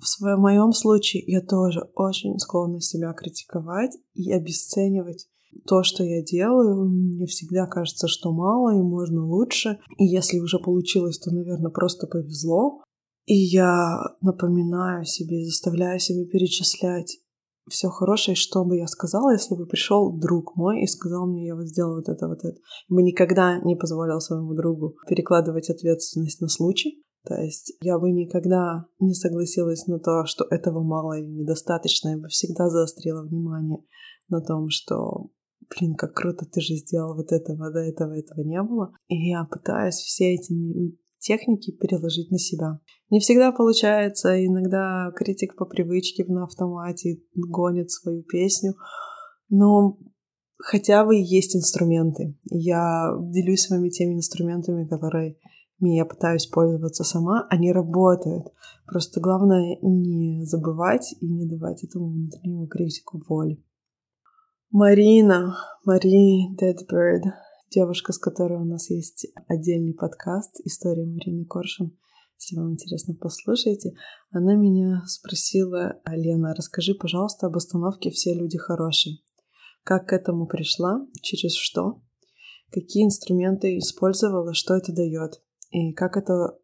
в 0.00 0.06
своем 0.06 0.40
моем 0.40 0.72
случае 0.72 1.22
я 1.26 1.40
тоже 1.40 1.88
очень 1.94 2.38
склонна 2.38 2.80
себя 2.80 3.12
критиковать 3.12 3.96
и 4.14 4.32
обесценивать 4.32 5.28
то, 5.66 5.82
что 5.82 6.04
я 6.04 6.22
делаю. 6.22 6.88
Мне 6.88 7.26
всегда 7.26 7.66
кажется, 7.66 8.06
что 8.08 8.32
мало 8.32 8.78
и 8.78 8.82
можно 8.82 9.24
лучше. 9.26 9.78
И 9.96 10.04
если 10.04 10.38
уже 10.38 10.58
получилось, 10.58 11.18
то, 11.18 11.30
наверное, 11.30 11.70
просто 11.70 12.06
повезло. 12.06 12.82
И 13.24 13.34
я 13.34 14.00
напоминаю 14.20 15.04
себе, 15.04 15.44
заставляю 15.44 15.98
себя 15.98 16.24
перечислять 16.30 17.18
все 17.68 17.88
хорошее, 17.88 18.34
что 18.34 18.64
бы 18.64 18.76
я 18.76 18.86
сказала, 18.86 19.32
если 19.32 19.54
бы 19.54 19.66
пришел 19.66 20.10
друг 20.10 20.56
мой 20.56 20.82
и 20.82 20.86
сказал 20.86 21.26
мне, 21.26 21.46
я 21.46 21.54
вот 21.54 21.66
сделал 21.66 21.96
вот 21.96 22.08
это, 22.08 22.26
вот 22.26 22.38
это. 22.38 22.56
Я 22.88 22.96
бы 22.96 23.02
никогда 23.02 23.58
не 23.60 23.76
позволил 23.76 24.20
своему 24.20 24.54
другу 24.54 24.96
перекладывать 25.06 25.70
ответственность 25.70 26.40
на 26.40 26.48
случай. 26.48 27.02
То 27.28 27.34
есть 27.34 27.74
я 27.82 27.98
бы 27.98 28.10
никогда 28.10 28.86
не 29.00 29.12
согласилась 29.12 29.86
на 29.86 29.98
то, 29.98 30.24
что 30.24 30.46
этого 30.48 30.82
мало 30.82 31.18
или 31.18 31.26
недостаточно. 31.26 32.08
Я 32.08 32.16
бы 32.16 32.28
всегда 32.28 32.70
заострила 32.70 33.22
внимание 33.22 33.84
на 34.30 34.40
том, 34.40 34.70
что 34.70 35.28
блин, 35.76 35.94
как 35.94 36.14
круто, 36.14 36.46
ты 36.46 36.62
же 36.62 36.74
сделал 36.76 37.14
вот 37.14 37.30
этого, 37.30 37.70
до 37.70 37.80
этого 37.80 38.18
этого 38.18 38.40
не 38.40 38.62
было. 38.62 38.94
И 39.08 39.28
я 39.28 39.44
пытаюсь 39.44 39.96
все 39.96 40.36
эти 40.36 40.54
техники 41.18 41.70
переложить 41.72 42.30
на 42.30 42.38
себя. 42.38 42.80
Не 43.10 43.20
всегда 43.20 43.52
получается, 43.52 44.42
иногда 44.42 45.12
критик 45.14 45.54
по 45.56 45.66
привычке 45.66 46.24
на 46.24 46.44
автомате 46.44 47.20
гонит 47.34 47.90
свою 47.90 48.22
песню, 48.22 48.72
но 49.50 49.98
хотя 50.56 51.04
бы 51.04 51.16
есть 51.16 51.54
инструменты. 51.54 52.38
Я 52.44 53.10
делюсь 53.20 53.66
с 53.66 53.70
вами 53.70 53.90
теми 53.90 54.14
инструментами, 54.14 54.86
которые 54.86 55.36
я 55.80 56.04
пытаюсь 56.04 56.46
пользоваться 56.46 57.04
сама, 57.04 57.46
они 57.50 57.72
работают. 57.72 58.46
Просто 58.86 59.20
главное 59.20 59.78
не 59.82 60.44
забывать 60.44 61.14
и 61.20 61.26
не 61.26 61.46
давать 61.46 61.84
этому 61.84 62.10
внутреннему 62.10 62.66
критику 62.66 63.22
воли. 63.28 63.62
Марина, 64.70 65.56
Мари 65.84 66.54
Deadbird, 66.60 67.32
девушка, 67.70 68.12
с 68.12 68.18
которой 68.18 68.60
у 68.60 68.64
нас 68.64 68.90
есть 68.90 69.26
отдельный 69.46 69.94
подкаст 69.94 70.60
«История 70.64 71.06
Марины 71.06 71.44
Коршун», 71.44 71.96
если 72.40 72.56
вам 72.56 72.72
интересно, 72.72 73.14
послушайте. 73.20 73.94
Она 74.30 74.54
меня 74.54 75.02
спросила, 75.06 76.00
Лена, 76.06 76.54
расскажи, 76.54 76.94
пожалуйста, 76.94 77.46
об 77.46 77.56
остановке 77.56 78.10
«Все 78.10 78.32
люди 78.32 78.56
хорошие». 78.56 79.18
Как 79.82 80.08
к 80.08 80.12
этому 80.12 80.46
пришла, 80.46 81.04
через 81.20 81.54
что, 81.54 82.00
какие 82.70 83.04
инструменты 83.04 83.78
использовала, 83.78 84.54
что 84.54 84.74
это 84.74 84.92
дает, 84.92 85.42
и 85.70 85.92
как 85.92 86.16
эта 86.16 86.58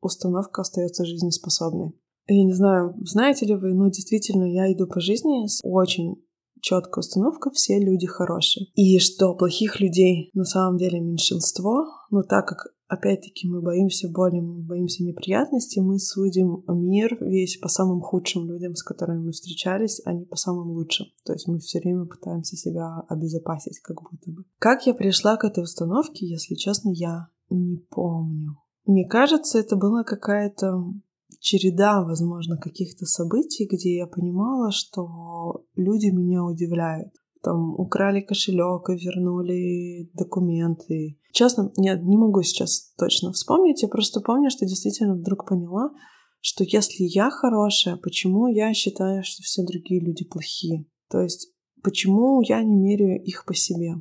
установка 0.00 0.62
остается 0.62 1.04
жизнеспособной. 1.04 1.92
Я 2.26 2.44
не 2.44 2.52
знаю, 2.52 2.94
знаете 3.04 3.46
ли 3.46 3.54
вы, 3.54 3.74
но 3.74 3.88
действительно 3.88 4.44
я 4.44 4.70
иду 4.72 4.86
по 4.86 5.00
жизни 5.00 5.46
с 5.46 5.60
очень 5.62 6.16
четкая 6.60 7.00
установка 7.00 7.50
«все 7.50 7.78
люди 7.78 8.06
хорошие». 8.06 8.66
И 8.74 8.98
что 8.98 9.34
плохих 9.34 9.80
людей 9.80 10.30
на 10.34 10.44
самом 10.44 10.76
деле 10.76 11.00
меньшинство, 11.00 11.86
но 12.10 12.22
так 12.22 12.46
как 12.48 12.66
опять-таки 12.88 13.46
мы 13.48 13.62
боимся 13.62 14.08
боли, 14.08 14.40
мы 14.40 14.62
боимся 14.62 15.04
неприятностей, 15.04 15.80
мы 15.80 15.98
судим 15.98 16.64
мир 16.68 17.16
весь 17.20 17.58
по 17.58 17.68
самым 17.68 18.00
худшим 18.00 18.46
людям, 18.46 18.74
с 18.74 18.82
которыми 18.82 19.26
мы 19.26 19.32
встречались, 19.32 20.00
а 20.04 20.12
не 20.12 20.24
по 20.24 20.36
самым 20.36 20.70
лучшим. 20.70 21.06
То 21.24 21.34
есть 21.34 21.46
мы 21.46 21.58
все 21.60 21.80
время 21.80 22.06
пытаемся 22.06 22.56
себя 22.56 23.04
обезопасить, 23.08 23.80
как 23.80 24.02
будто 24.02 24.30
бы. 24.30 24.44
Как 24.58 24.86
я 24.86 24.94
пришла 24.94 25.36
к 25.36 25.44
этой 25.44 25.62
установке, 25.62 26.26
если 26.26 26.54
честно, 26.54 26.90
я 26.90 27.28
не 27.50 27.78
помню. 27.90 28.56
Мне 28.84 29.06
кажется, 29.06 29.58
это 29.58 29.76
была 29.76 30.02
какая-то 30.04 30.82
череда, 31.40 32.02
возможно, 32.02 32.56
каких-то 32.56 33.04
событий, 33.06 33.68
где 33.70 33.96
я 33.96 34.06
понимала, 34.06 34.72
что 34.72 35.64
люди 35.76 36.06
меня 36.06 36.42
удивляют. 36.44 37.12
Там 37.42 37.74
украли 37.78 38.20
кошелек 38.20 38.90
и 38.90 38.96
вернули 38.96 40.10
документы. 40.14 41.18
Честно, 41.32 41.72
нет, 41.76 42.02
не 42.02 42.16
могу 42.16 42.42
сейчас 42.42 42.92
точно 42.98 43.32
вспомнить. 43.32 43.82
Я 43.82 43.88
просто 43.88 44.20
помню, 44.20 44.50
что 44.50 44.66
действительно 44.66 45.14
вдруг 45.14 45.46
поняла, 45.46 45.90
что 46.40 46.64
если 46.64 47.04
я 47.04 47.30
хорошая, 47.30 47.96
почему 47.96 48.48
я 48.48 48.72
считаю, 48.74 49.22
что 49.22 49.42
все 49.42 49.62
другие 49.62 50.00
люди 50.00 50.24
плохие? 50.24 50.86
То 51.10 51.20
есть 51.20 51.52
почему 51.82 52.40
я 52.42 52.62
не 52.62 52.76
меряю 52.76 53.22
их 53.22 53.44
по 53.44 53.54
себе? 53.54 53.94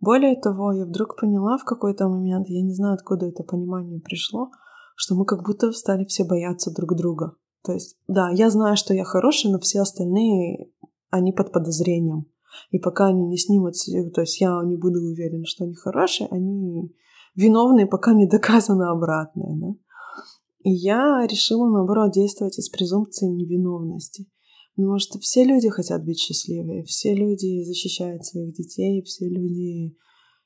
Более 0.00 0.36
того, 0.36 0.72
я 0.72 0.84
вдруг 0.84 1.16
поняла 1.18 1.56
в 1.56 1.64
какой-то 1.64 2.08
момент, 2.08 2.48
я 2.48 2.62
не 2.62 2.74
знаю, 2.74 2.94
откуда 2.94 3.26
это 3.26 3.42
понимание 3.42 4.00
пришло, 4.00 4.50
что 4.94 5.14
мы 5.14 5.24
как 5.24 5.44
будто 5.44 5.72
стали 5.72 6.04
все 6.04 6.24
бояться 6.24 6.72
друг 6.74 6.94
друга. 6.94 7.34
То 7.64 7.72
есть, 7.72 7.96
да, 8.06 8.30
я 8.30 8.50
знаю, 8.50 8.76
что 8.76 8.94
я 8.94 9.04
хороший, 9.04 9.50
но 9.50 9.58
все 9.58 9.80
остальные, 9.80 10.70
они 11.10 11.32
под 11.32 11.52
подозрением. 11.52 12.26
И 12.70 12.78
пока 12.78 13.06
они 13.06 13.26
не 13.26 13.36
снимут, 13.36 13.74
то 14.14 14.20
есть 14.20 14.40
я 14.40 14.62
не 14.64 14.76
буду 14.76 15.00
уверена, 15.00 15.44
что 15.44 15.64
они 15.64 15.74
хорошие, 15.74 16.28
они 16.30 16.94
виновные, 17.34 17.86
пока 17.86 18.14
не 18.14 18.26
доказано 18.26 18.90
обратное, 18.90 19.54
да. 19.56 19.74
И 20.60 20.70
я 20.70 21.26
решила, 21.26 21.68
наоборот, 21.68 22.12
действовать 22.12 22.58
из 22.58 22.68
презумпции 22.68 23.26
невиновности. 23.26 24.26
Потому 24.76 24.98
что 24.98 25.18
все 25.18 25.44
люди 25.44 25.70
хотят 25.70 26.04
быть 26.04 26.20
счастливыми, 26.20 26.84
все 26.84 27.14
люди 27.14 27.62
защищают 27.64 28.26
своих 28.26 28.54
детей, 28.54 29.02
все 29.02 29.26
люди 29.26 29.96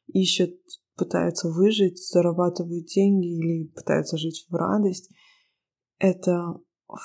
ищут, 0.07 0.55
пытаются 0.97 1.49
выжить, 1.49 1.99
зарабатывают 1.99 2.87
деньги 2.87 3.27
или 3.27 3.67
пытаются 3.75 4.17
жить 4.17 4.47
в 4.49 4.55
радость. 4.55 5.11
Это 5.99 6.61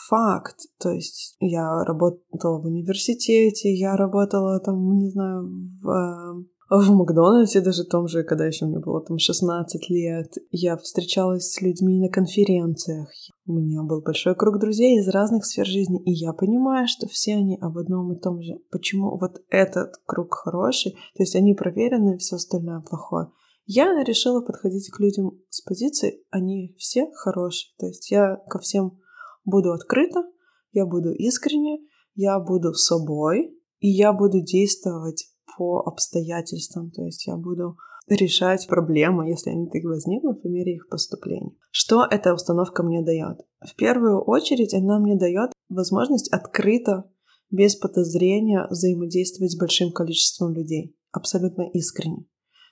факт. 0.08 0.58
То 0.80 0.92
есть 0.92 1.36
я 1.40 1.84
работала 1.84 2.62
в 2.62 2.66
университете, 2.66 3.74
я 3.74 3.96
работала 3.98 4.60
там, 4.60 4.98
не 4.98 5.10
знаю, 5.10 5.50
в, 5.82 5.90
эм, 5.90 6.50
в 6.70 6.90
Макдональдсе 6.90 7.62
даже 7.62 7.84
том 7.84 8.08
же, 8.08 8.24
когда 8.24 8.46
еще 8.46 8.66
мне 8.66 8.80
было 8.80 9.00
там 9.00 9.20
16 9.20 9.90
лет. 9.90 10.34
Я 10.50 10.78
встречалась 10.78 11.52
с 11.52 11.62
людьми 11.62 12.00
на 12.00 12.10
конференциях. 12.10 13.10
У 13.46 13.54
меня 13.54 13.84
был 13.84 14.02
большой 14.02 14.36
круг 14.36 14.60
друзей 14.60 15.00
из 15.00 15.08
разных 15.08 15.46
сфер 15.46 15.68
жизни, 15.68 16.02
и 16.04 16.12
я 16.12 16.34
понимаю, 16.34 16.88
что 16.88 17.08
все 17.08 17.36
они 17.36 17.58
об 17.62 17.78
одном 17.78 18.12
и 18.14 18.20
том 18.20 18.42
же. 18.42 18.56
Почему 18.72 19.16
вот 19.18 19.44
этот 19.50 19.94
круг 20.08 20.34
хороший, 20.34 20.94
то 21.16 21.22
есть 21.22 21.36
они 21.36 21.54
проверены, 21.54 22.18
все 22.18 22.38
остальное 22.38 22.82
плохое. 22.82 23.28
Я 23.68 24.04
решила 24.04 24.42
подходить 24.42 24.90
к 24.90 25.00
людям 25.00 25.40
с 25.50 25.62
позиции, 25.62 26.24
они 26.32 26.76
все 26.80 27.12
хорошие. 27.14 27.74
То 27.78 27.86
есть 27.86 28.10
я 28.10 28.38
ко 28.48 28.58
всем 28.58 29.00
буду 29.44 29.72
открыта, 29.72 30.24
я 30.72 30.88
буду 30.88 31.12
искренне, 31.12 31.80
я 32.16 32.40
буду 32.40 32.74
собой, 32.74 33.56
и 33.80 33.88
я 33.88 34.14
буду 34.14 34.42
действовать 34.42 35.35
по 35.58 35.82
обстоятельствам, 35.82 36.92
то 36.92 37.04
есть 37.04 37.28
я 37.28 37.36
буду 37.38 37.78
решать 38.08 38.68
проблемы, 38.68 39.30
если 39.30 39.50
они 39.50 39.68
так 39.68 39.84
возникнут, 39.84 40.42
по 40.42 40.48
мере 40.48 40.76
их 40.76 40.90
поступления. 40.90 41.56
Что 41.72 42.06
эта 42.10 42.34
установка 42.34 42.84
мне 42.84 43.04
дает? 43.04 43.40
В 43.60 43.76
первую 43.76 44.22
очередь 44.22 44.74
она 44.74 45.00
мне 45.00 45.16
дает 45.16 45.52
возможность 45.70 46.32
открыто, 46.32 47.10
без 47.52 47.76
подозрения 47.76 48.68
взаимодействовать 48.70 49.52
с 49.52 49.58
большим 49.58 49.92
количеством 49.92 50.54
людей, 50.54 50.96
абсолютно 51.12 51.70
искренне. 51.74 52.26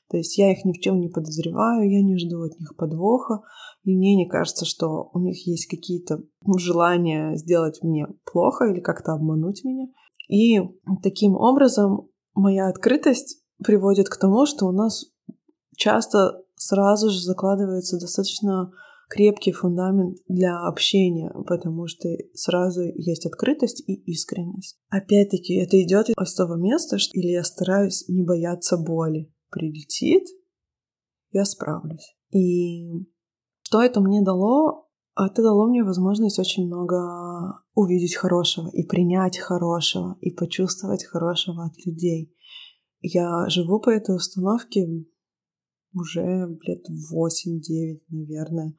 То 0.09 0.17
есть 0.17 0.37
я 0.37 0.51
их 0.51 0.65
ни 0.65 0.73
в 0.73 0.79
чем 0.79 0.99
не 0.99 1.09
подозреваю, 1.09 1.89
я 1.89 2.01
не 2.01 2.17
жду 2.17 2.43
от 2.43 2.59
них 2.59 2.75
подвоха, 2.75 3.41
и 3.83 3.95
мне 3.95 4.15
не 4.15 4.27
кажется, 4.27 4.65
что 4.65 5.09
у 5.13 5.19
них 5.19 5.47
есть 5.47 5.67
какие-то 5.67 6.23
желания 6.57 7.35
сделать 7.35 7.79
мне 7.81 8.07
плохо 8.31 8.65
или 8.65 8.79
как-то 8.79 9.13
обмануть 9.13 9.63
меня. 9.63 9.87
И 10.27 10.59
таким 11.01 11.35
образом 11.35 12.09
моя 12.33 12.67
открытость 12.67 13.41
приводит 13.63 14.09
к 14.09 14.17
тому, 14.17 14.45
что 14.45 14.65
у 14.67 14.71
нас 14.71 15.05
часто 15.75 16.43
сразу 16.55 17.09
же 17.09 17.19
закладывается 17.19 17.99
достаточно 17.99 18.71
крепкий 19.09 19.51
фундамент 19.51 20.17
для 20.27 20.65
общения, 20.65 21.31
потому 21.45 21.87
что 21.87 22.09
сразу 22.33 22.81
есть 22.81 23.25
открытость 23.25 23.83
и 23.87 23.93
искренность. 24.11 24.77
Опять-таки, 24.89 25.55
это 25.55 25.81
идет 25.81 26.09
из 26.09 26.33
того 26.33 26.55
места, 26.55 26.97
что 26.97 27.11
или 27.19 27.27
я 27.27 27.43
стараюсь 27.43 28.05
не 28.07 28.23
бояться 28.23 28.77
боли 28.77 29.31
прилетит, 29.49 30.23
я 31.31 31.45
справлюсь. 31.45 32.15
И 32.31 32.89
что 33.61 33.81
это 33.81 34.01
мне 34.01 34.23
дало? 34.23 34.82
Это 35.15 35.43
дало 35.43 35.67
мне 35.67 35.83
возможность 35.83 36.39
очень 36.39 36.65
много 36.65 37.61
увидеть 37.75 38.15
хорошего 38.15 38.69
и 38.69 38.83
принять 38.83 39.37
хорошего 39.37 40.17
и 40.21 40.31
почувствовать 40.31 41.05
хорошего 41.05 41.65
от 41.65 41.85
людей. 41.85 42.35
Я 43.01 43.47
живу 43.49 43.79
по 43.79 43.91
этой 43.91 44.15
установке 44.15 44.87
уже 45.93 46.57
лет 46.61 46.85
8-9, 47.13 48.01
наверное. 48.09 48.75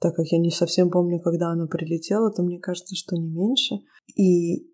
Так 0.00 0.16
как 0.16 0.26
я 0.26 0.38
не 0.38 0.50
совсем 0.50 0.90
помню, 0.90 1.20
когда 1.20 1.50
она 1.50 1.66
прилетела, 1.66 2.32
то 2.32 2.42
мне 2.42 2.58
кажется, 2.58 2.96
что 2.96 3.16
не 3.16 3.28
меньше. 3.28 3.76
И 4.16 4.66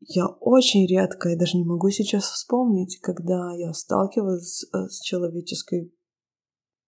я 0.00 0.26
очень 0.26 0.86
редко, 0.86 1.30
я 1.30 1.38
даже 1.38 1.56
не 1.56 1.64
могу 1.64 1.88
сейчас 1.90 2.24
вспомнить, 2.24 2.98
когда 3.00 3.54
я 3.54 3.72
сталкивалась 3.72 4.60
с, 4.60 4.88
с 4.88 5.00
человеческой 5.00 5.94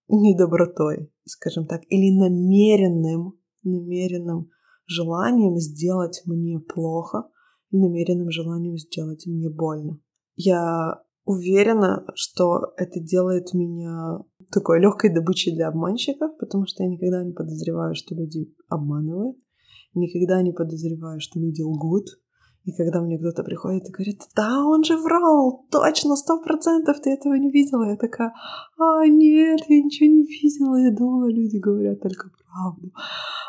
недобротой, 0.08 1.10
скажем 1.24 1.66
так, 1.66 1.82
или 1.88 2.16
намеренным, 2.16 3.38
намеренным 3.62 4.50
желанием 4.86 5.56
сделать 5.56 6.22
мне 6.26 6.60
плохо, 6.60 7.28
намеренным 7.70 8.30
желанием 8.30 8.76
сделать 8.76 9.26
мне 9.26 9.48
больно. 9.50 10.00
Я 10.36 11.02
уверена, 11.24 12.04
что 12.14 12.74
это 12.76 13.00
делает 13.00 13.54
меня 13.54 14.18
такой 14.52 14.80
легкой 14.80 15.12
добычей 15.12 15.54
для 15.54 15.68
обманщиков, 15.68 16.36
потому 16.38 16.66
что 16.66 16.82
я 16.82 16.88
никогда 16.88 17.24
не 17.24 17.32
подозреваю, 17.32 17.94
что 17.94 18.14
люди 18.14 18.52
обманывают, 18.68 19.36
никогда 19.94 20.42
не 20.42 20.52
подозреваю, 20.52 21.20
что 21.20 21.40
люди 21.40 21.62
лгут, 21.62 22.06
и 22.64 22.72
когда 22.72 23.03
мне 23.03 23.18
кто-то 23.18 23.42
приходит 23.42 23.88
и 23.88 23.92
говорит, 23.92 24.22
да, 24.35 24.64
он 24.64 24.85
же 24.85 24.96
врал, 24.96 25.66
точно, 25.70 26.16
сто 26.16 26.40
процентов 26.40 26.98
ты 27.00 27.11
этого 27.11 27.35
не 27.35 27.50
видела. 27.50 27.90
Я 27.90 27.96
такая, 27.96 28.33
а, 28.79 29.07
нет, 29.07 29.61
я 29.68 29.83
ничего 29.83 30.09
не 30.09 30.24
видела, 30.24 30.77
я 30.77 30.90
думала, 30.90 31.31
люди 31.31 31.59
говорят 31.59 32.00
только 32.00 32.31
правду. 32.31 32.92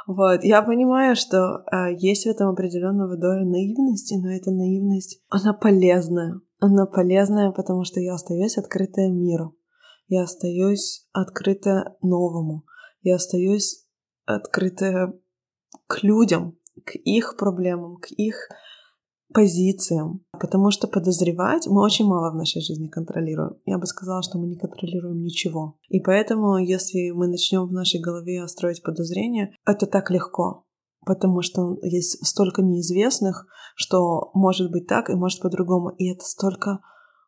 Вот, 0.05 0.43
я 0.43 0.61
понимаю, 0.61 1.15
что 1.15 1.63
э, 1.71 1.95
есть 1.97 2.25
в 2.25 2.29
этом 2.29 2.49
определенного 2.49 3.15
доля 3.15 3.45
наивности, 3.45 4.15
но 4.15 4.31
эта 4.31 4.51
наивность, 4.51 5.21
она 5.29 5.53
полезная. 5.53 6.41
Она 6.59 6.85
полезная, 6.85 7.51
потому 7.51 7.85
что 7.85 8.01
я 8.01 8.15
остаюсь 8.15 8.57
открытая 8.57 9.09
миру. 9.11 9.55
Я 10.07 10.23
остаюсь 10.23 11.07
открытая 11.13 11.95
новому. 12.01 12.65
Я 13.01 13.15
остаюсь 13.15 13.85
открытая 14.25 15.13
к 15.87 16.03
людям, 16.03 16.57
к 16.83 16.95
их 16.95 17.37
проблемам, 17.37 17.97
к 17.97 18.07
их 18.11 18.49
позициям, 19.35 20.21
потому 20.39 20.71
что 20.71 20.87
подозревать 20.87 21.67
мы 21.67 21.83
очень 21.83 22.05
мало 22.05 22.31
в 22.31 22.35
нашей 22.35 22.61
жизни 22.61 22.87
контролируем. 22.87 23.57
Я 23.65 23.77
бы 23.77 23.85
сказала, 23.85 24.23
что 24.23 24.39
мы 24.39 24.47
не 24.47 24.55
контролируем 24.55 25.21
ничего. 25.21 25.77
И 25.89 25.99
поэтому, 25.99 26.57
если 26.57 27.11
мы 27.11 27.27
начнем 27.27 27.67
в 27.67 27.73
нашей 27.73 27.99
голове 27.99 28.47
строить 28.47 28.81
подозрения, 28.81 29.53
это 29.67 29.87
так 29.87 30.09
легко, 30.09 30.63
потому 31.05 31.41
что 31.41 31.77
есть 31.83 32.25
столько 32.25 32.61
неизвестных, 32.61 33.45
что 33.75 34.31
может 34.33 34.71
быть 34.71 34.87
так 34.87 35.09
и 35.09 35.15
может 35.15 35.41
по-другому. 35.41 35.89
И 35.89 36.09
это 36.09 36.23
столько 36.23 36.79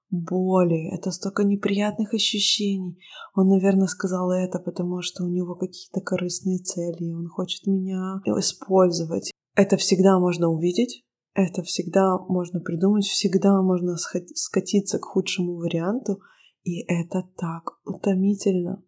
боли, 0.09 0.89
это 0.95 1.11
столько 1.11 1.43
неприятных 1.43 2.13
ощущений. 2.13 2.97
Он, 3.35 3.49
наверное, 3.49 3.87
сказал 3.87 4.31
это, 4.31 4.59
потому 4.59 5.01
что 5.01 5.25
у 5.25 5.27
него 5.27 5.55
какие-то 5.55 5.99
корыстные 5.99 6.59
цели, 6.59 7.11
он 7.11 7.27
хочет 7.27 7.67
меня 7.67 8.21
использовать. 8.39 9.31
Это 9.55 9.75
всегда 9.75 10.19
можно 10.19 10.47
увидеть, 10.47 11.03
это 11.37 11.61
всегда 11.61 12.17
можно 12.17 12.59
придумать, 12.59 13.05
всегда 13.05 13.61
можно 13.61 13.95
скатиться 13.95 14.97
к 14.97 15.05
худшему 15.05 15.57
варианту, 15.57 16.19
и 16.63 16.81
это 16.87 17.29
так 17.37 17.79
утомительно. 17.85 18.83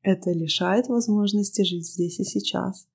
Это 0.00 0.30
лишает 0.30 0.86
возможности 0.86 1.62
жить 1.62 1.84
здесь 1.84 2.20
и 2.20 2.24
сейчас. 2.24 2.86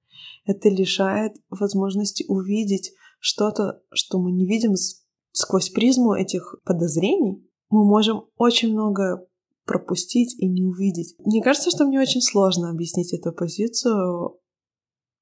Это 0.46 0.70
лишает 0.70 1.34
возможности 1.50 2.24
увидеть 2.30 2.94
что-то, 3.20 3.82
что 3.92 4.18
мы 4.18 4.32
не 4.32 4.48
видим 4.48 4.76
сквозь 5.34 5.70
призму 5.70 6.14
этих 6.14 6.56
подозрений. 6.64 7.46
Мы 7.70 7.84
можем 7.84 8.24
очень 8.38 8.72
много 8.72 9.28
пропустить 9.66 10.40
и 10.40 10.48
не 10.48 10.64
увидеть. 10.64 11.16
Мне 11.20 11.44
кажется, 11.44 11.70
что 11.70 11.86
мне 11.86 12.00
очень 12.00 12.22
сложно 12.22 12.70
объяснить 12.70 13.14
эту 13.14 13.34
позицию 13.34 14.40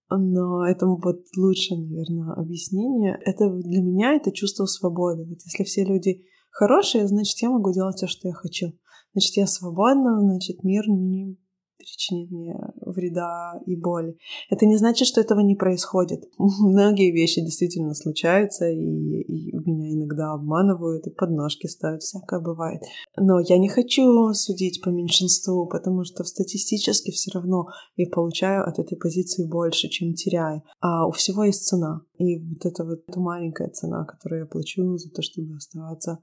но 0.09 0.65
это 0.67 0.85
вот 0.85 1.25
лучше, 1.37 1.75
наверное, 1.75 2.33
объяснение. 2.33 3.17
Это 3.25 3.49
для 3.49 3.81
меня 3.81 4.13
это 4.15 4.31
чувство 4.31 4.65
свободы. 4.65 5.25
Вот 5.25 5.39
если 5.45 5.63
все 5.63 5.83
люди 5.83 6.23
хорошие, 6.51 7.07
значит, 7.07 7.37
я 7.41 7.49
могу 7.49 7.71
делать 7.73 7.95
все, 7.95 8.07
что 8.07 8.27
я 8.27 8.33
хочу. 8.33 8.73
Значит, 9.13 9.37
я 9.37 9.47
свободна, 9.47 10.19
значит, 10.19 10.63
мир 10.63 10.83
не 10.87 11.37
причинит 11.83 12.31
мне 12.31 12.55
вреда 12.81 13.59
и 13.65 13.75
боли. 13.75 14.17
Это 14.49 14.65
не 14.65 14.77
значит, 14.77 15.07
что 15.07 15.21
этого 15.21 15.41
не 15.41 15.55
происходит. 15.55 16.23
Многие 16.37 17.11
вещи 17.11 17.41
действительно 17.41 17.93
случаются, 17.93 18.69
и, 18.69 18.77
и 18.77 19.51
меня 19.65 19.93
иногда 19.93 20.33
обманывают, 20.33 21.07
и 21.07 21.11
подножки 21.11 21.67
ставят, 21.67 22.01
всякое 22.01 22.39
бывает. 22.39 22.81
Но 23.17 23.39
я 23.39 23.57
не 23.57 23.69
хочу 23.69 24.33
судить 24.33 24.81
по 24.81 24.89
меньшинству, 24.89 25.67
потому 25.67 26.03
что 26.03 26.23
статистически 26.23 27.11
все 27.11 27.31
равно 27.31 27.67
я 27.95 28.07
получаю 28.09 28.67
от 28.67 28.79
этой 28.79 28.97
позиции 28.97 29.45
больше, 29.45 29.89
чем 29.89 30.13
теряю. 30.13 30.63
А 30.79 31.07
у 31.07 31.11
всего 31.11 31.43
есть 31.43 31.65
цена. 31.65 32.01
И 32.17 32.39
вот 32.39 32.65
это 32.65 32.83
вот 32.83 33.03
эта 33.07 33.19
маленькая 33.19 33.69
цена, 33.69 34.05
которую 34.05 34.41
я 34.41 34.45
плачу 34.45 34.97
за 34.97 35.09
то, 35.09 35.21
чтобы 35.21 35.55
оставаться 35.55 36.19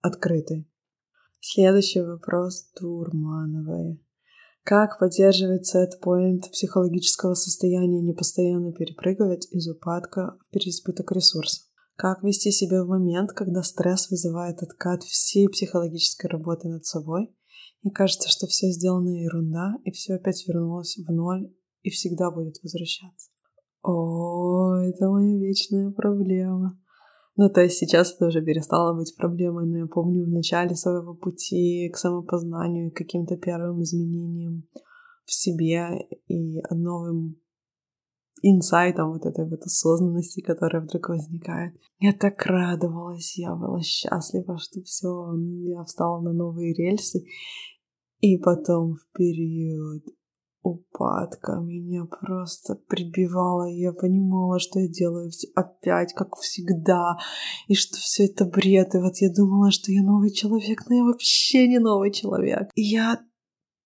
открытой. 0.00 0.68
Следующий 1.40 2.00
вопрос 2.00 2.70
Турмановой. 2.74 4.00
Как 4.64 4.98
поддерживать 4.98 5.66
сет-поинт 5.66 6.50
психологического 6.50 7.34
состояния, 7.34 8.00
не 8.00 8.14
постоянно 8.14 8.72
перепрыгивать 8.72 9.46
из 9.50 9.68
упадка 9.68 10.38
в 10.40 10.50
переизбыток 10.50 11.12
ресурсов? 11.12 11.68
Как 11.96 12.22
вести 12.22 12.50
себя 12.50 12.82
в 12.82 12.88
момент, 12.88 13.32
когда 13.32 13.62
стресс 13.62 14.10
вызывает 14.10 14.62
откат 14.62 15.02
всей 15.02 15.50
психологической 15.50 16.30
работы 16.30 16.68
над 16.68 16.86
собой, 16.86 17.36
и 17.82 17.90
кажется, 17.90 18.30
что 18.30 18.46
все 18.46 18.70
сделано 18.70 19.10
ерунда, 19.10 19.74
и 19.84 19.90
все 19.90 20.14
опять 20.14 20.48
вернулось 20.48 20.96
в 20.96 21.12
ноль 21.12 21.52
и 21.82 21.90
всегда 21.90 22.30
будет 22.30 22.54
возвращаться? 22.62 23.28
О, 23.82 24.76
это 24.76 25.10
моя 25.10 25.36
вечная 25.36 25.90
проблема. 25.90 26.80
Ну, 27.36 27.50
то 27.50 27.62
есть 27.62 27.78
сейчас 27.78 28.14
это 28.14 28.26
уже 28.26 28.42
перестало 28.42 28.96
быть 28.96 29.16
проблемой, 29.16 29.66
но 29.66 29.78
я 29.78 29.86
помню 29.86 30.24
в 30.24 30.28
начале 30.28 30.76
своего 30.76 31.14
пути 31.14 31.90
к 31.92 31.96
самопознанию, 31.96 32.92
к 32.92 32.96
каким-то 32.96 33.36
первым 33.36 33.82
изменениям 33.82 34.64
в 35.24 35.32
себе 35.32 36.06
и 36.28 36.60
новым 36.70 37.36
инсайтом 38.42 39.12
вот 39.12 39.24
этой 39.24 39.48
вот 39.48 39.62
осознанности, 39.62 40.42
которая 40.42 40.82
вдруг 40.82 41.08
возникает. 41.08 41.74
Я 41.98 42.12
так 42.12 42.44
радовалась, 42.46 43.38
я 43.38 43.54
была 43.54 43.80
счастлива, 43.80 44.58
что 44.58 44.82
все, 44.82 45.32
я 45.62 45.82
встала 45.82 46.20
на 46.20 46.32
новые 46.32 46.74
рельсы. 46.74 47.24
И 48.20 48.38
потом 48.38 48.94
в 48.94 49.16
период 49.16 50.04
упадка 50.64 51.60
меня 51.60 52.06
просто 52.06 52.74
прибивала, 52.74 53.68
я 53.68 53.92
понимала, 53.92 54.58
что 54.58 54.80
я 54.80 54.88
делаю 54.88 55.30
все 55.30 55.48
опять, 55.54 56.14
как 56.14 56.36
всегда, 56.36 57.18
и 57.68 57.74
что 57.74 57.96
все 57.98 58.24
это 58.24 58.46
бред, 58.46 58.94
и 58.94 58.98
вот 58.98 59.16
я 59.18 59.30
думала, 59.30 59.70
что 59.70 59.92
я 59.92 60.02
новый 60.02 60.32
человек, 60.32 60.84
но 60.88 60.96
я 60.96 61.04
вообще 61.04 61.68
не 61.68 61.78
новый 61.78 62.10
человек. 62.10 62.70
И 62.74 62.82
я 62.82 63.20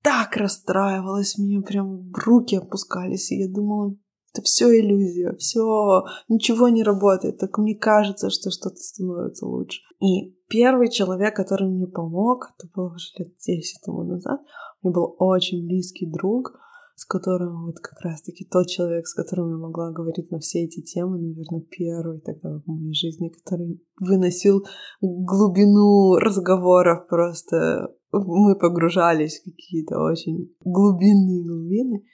так 0.03 0.37
расстраивалась, 0.37 1.37
мне 1.37 1.61
прям 1.61 2.13
руки 2.13 2.57
опускались, 2.57 3.33
и 3.33 3.41
я 3.41 3.49
думала, 3.49 3.97
это 4.33 4.43
все 4.43 4.67
иллюзия, 4.79 5.35
все, 5.37 6.05
ничего 6.29 6.69
не 6.69 6.85
работает, 6.85 7.41
только 7.41 7.61
мне 7.61 7.75
кажется, 7.75 8.31
что 8.31 8.51
что-то 8.51 8.77
становится 8.77 9.47
лучше. 9.47 9.81
И 10.01 10.37
первый 10.49 10.91
человек, 10.91 11.35
который 11.35 11.69
мне 11.69 11.89
помог, 11.89 12.53
это 12.57 12.69
было 12.73 12.95
уже 12.95 13.09
лет 13.19 13.35
10 13.45 13.81
тому 13.85 14.05
назад, 14.05 14.41
у 14.83 14.89
меня 14.89 14.95
был 14.95 15.17
очень 15.19 15.67
близкий 15.67 16.07
друг, 16.07 16.53
с 16.99 17.05
которым 17.05 17.67
вот 17.67 17.79
как 17.79 18.01
раз-таки 18.01 18.45
тот 18.45 18.67
человек, 18.67 19.07
с 19.07 19.15
которым 19.15 19.51
я 19.51 19.57
могла 19.57 19.93
говорить 19.93 20.33
на 20.33 20.41
все 20.41 20.65
эти 20.65 20.83
темы, 20.83 21.19
наверное, 21.21 21.61
первый 21.61 22.19
тогда 22.19 22.59
в 22.59 22.67
моей 22.67 22.93
жизни, 22.93 23.29
который 23.29 23.81
выносил 24.01 24.65
глубину 25.01 26.17
разговоров 26.17 27.07
просто. 27.09 27.95
Мы 28.11 28.59
погружались 28.59 29.39
в 29.39 29.45
какие-то 29.45 30.01
очень 30.01 30.53
глубинные 30.65 31.45
глубины. 31.45 32.05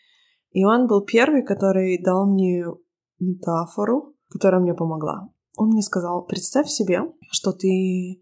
И 0.51 0.67
он 0.67 0.87
был 0.87 1.01
первый, 1.01 1.43
который 1.43 2.03
дал 2.03 2.31
мне 2.31 2.67
метафору, 3.19 4.15
которая 4.29 4.61
мне 4.61 4.75
помогла. 4.75 5.31
Он 5.57 5.71
мне 5.71 5.81
сказал, 5.81 6.27
представь 6.27 6.69
себе, 6.69 7.01
что 7.31 7.53
ты 7.53 8.21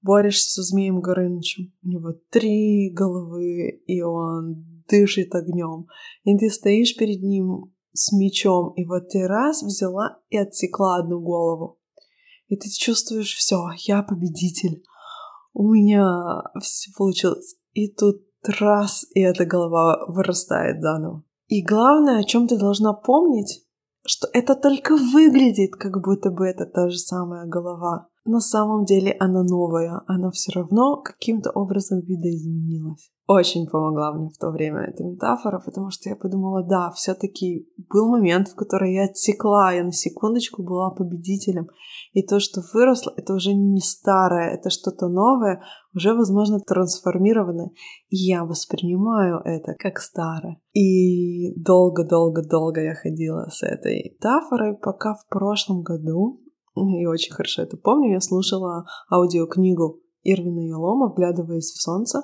борешься 0.00 0.52
со 0.52 0.62
змеем 0.62 1.02
Горынычем. 1.02 1.70
У 1.82 1.88
него 1.88 2.14
три 2.30 2.90
головы, 2.94 3.82
и 3.86 4.00
он 4.00 4.77
дышит 4.88 5.34
огнем. 5.34 5.86
И 6.24 6.36
ты 6.36 6.50
стоишь 6.50 6.96
перед 6.96 7.22
ним 7.22 7.74
с 7.92 8.12
мечом, 8.12 8.72
и 8.74 8.84
вот 8.84 9.08
ты 9.08 9.26
раз 9.26 9.62
взяла 9.62 10.18
и 10.28 10.36
отсекла 10.36 10.98
одну 10.98 11.20
голову. 11.20 11.78
И 12.46 12.56
ты 12.56 12.68
чувствуешь, 12.70 13.34
все, 13.34 13.68
я 13.86 14.02
победитель. 14.02 14.82
У 15.52 15.72
меня 15.72 16.42
все 16.60 16.90
получилось. 16.96 17.56
И 17.72 17.92
тут 17.92 18.22
раз, 18.44 19.06
и 19.14 19.20
эта 19.20 19.44
голова 19.44 20.06
вырастает 20.08 20.80
заново. 20.80 21.24
И 21.48 21.62
главное, 21.62 22.20
о 22.20 22.24
чем 22.24 22.46
ты 22.46 22.58
должна 22.58 22.92
помнить, 22.92 23.64
что 24.06 24.28
это 24.32 24.54
только 24.54 24.96
выглядит, 24.96 25.72
как 25.76 26.02
будто 26.02 26.30
бы 26.30 26.46
это 26.46 26.64
та 26.66 26.88
же 26.88 26.98
самая 26.98 27.46
голова. 27.46 28.08
На 28.24 28.40
самом 28.40 28.84
деле 28.84 29.16
она 29.18 29.42
новая, 29.42 30.02
она 30.06 30.30
все 30.30 30.52
равно 30.52 31.02
каким-то 31.02 31.50
образом 31.50 32.00
видоизменилась 32.00 33.10
очень 33.28 33.66
помогла 33.66 34.14
мне 34.14 34.30
в 34.30 34.38
то 34.38 34.50
время 34.50 34.86
эта 34.86 35.04
метафора, 35.04 35.60
потому 35.62 35.90
что 35.90 36.08
я 36.08 36.16
подумала, 36.16 36.62
да, 36.62 36.90
все-таки 36.92 37.68
был 37.90 38.08
момент, 38.08 38.48
в 38.48 38.54
который 38.54 38.94
я 38.94 39.04
отсекла, 39.04 39.70
я 39.70 39.84
на 39.84 39.92
секундочку 39.92 40.62
была 40.62 40.90
победителем. 40.92 41.68
И 42.14 42.26
то, 42.26 42.40
что 42.40 42.62
выросло, 42.72 43.12
это 43.18 43.34
уже 43.34 43.52
не 43.52 43.80
старое, 43.80 44.54
это 44.54 44.70
что-то 44.70 45.08
новое, 45.08 45.62
уже, 45.94 46.14
возможно, 46.14 46.58
трансформированное. 46.58 47.70
И 48.08 48.16
я 48.16 48.46
воспринимаю 48.46 49.42
это 49.44 49.74
как 49.74 49.98
старое. 49.98 50.58
И 50.72 51.52
долго-долго-долго 51.62 52.80
я 52.80 52.94
ходила 52.94 53.50
с 53.50 53.62
этой 53.62 54.10
метафорой, 54.14 54.74
пока 54.74 55.12
в 55.12 55.28
прошлом 55.28 55.82
году, 55.82 56.40
и 56.74 57.04
очень 57.04 57.34
хорошо 57.34 57.60
это 57.60 57.76
помню, 57.76 58.12
я 58.12 58.20
слушала 58.22 58.86
аудиокнигу 59.12 60.00
Ирвина 60.22 60.66
Ялома 60.66 61.12
«Вглядываясь 61.12 61.72
в 61.72 61.82
солнце», 61.82 62.22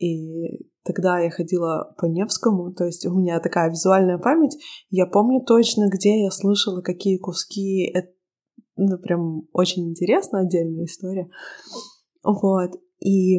и 0.00 0.70
тогда 0.82 1.20
я 1.20 1.30
ходила 1.30 1.94
по 1.98 2.06
Невскому, 2.06 2.72
то 2.72 2.84
есть 2.84 3.06
у 3.06 3.14
меня 3.14 3.38
такая 3.40 3.70
визуальная 3.70 4.18
память. 4.18 4.56
Я 4.88 5.06
помню 5.06 5.42
точно, 5.44 5.88
где 5.88 6.22
я 6.22 6.30
слышала, 6.30 6.80
какие 6.80 7.18
куски. 7.18 7.84
Это 7.92 8.08
ну, 8.76 8.98
прям 8.98 9.42
очень 9.52 9.90
интересно, 9.90 10.40
отдельная 10.40 10.86
история. 10.86 11.28
Вот. 12.24 12.80
И 12.98 13.38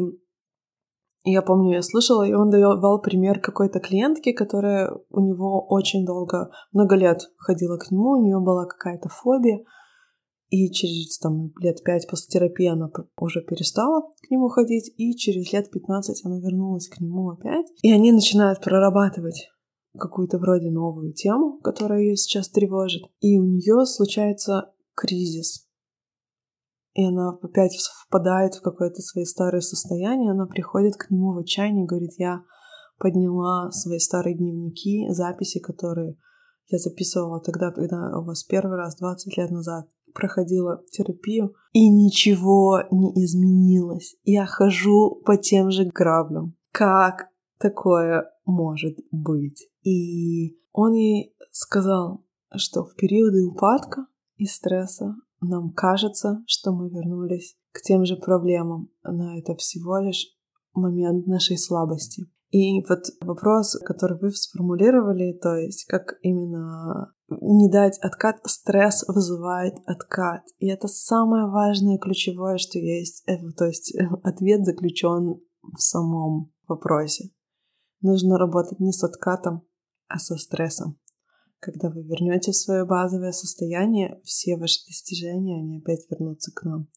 я 1.24 1.42
помню, 1.42 1.74
я 1.74 1.82
слышала, 1.82 2.24
и 2.24 2.34
он 2.34 2.52
давал 2.52 3.02
пример 3.02 3.40
какой-то 3.40 3.80
клиентки, 3.80 4.32
которая 4.32 4.92
у 5.10 5.20
него 5.20 5.66
очень 5.68 6.06
долго, 6.06 6.52
много 6.72 6.96
лет 6.96 7.22
ходила 7.38 7.78
к 7.78 7.90
нему, 7.90 8.12
у 8.12 8.24
нее 8.24 8.40
была 8.40 8.66
какая-то 8.66 9.10
фобия, 9.10 9.64
и 10.52 10.70
через 10.70 11.18
там, 11.18 11.54
лет 11.62 11.82
пять 11.82 12.08
после 12.10 12.28
терапии 12.28 12.68
она 12.68 12.92
уже 13.18 13.42
перестала 13.42 14.02
к 14.22 14.30
нему 14.30 14.50
ходить, 14.50 14.94
и 14.98 15.16
через 15.16 15.54
лет 15.54 15.72
15 15.72 16.26
она 16.26 16.40
вернулась 16.40 16.90
к 16.90 17.00
нему 17.00 17.30
опять. 17.30 17.68
И 17.82 17.90
они 17.90 18.12
начинают 18.12 18.60
прорабатывать 18.60 19.48
какую-то 19.98 20.40
вроде 20.40 20.70
новую 20.70 21.14
тему, 21.14 21.62
которая 21.62 22.02
ее 22.02 22.18
сейчас 22.18 22.50
тревожит. 22.50 23.04
И 23.22 23.40
у 23.40 23.46
нее 23.46 23.86
случается 23.86 24.74
кризис. 24.94 25.70
И 26.96 27.06
она 27.06 27.40
опять 27.42 27.78
впадает 28.06 28.56
в 28.56 28.62
какое-то 28.62 29.02
свое 29.02 29.26
старое 29.26 29.62
состояние, 29.62 30.32
она 30.32 30.48
приходит 30.48 30.98
к 30.98 31.10
нему 31.12 31.32
в 31.32 31.38
отчаянии, 31.38 31.86
говорит, 31.86 32.12
я 32.18 32.44
подняла 33.00 33.72
свои 33.72 34.00
старые 34.00 34.36
дневники, 34.36 35.08
записи, 35.12 35.60
которые 35.60 36.18
я 36.68 36.78
записывала 36.78 37.42
тогда, 37.42 37.72
когда 37.72 38.18
у 38.18 38.24
вас 38.24 38.44
первый 38.44 38.78
раз 38.78 38.98
20 38.98 39.38
лет 39.38 39.50
назад 39.52 39.88
проходила 40.14 40.84
терапию, 40.92 41.54
и 41.74 41.90
ничего 41.90 42.84
не 42.92 43.12
изменилось. 43.24 44.16
Я 44.24 44.46
хожу 44.46 45.22
по 45.26 45.38
тем 45.38 45.72
же 45.72 45.86
граблям. 45.86 46.56
Как 46.72 47.28
такое 47.60 48.30
может 48.46 48.98
быть? 49.12 49.68
И 49.84 50.58
он 50.74 50.94
ей 50.94 51.36
сказал, 51.52 52.24
что 52.56 52.84
в 52.84 52.96
периоды 52.96 53.46
упадка 53.46 54.06
и 54.36 54.46
стресса 54.46 55.16
нам 55.42 55.72
кажется, 55.72 56.44
что 56.46 56.72
мы 56.72 56.90
вернулись 56.90 57.58
к 57.72 57.82
тем 57.82 58.06
же 58.06 58.16
проблемам, 58.16 58.90
но 59.04 59.38
это 59.38 59.56
всего 59.56 59.98
лишь 59.98 60.28
момент 60.74 61.26
нашей 61.28 61.58
слабости. 61.58 62.28
И 62.52 62.82
вот 62.88 63.06
вопрос, 63.22 63.78
который 63.86 64.18
вы 64.20 64.32
сформулировали, 64.32 65.38
то 65.42 65.56
есть 65.56 65.86
как 65.86 66.18
именно 66.22 67.14
не 67.42 67.70
дать 67.70 67.98
откат, 68.00 68.40
стресс 68.46 69.04
вызывает 69.08 69.76
откат. 69.86 70.44
И 70.60 70.68
это 70.68 70.88
самое 70.88 71.48
важное, 71.48 71.98
ключевое, 71.98 72.58
что 72.58 72.80
есть. 72.80 73.24
Э, 73.28 73.38
то 73.58 73.66
есть 73.66 73.96
э, 73.96 74.08
ответ 74.24 74.66
заключен 74.66 75.42
в 75.62 75.80
самом 75.80 76.52
вопросе. 76.68 77.30
Нужно 78.02 78.38
работать 78.38 78.80
не 78.80 78.92
с 78.92 79.04
откатом, 79.04 79.62
а 80.08 80.18
со 80.18 80.36
стрессом. 80.38 81.00
Когда 81.60 81.90
вы 81.90 82.02
вернете 82.04 82.52
в 82.52 82.56
свое 82.56 82.86
базовое 82.86 83.32
состояние, 83.32 84.20
все 84.24 84.58
ваши 84.58 84.86
достижения, 84.88 85.60
они 85.60 85.78
опять 85.78 86.10
вернутся 86.10 86.52
к 86.52 86.64
нам. 86.64 86.88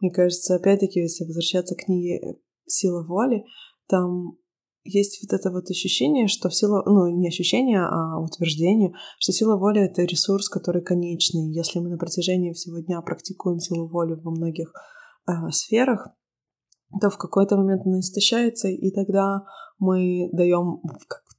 Мне 0.00 0.10
кажется, 0.10 0.56
опять-таки, 0.56 1.00
если 1.00 1.24
возвращаться 1.24 1.76
к 1.76 1.84
книге 1.84 2.38
«Сила 2.66 3.04
воли», 3.04 3.44
там 3.86 4.36
есть 4.84 5.20
вот 5.22 5.38
это 5.38 5.50
вот 5.50 5.70
ощущение, 5.70 6.28
что 6.28 6.50
сила, 6.50 6.82
ну 6.86 7.08
не 7.08 7.28
ощущение, 7.28 7.80
а 7.80 8.18
утверждение, 8.20 8.92
что 9.18 9.32
сила 9.32 9.56
воли— 9.56 9.80
это 9.82 10.02
ресурс, 10.02 10.48
который 10.48 10.82
конечный. 10.82 11.52
Если 11.52 11.78
мы 11.78 11.88
на 11.88 11.98
протяжении 11.98 12.52
всего 12.52 12.78
дня 12.80 13.00
практикуем 13.00 13.58
силу 13.58 13.88
воли 13.88 14.14
во 14.14 14.30
многих 14.30 14.72
э, 15.26 15.32
сферах, 15.50 16.08
то 17.00 17.10
в 17.10 17.16
какой-то 17.16 17.56
момент 17.56 17.82
она 17.86 18.00
истощается, 18.00 18.68
и 18.68 18.90
тогда 18.90 19.44
мы 19.78 20.28
даем 20.32 20.80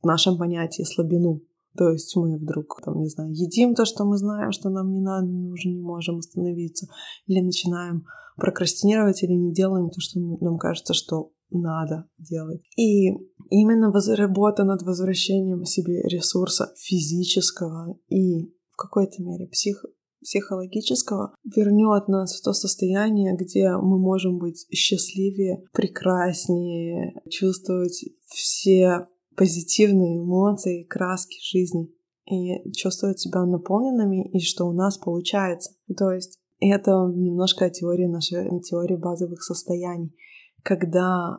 в 0.02 0.06
нашем 0.06 0.38
понятии 0.38 0.84
слабину. 0.84 1.42
То 1.78 1.90
есть 1.90 2.16
мы 2.16 2.38
вдруг, 2.38 2.82
там, 2.84 3.02
не 3.02 3.10
знаю, 3.10 3.32
едим 3.32 3.76
то, 3.76 3.86
что 3.86 4.06
мы 4.06 4.18
знаем, 4.18 4.52
что 4.52 4.70
нам 4.70 4.92
не 4.92 5.02
надо, 5.02 5.28
мы 5.28 5.52
уже 5.52 5.70
не 5.70 5.82
можем 5.82 6.18
остановиться, 6.18 6.88
или 7.28 7.42
начинаем 7.42 8.06
прокрастинировать, 8.38 9.24
или 9.24 9.34
не 9.34 9.54
делаем 9.54 9.90
то, 9.90 10.00
что 10.00 10.20
нам 10.20 10.58
кажется, 10.58 10.94
что 10.94 11.32
надо 11.56 12.08
делать. 12.18 12.62
И 12.78 13.10
именно 13.50 13.92
работа 14.16 14.64
над 14.64 14.84
возвращением 14.84 15.66
себе 15.66 16.02
ресурса 16.04 16.74
физического 16.78 17.98
и 18.10 18.46
в 18.72 18.76
какой-то 18.78 19.22
мере 19.24 19.48
псих 19.48 19.86
психологического 20.22 21.36
вернет 21.44 22.08
нас 22.08 22.36
в 22.36 22.44
то 22.44 22.52
состояние, 22.52 23.36
где 23.38 23.70
мы 23.72 24.00
можем 24.00 24.40
быть 24.40 24.66
счастливее, 24.74 25.64
прекраснее, 25.72 27.22
чувствовать 27.30 28.04
все 28.26 29.08
позитивные 29.36 30.18
эмоции, 30.18 30.84
краски 30.84 31.38
жизни 31.42 31.90
и 32.26 32.72
чувствовать 32.72 33.20
себя 33.20 33.46
наполненными 33.46 34.28
и 34.32 34.40
что 34.40 34.66
у 34.66 34.74
нас 34.74 34.98
получается. 34.98 35.76
То 35.96 36.12
есть 36.12 36.40
это 36.60 36.92
немножко 37.14 37.66
о 37.66 37.70
теории 37.70 38.08
нашей 38.08 38.62
теории 38.62 38.96
базовых 38.96 39.44
состояний. 39.44 40.16
Когда 40.64 41.38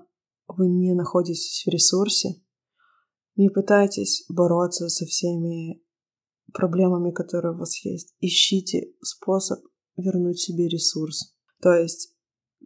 вы 0.48 0.68
не 0.68 0.94
находитесь 0.94 1.64
в 1.66 1.70
ресурсе, 1.70 2.40
не 3.36 3.50
пытайтесь 3.50 4.24
бороться 4.28 4.88
со 4.88 5.04
всеми 5.04 5.82
проблемами, 6.52 7.10
которые 7.12 7.54
у 7.54 7.58
вас 7.58 7.84
есть. 7.84 8.14
Ищите 8.20 8.92
способ 9.02 9.60
вернуть 9.96 10.40
себе 10.40 10.68
ресурс. 10.68 11.34
То 11.60 11.72
есть 11.72 12.14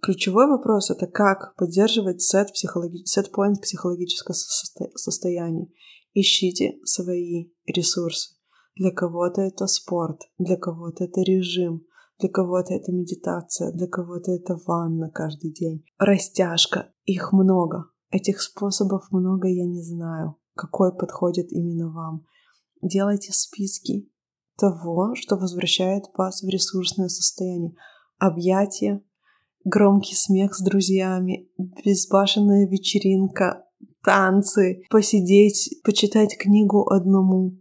ключевой 0.02 0.46
вопрос— 0.46 0.90
это 0.92 1.06
как 1.06 1.56
поддерживать 1.56 2.22
сет, 2.22 2.52
психологи... 2.52 3.04
сет 3.04 3.30
point 3.34 3.60
психологического 3.60 4.34
состо... 4.34 4.90
состояния. 4.94 5.68
Ищите 6.12 6.78
свои 6.84 7.50
ресурсы. 7.66 8.34
Для 8.76 8.92
кого-то 8.92 9.42
это 9.42 9.66
спорт, 9.66 10.20
для 10.38 10.56
кого-то 10.56 11.04
это 11.04 11.20
режим, 11.22 11.86
для 12.20 12.28
кого-то 12.28 12.74
это 12.74 12.92
медитация, 12.92 13.72
для 13.72 13.86
кого-то 13.86 14.32
это 14.32 14.58
ванна 14.66 15.10
каждый 15.10 15.52
день. 15.52 15.84
Растяжка. 15.98 16.92
Их 17.04 17.32
много. 17.32 17.86
Этих 18.10 18.40
способов 18.40 19.10
много, 19.10 19.48
я 19.48 19.66
не 19.66 19.82
знаю, 19.82 20.36
какой 20.54 20.96
подходит 20.96 21.52
именно 21.52 21.90
вам. 21.90 22.26
Делайте 22.82 23.32
списки 23.32 24.10
того, 24.56 25.14
что 25.14 25.36
возвращает 25.36 26.04
вас 26.16 26.42
в 26.42 26.48
ресурсное 26.48 27.08
состояние. 27.08 27.74
Объятия, 28.18 29.02
громкий 29.64 30.14
смех 30.14 30.54
с 30.54 30.62
друзьями, 30.62 31.48
безбашенная 31.84 32.68
вечеринка, 32.68 33.64
танцы, 34.02 34.82
посидеть, 34.90 35.80
почитать 35.84 36.36
книгу 36.36 36.88
одному, 36.90 37.59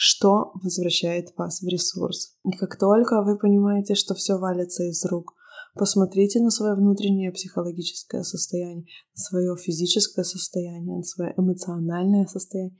что 0.00 0.52
возвращает 0.62 1.36
вас 1.36 1.60
в 1.60 1.66
ресурс. 1.66 2.36
И 2.44 2.56
как 2.56 2.78
только 2.78 3.20
вы 3.24 3.36
понимаете, 3.36 3.96
что 3.96 4.14
все 4.14 4.38
валится 4.38 4.84
из 4.84 5.04
рук, 5.04 5.34
посмотрите 5.74 6.40
на 6.40 6.50
свое 6.50 6.76
внутреннее 6.76 7.32
психологическое 7.32 8.22
состояние, 8.22 8.86
на 9.16 9.20
свое 9.20 9.56
физическое 9.56 10.22
состояние, 10.22 10.98
на 10.98 11.02
свое 11.02 11.34
эмоциональное 11.36 12.26
состояние 12.26 12.78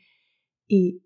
и 0.68 1.02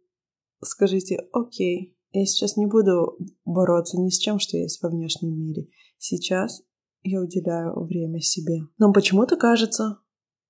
скажите, 0.62 1.18
окей, 1.32 1.96
я 2.12 2.26
сейчас 2.26 2.58
не 2.58 2.66
буду 2.66 3.16
бороться 3.46 3.98
ни 3.98 4.10
с 4.10 4.18
чем, 4.18 4.38
что 4.38 4.58
есть 4.58 4.82
во 4.82 4.90
внешнем 4.90 5.34
мире. 5.34 5.68
Сейчас 5.96 6.62
я 7.02 7.22
уделяю 7.22 7.84
время 7.84 8.20
себе. 8.20 8.60
Нам 8.76 8.92
почему-то 8.92 9.36
кажется, 9.36 9.98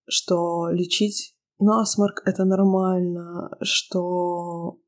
что 0.08 0.68
лечить 0.70 1.36
насморк— 1.60 2.22
это 2.26 2.44
нормально, 2.44 3.56
что 3.60 4.81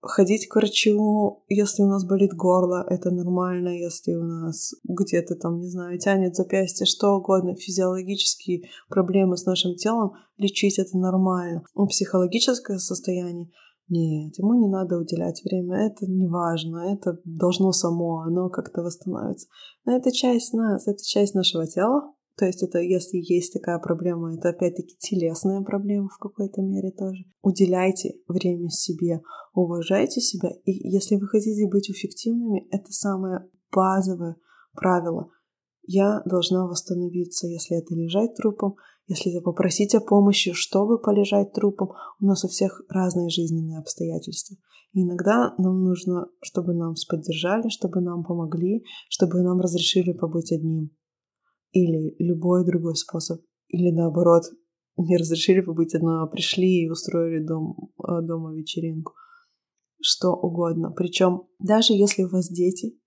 ходить 0.00 0.48
к 0.48 0.56
врачу, 0.56 1.42
если 1.48 1.82
у 1.82 1.86
нас 1.86 2.04
болит 2.04 2.32
горло, 2.34 2.84
это 2.88 3.10
нормально, 3.10 3.68
если 3.68 4.14
у 4.14 4.24
нас 4.24 4.74
где-то 4.84 5.34
там, 5.36 5.60
не 5.60 5.68
знаю, 5.68 5.98
тянет 5.98 6.36
запястье, 6.36 6.86
что 6.86 7.16
угодно, 7.16 7.54
физиологические 7.54 8.68
проблемы 8.88 9.36
с 9.36 9.44
нашим 9.44 9.74
телом, 9.76 10.12
лечить 10.38 10.78
это 10.78 10.96
нормально. 10.96 11.62
Психологическое 11.88 12.78
состояние 12.78 13.50
нет, 13.90 14.38
ему 14.38 14.54
не 14.54 14.68
надо 14.68 14.98
уделять 14.98 15.42
время, 15.42 15.86
это 15.86 16.06
не 16.06 16.28
важно, 16.28 16.94
это 16.94 17.18
должно 17.24 17.72
само, 17.72 18.20
оно 18.20 18.48
как-то 18.48 18.82
восстановится. 18.82 19.48
Но 19.84 19.96
это 19.96 20.12
часть 20.12 20.54
нас, 20.54 20.86
это 20.86 21.02
часть 21.04 21.34
нашего 21.34 21.66
тела. 21.66 22.14
То 22.36 22.46
есть 22.46 22.62
это, 22.62 22.78
если 22.78 23.18
есть 23.18 23.52
такая 23.52 23.78
проблема, 23.78 24.34
это 24.34 24.48
опять-таки 24.50 24.96
телесная 24.98 25.60
проблема 25.62 26.08
в 26.08 26.18
какой-то 26.18 26.62
мере 26.62 26.90
тоже. 26.90 27.24
Уделяйте 27.42 28.14
время 28.28 28.70
себе, 28.70 29.20
уважайте 29.52 30.20
себя. 30.20 30.50
И 30.64 30.72
если 30.88 31.16
вы 31.16 31.26
хотите 31.26 31.68
быть 31.68 31.90
эффективными, 31.90 32.66
это 32.70 32.90
самое 32.92 33.46
базовое 33.70 34.36
правило. 34.72 35.30
Я 35.82 36.22
должна 36.24 36.66
восстановиться, 36.66 37.46
если 37.46 37.76
это 37.76 37.94
лежать 37.94 38.34
трупом, 38.36 38.76
если 39.06 39.32
это 39.32 39.42
попросить 39.42 39.94
о 39.94 40.00
помощи, 40.00 40.52
чтобы 40.52 41.00
полежать 41.00 41.52
трупом, 41.52 41.90
у 42.20 42.26
нас 42.26 42.44
у 42.44 42.48
всех 42.48 42.82
разные 42.88 43.28
жизненные 43.28 43.78
обстоятельства. 43.78 44.56
Иногда 44.92 45.54
нам 45.58 45.82
нужно, 45.84 46.28
чтобы 46.42 46.74
нам 46.74 46.94
поддержали, 47.08 47.68
чтобы 47.68 48.00
нам 48.00 48.24
помогли, 48.24 48.84
чтобы 49.08 49.42
нам 49.42 49.60
разрешили 49.60 50.12
побыть 50.12 50.52
одним. 50.52 50.90
Или 51.72 52.14
любой 52.18 52.64
другой 52.64 52.96
способ. 52.96 53.40
Или 53.68 53.90
наоборот, 53.90 54.44
не 54.96 55.16
разрешили 55.16 55.60
побыть 55.60 55.94
одной, 55.94 56.22
а 56.22 56.26
пришли 56.26 56.84
и 56.84 56.90
устроили 56.90 57.44
дом, 57.44 57.92
э, 57.98 58.22
дома 58.22 58.54
вечеринку. 58.54 59.12
Что 60.00 60.32
угодно. 60.32 60.90
Причем 60.90 61.42
даже 61.58 61.92
если 61.92 62.24
у 62.24 62.28
вас 62.28 62.48
дети, 62.48 63.00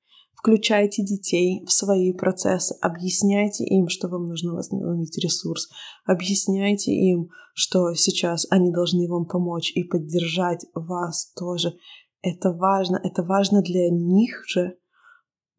Включайте 0.43 1.03
детей 1.03 1.63
в 1.65 1.71
свои 1.71 2.11
процессы, 2.11 2.75
объясняйте 2.81 3.63
им, 3.63 3.87
что 3.87 4.09
вам 4.09 4.27
нужно 4.27 4.53
восстановить 4.53 5.17
ресурс, 5.17 5.69
объясняйте 6.05 6.91
им, 6.91 7.29
что 7.53 7.93
сейчас 7.93 8.45
они 8.49 8.73
должны 8.73 9.07
вам 9.07 9.25
помочь 9.25 9.71
и 9.73 9.85
поддержать 9.85 10.65
вас 10.75 11.31
тоже. 11.37 11.77
Это 12.21 12.51
важно, 12.51 12.99
это 13.01 13.23
важно 13.23 13.61
для 13.61 13.89
них 13.89 14.43
же, 14.45 14.75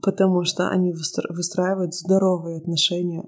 потому 0.04 0.44
что 0.44 0.68
они 0.68 0.92
выстраивают 0.92 1.94
здоровые 1.94 2.58
отношения 2.58 3.24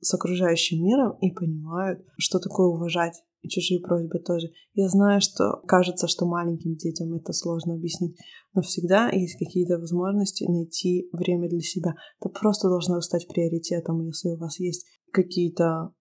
с 0.00 0.12
окружающим 0.12 0.84
миром 0.84 1.16
и 1.22 1.32
понимают, 1.32 2.04
что 2.18 2.38
такое 2.38 2.66
уважать 2.66 3.22
и 3.40 3.48
чужие 3.48 3.80
просьбы 3.80 4.18
тоже. 4.18 4.50
Я 4.74 4.88
знаю, 4.88 5.22
что 5.22 5.62
кажется, 5.66 6.08
что 6.08 6.26
маленьким 6.26 6.76
детям 6.76 7.14
это 7.14 7.32
сложно 7.32 7.74
объяснить, 7.74 8.14
но 8.52 8.60
всегда 8.60 9.08
есть 9.08 9.38
какие-то 9.38 9.78
возможности 9.78 10.44
найти 10.44 11.08
время 11.12 11.48
для 11.48 11.60
себя. 11.60 11.94
Это 12.20 12.28
просто 12.28 12.68
должно 12.68 13.00
стать 13.00 13.26
приоритетом, 13.26 14.00
если 14.02 14.28
у 14.28 14.36
вас 14.36 14.60
есть 14.60 14.86
какие-то, 15.12 15.94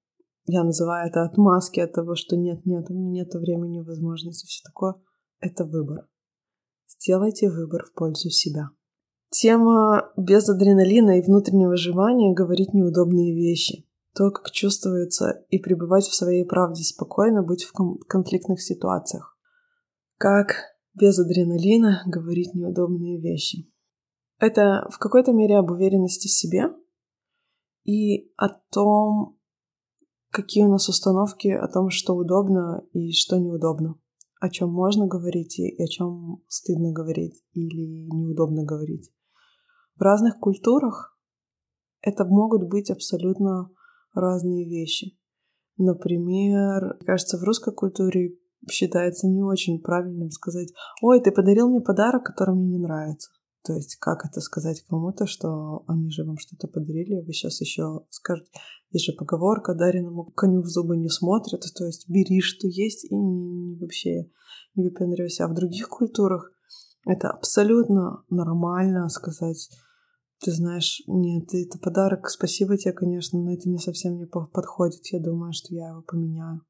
я 0.45 0.64
называю 0.66 1.07
это 1.07 1.24
отмазки 1.24 1.80
от 1.80 1.93
того, 1.93 2.16
что 2.16 2.36
нет, 2.36 2.66
нет, 2.66 2.89
у 2.89 2.93
меня 2.93 3.24
нет 3.24 3.34
времени, 3.34 3.80
возможности, 3.80 4.45
все 4.45 4.62
такое. 4.66 4.95
Это 5.39 5.64
выбор. 5.64 6.09
Сделайте 6.86 7.49
выбор 7.49 7.86
в 7.86 7.93
пользу 7.93 8.30
себя. 8.30 8.72
Тема 9.32 10.11
без 10.17 10.49
адреналина 10.49 11.19
и 11.19 11.23
внутреннего 11.23 11.77
желания 11.77 12.34
говорить 12.34 12.73
неудобные 12.73 13.34
вещи 13.34 13.88
то, 14.13 14.29
как 14.29 14.51
чувствуется, 14.51 15.45
и 15.49 15.57
пребывать 15.57 16.05
в 16.05 16.15
своей 16.15 16.45
правде 16.45 16.84
спокойно, 16.84 17.43
быть 17.43 17.63
в 17.63 17.71
конфликтных 18.07 18.61
ситуациях. 18.61 19.38
Как 20.17 20.55
без 20.93 21.17
адреналина 21.17 22.03
говорить 22.05 22.53
неудобные 22.53 23.21
вещи. 23.21 23.71
Это 24.39 24.88
в 24.91 24.97
какой-то 24.97 25.32
мере 25.32 25.57
об 25.57 25.71
уверенности 25.71 26.27
в 26.27 26.32
себе 26.32 26.65
и 27.84 28.32
о 28.36 28.49
том, 28.49 29.39
какие 30.29 30.65
у 30.65 30.69
нас 30.69 30.89
установки 30.89 31.47
о 31.47 31.67
том, 31.67 31.89
что 31.89 32.13
удобно 32.15 32.84
и 32.91 33.11
что 33.11 33.38
неудобно, 33.38 33.95
о 34.41 34.49
чем 34.49 34.71
можно 34.73 35.07
говорить 35.07 35.57
и 35.59 35.82
о 35.82 35.88
чем 35.88 36.43
стыдно 36.47 36.91
говорить 36.91 37.41
или 37.53 38.09
неудобно 38.11 38.65
говорить. 38.65 39.11
В 40.01 40.03
разных 40.03 40.39
культурах 40.39 41.15
это 42.01 42.25
могут 42.25 42.67
быть 42.67 42.89
абсолютно 42.89 43.69
разные 44.15 44.67
вещи. 44.67 45.15
Например, 45.77 46.97
кажется, 47.05 47.37
в 47.37 47.43
русской 47.43 47.71
культуре 47.71 48.35
считается 48.67 49.27
не 49.27 49.43
очень 49.43 49.79
правильным 49.79 50.31
сказать 50.31 50.73
«Ой, 51.03 51.21
ты 51.21 51.31
подарил 51.31 51.69
мне 51.69 51.81
подарок, 51.81 52.23
который 52.23 52.55
мне 52.55 52.65
не 52.65 52.79
нравится». 52.79 53.29
То 53.63 53.73
есть, 53.73 53.97
как 53.97 54.25
это 54.25 54.41
сказать 54.41 54.81
кому-то, 54.89 55.27
что 55.27 55.83
они 55.87 56.09
же 56.09 56.23
вам 56.23 56.39
что-то 56.39 56.67
подарили, 56.67 57.21
вы 57.21 57.31
сейчас 57.31 57.61
еще 57.61 58.03
скажете. 58.09 58.49
Есть 58.89 59.05
же 59.05 59.13
поговорка, 59.13 59.75
дареному 59.75 60.31
коню 60.31 60.63
в 60.63 60.65
зубы 60.65 60.97
не 60.97 61.09
смотрят. 61.09 61.63
То 61.75 61.85
есть, 61.85 62.09
бери, 62.09 62.41
что 62.41 62.67
есть, 62.67 63.05
и 63.05 63.13
вообще 63.79 64.31
не 64.73 64.83
выпендривайся. 64.83 65.45
А 65.45 65.47
в 65.47 65.53
других 65.53 65.89
культурах 65.89 66.51
это 67.05 67.29
абсолютно 67.29 68.23
нормально 68.31 69.07
сказать, 69.09 69.69
ты 70.43 70.51
знаешь, 70.51 71.01
нет, 71.07 71.53
это 71.53 71.77
подарок, 71.77 72.29
спасибо 72.29 72.77
тебе, 72.77 72.93
конечно, 72.93 73.39
но 73.39 73.53
это 73.53 73.69
не 73.69 73.77
совсем 73.77 74.15
мне 74.15 74.25
подходит. 74.25 75.05
Я 75.11 75.19
думаю, 75.19 75.53
что 75.53 75.73
я 75.73 75.89
его 75.89 76.01
поменяю. 76.01 76.61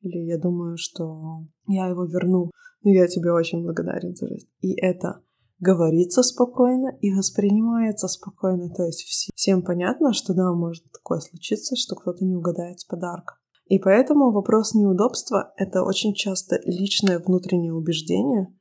Или 0.00 0.18
я 0.18 0.38
думаю, 0.38 0.76
что 0.76 1.44
я 1.66 1.88
его 1.88 2.04
верну. 2.04 2.50
Но 2.82 2.90
я 2.90 3.08
тебе 3.08 3.32
очень 3.32 3.62
благодарен 3.62 4.14
за 4.14 4.28
жизнь. 4.28 4.48
И 4.60 4.74
это 4.80 5.22
говорится 5.58 6.22
спокойно 6.22 6.96
и 7.00 7.12
воспринимается 7.12 8.06
спокойно. 8.06 8.68
То 8.70 8.84
есть 8.84 9.30
всем 9.34 9.62
понятно, 9.62 10.12
что 10.12 10.34
да, 10.34 10.52
может 10.52 10.84
такое 10.92 11.20
случиться, 11.20 11.74
что 11.74 11.96
кто-то 11.96 12.24
не 12.24 12.36
угадает 12.36 12.80
с 12.80 12.84
подарком. 12.84 13.36
И 13.66 13.80
поэтому 13.80 14.30
вопрос 14.30 14.74
неудобства— 14.74 15.52
это 15.56 15.82
очень 15.82 16.14
часто 16.14 16.60
личное 16.64 17.18
внутреннее 17.18 17.72
убеждение, 17.72 18.54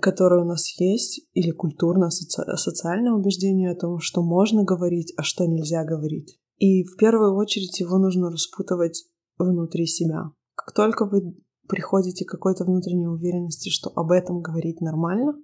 которое 0.00 0.42
у 0.42 0.46
нас 0.46 0.78
есть, 0.78 1.26
или 1.34 1.50
культурно-социальное 1.50 3.12
убеждение 3.12 3.70
о 3.70 3.76
том, 3.76 4.00
что 4.00 4.22
можно 4.22 4.64
говорить, 4.64 5.12
а 5.16 5.22
что 5.22 5.46
нельзя 5.46 5.84
говорить. 5.84 6.38
И 6.58 6.84
в 6.84 6.96
первую 6.96 7.34
очередь 7.36 7.78
его 7.80 7.98
нужно 7.98 8.30
распутывать 8.30 9.04
внутри 9.38 9.86
себя. 9.86 10.30
Как 10.54 10.74
только 10.74 11.06
вы 11.06 11.36
приходите 11.68 12.24
к 12.24 12.30
какой-то 12.30 12.64
внутренней 12.64 13.08
уверенности, 13.08 13.70
что 13.70 13.90
об 13.94 14.10
этом 14.10 14.40
говорить 14.40 14.80
нормально, 14.80 15.34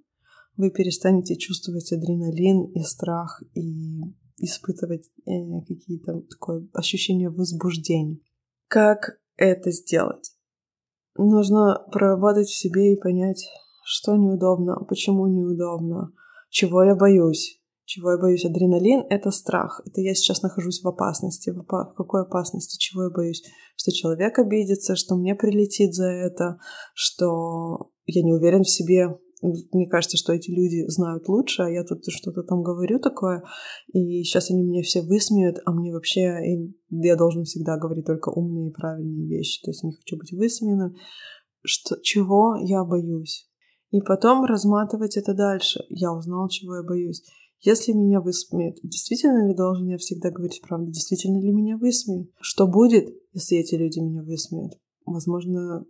вы 0.57 0.69
перестанете 0.69 1.37
чувствовать 1.37 1.91
адреналин 1.91 2.71
и 2.73 2.81
страх 2.81 3.41
и 3.53 4.01
испытывать 4.37 5.09
э, 5.25 5.31
какие-то 5.67 6.21
такое 6.29 6.67
ощущение 6.73 7.29
возбуждения. 7.29 8.19
Как 8.67 9.19
это 9.37 9.71
сделать? 9.71 10.33
Нужно 11.17 11.85
проработать 11.91 12.47
в 12.47 12.57
себе 12.57 12.93
и 12.93 12.99
понять, 12.99 13.45
что 13.91 14.15
неудобно, 14.15 14.77
почему 14.87 15.27
неудобно, 15.27 16.13
чего 16.49 16.81
я 16.81 16.95
боюсь. 16.95 17.59
Чего 17.83 18.11
я 18.11 18.17
боюсь? 18.17 18.45
Адреналин— 18.45 19.03
это 19.09 19.31
страх. 19.31 19.81
Это 19.85 19.99
я 19.99 20.13
сейчас 20.15 20.41
нахожусь 20.41 20.81
в 20.81 20.87
опасности. 20.87 21.49
В, 21.49 21.59
опа- 21.59 21.93
какой 21.93 22.21
опасности? 22.21 22.77
Чего 22.77 23.03
я 23.03 23.09
боюсь? 23.09 23.43
Что 23.75 23.91
человек 23.91 24.39
обидится, 24.39 24.95
что 24.95 25.17
мне 25.17 25.35
прилетит 25.35 25.93
за 25.93 26.07
это, 26.07 26.57
что 26.93 27.91
я 28.05 28.23
не 28.23 28.31
уверен 28.31 28.63
в 28.63 28.69
себе, 28.69 29.19
мне 29.41 29.87
кажется, 29.89 30.15
что 30.15 30.31
эти 30.31 30.51
люди 30.51 30.87
знают 30.87 31.27
лучше, 31.27 31.63
а 31.63 31.69
я 31.69 31.83
тут 31.83 32.03
что-то 32.07 32.43
там 32.43 32.61
говорю 32.61 32.99
такое, 32.99 33.43
и 33.91 34.23
сейчас 34.23 34.51
они 34.51 34.63
меня 34.63 34.83
все 34.83 35.01
высмеют, 35.01 35.57
а 35.65 35.73
мне 35.73 35.91
вообще 35.91 36.69
я 36.91 37.15
должен 37.17 37.43
всегда 37.43 37.75
говорить 37.77 38.05
только 38.05 38.29
умные 38.29 38.69
и 38.69 38.73
правильные 38.73 39.27
вещи, 39.27 39.61
то 39.63 39.71
есть 39.71 39.83
не 39.83 39.91
хочу 39.91 40.15
быть 40.15 40.31
высмеянным. 40.31 40.95
Что, 41.63 41.97
чего 42.01 42.55
я 42.55 42.85
боюсь? 42.85 43.50
И 43.91 44.01
потом 44.01 44.45
разматывать 44.45 45.17
это 45.17 45.33
дальше. 45.33 45.81
Я 45.89 46.13
узнал, 46.13 46.47
чего 46.47 46.77
я 46.77 46.83
боюсь. 46.83 47.23
Если 47.59 47.91
меня 47.91 48.21
высмеют, 48.21 48.77
действительно 48.81 49.47
ли 49.47 49.53
должен 49.53 49.87
я 49.87 49.97
всегда 49.97 50.31
говорить 50.31 50.61
правду? 50.61 50.87
Действительно 50.87 51.39
ли 51.39 51.51
меня 51.51 51.77
высмеют? 51.77 52.31
Что 52.39 52.67
будет, 52.67 53.07
если 53.33 53.57
эти 53.57 53.75
люди 53.75 53.99
меня 53.99 54.23
высмеют? 54.23 54.73
Возможно, 55.05 55.85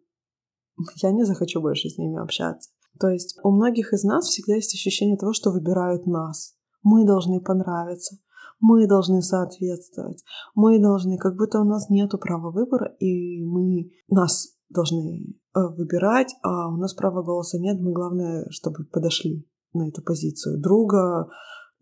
я 1.01 1.11
не 1.11 1.23
захочу 1.23 1.61
больше 1.61 1.89
с 1.89 1.97
ними 1.97 2.19
общаться. 2.21 2.71
То 2.99 3.07
есть 3.07 3.39
у 3.43 3.51
многих 3.51 3.93
из 3.93 4.03
нас 4.03 4.25
всегда 4.25 4.55
есть 4.55 4.73
ощущение 4.73 5.17
того, 5.17 5.31
что 5.31 5.51
выбирают 5.51 6.05
нас. 6.07 6.55
Мы 6.83 7.05
должны 7.05 7.39
понравиться, 7.39 8.17
мы 8.59 8.87
должны 8.87 9.21
соответствовать, 9.21 10.23
мы 10.55 10.79
должны, 10.79 11.17
как 11.17 11.37
будто 11.37 11.61
у 11.61 11.63
нас 11.63 11.89
нет 11.89 12.11
права 12.19 12.51
выбора, 12.51 12.95
и 12.99 13.43
мы 13.45 13.91
нас 14.09 14.55
должны 14.69 15.35
выбирать, 15.53 16.33
а 16.43 16.69
у 16.69 16.77
нас 16.77 16.93
права 16.93 17.23
голоса 17.23 17.59
нет, 17.59 17.79
мы 17.79 17.91
главное, 17.91 18.47
чтобы 18.49 18.85
подошли 18.85 19.45
на 19.73 19.89
эту 19.89 20.01
позицию 20.01 20.59
друга, 20.59 21.29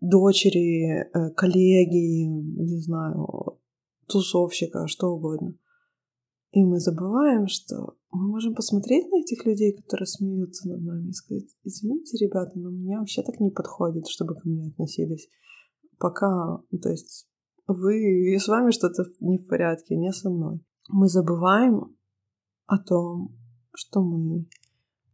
дочери, 0.00 1.02
э, 1.02 1.30
коллеги, 1.34 2.24
не 2.26 2.80
знаю, 2.80 3.58
тусовщика, 4.08 4.86
что 4.86 5.08
угодно. 5.08 5.54
И 6.52 6.64
мы 6.64 6.80
забываем, 6.80 7.46
что 7.46 7.94
мы 8.10 8.26
можем 8.26 8.54
посмотреть 8.54 9.08
на 9.10 9.20
этих 9.20 9.44
людей, 9.46 9.72
которые 9.72 10.06
смеются 10.06 10.68
над 10.68 10.80
нами, 10.82 11.10
и 11.10 11.12
сказать, 11.12 11.46
извините, 11.62 12.16
ребята, 12.24 12.52
но 12.56 12.70
мне 12.70 12.98
вообще 12.98 13.22
так 13.22 13.38
не 13.38 13.50
подходит, 13.50 14.08
чтобы 14.08 14.34
ко 14.34 14.48
мне 14.48 14.66
относились. 14.66 15.28
Пока, 15.98 16.60
то 16.82 16.88
есть 16.88 17.28
вы 17.68 18.32
и 18.34 18.38
с 18.38 18.48
вами 18.48 18.72
что-то 18.72 19.04
не 19.20 19.38
в 19.38 19.46
порядке, 19.46 19.96
не 19.96 20.12
со 20.12 20.28
мной. 20.28 20.60
Мы 20.88 21.08
забываем 21.08 21.96
о 22.66 22.78
том, 22.78 23.36
что 23.74 24.02
мы 24.02 24.48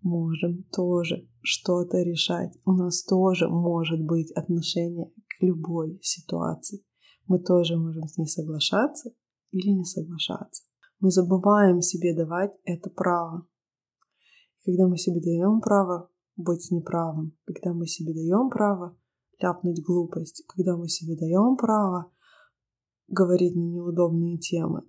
можем 0.02 0.64
тоже 0.72 1.28
что-то 1.42 1.98
решать. 2.02 2.56
У 2.64 2.72
нас 2.72 3.04
тоже 3.04 3.48
может 3.48 4.04
быть 4.04 4.30
отношение 4.32 5.12
к 5.28 5.42
любой 5.42 5.98
ситуации. 6.02 6.84
Мы 7.26 7.38
тоже 7.40 7.76
можем 7.76 8.06
с 8.08 8.16
ней 8.16 8.28
соглашаться 8.28 9.10
или 9.50 9.70
не 9.70 9.84
соглашаться 9.84 10.62
мы 11.00 11.10
забываем 11.10 11.80
себе 11.82 12.14
давать 12.14 12.52
это 12.64 12.90
право. 12.90 13.46
Когда 14.64 14.88
мы 14.88 14.96
себе 14.98 15.20
даем 15.20 15.60
право 15.60 16.10
быть 16.36 16.70
неправым, 16.70 17.36
когда 17.44 17.72
мы 17.72 17.86
себе 17.86 18.12
даем 18.12 18.50
право 18.50 18.96
ляпнуть 19.38 19.82
глупость, 19.84 20.44
когда 20.48 20.76
мы 20.76 20.88
себе 20.88 21.16
даем 21.16 21.56
право 21.56 22.10
говорить 23.08 23.54
на 23.54 23.60
неудобные 23.60 24.38
темы, 24.38 24.82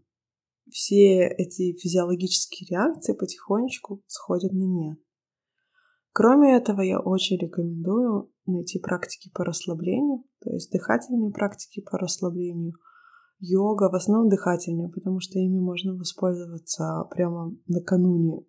все 0.69 1.27
эти 1.27 1.77
физиологические 1.77 2.67
реакции 2.69 3.13
потихонечку 3.13 4.03
сходят 4.07 4.51
на 4.53 4.63
нет. 4.63 4.99
Кроме 6.13 6.55
этого, 6.55 6.81
я 6.81 6.99
очень 6.99 7.37
рекомендую 7.37 8.31
найти 8.45 8.79
практики 8.79 9.29
по 9.33 9.43
расслаблению, 9.45 10.23
то 10.39 10.51
есть 10.51 10.71
дыхательные 10.71 11.31
практики 11.31 11.81
по 11.81 11.97
расслаблению– 11.97 12.73
Йога 13.39 13.89
в 13.89 13.95
основном 13.95 14.29
дыхательная, 14.29 14.89
потому 14.89 15.19
что 15.19 15.37
ими 15.39 15.59
можно 15.59 15.95
воспользоваться 15.95 17.07
прямо 17.11 17.55
накануне 17.67 18.43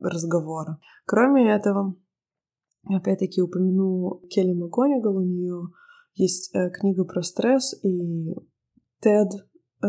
разговора. 0.00 0.80
Кроме 1.06 1.54
этого, 1.54 1.94
опять-таки 2.84 3.40
упомяну 3.40 4.20
Келли 4.30 4.52
МакГонигал, 4.52 5.16
у 5.16 5.22
нее 5.22 5.68
есть 6.14 6.54
э, 6.54 6.70
книга 6.70 7.04
про 7.04 7.22
стресс 7.22 7.74
и 7.84 8.34
TED 9.00 9.28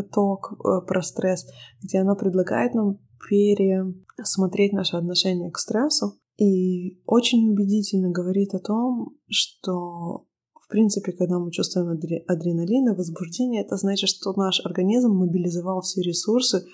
Talk 0.04 0.54
э, 0.54 0.86
про 0.86 1.02
стресс, 1.02 1.46
где 1.82 2.00
она 2.00 2.16
предлагает 2.16 2.74
нам 2.74 3.00
пересмотреть 3.30 4.74
наше 4.74 4.98
отношение 4.98 5.52
к 5.52 5.58
стрессу 5.58 6.20
и 6.38 7.02
очень 7.06 7.50
убедительно 7.50 8.12
говорит 8.12 8.54
о 8.54 8.60
том, 8.60 9.18
что 9.30 10.26
в 10.66 10.68
принципе, 10.68 11.12
когда 11.12 11.38
мы 11.38 11.52
чувствуем 11.52 11.90
адреналин 11.90 12.92
и 12.92 12.96
возбуждение, 12.96 13.64
это 13.64 13.78
значит, 13.78 14.10
что 14.10 14.34
наш 14.34 14.66
организм 14.66 15.12
мобилизовал 15.12 15.82
все 15.82 16.02
ресурсы 16.02 16.66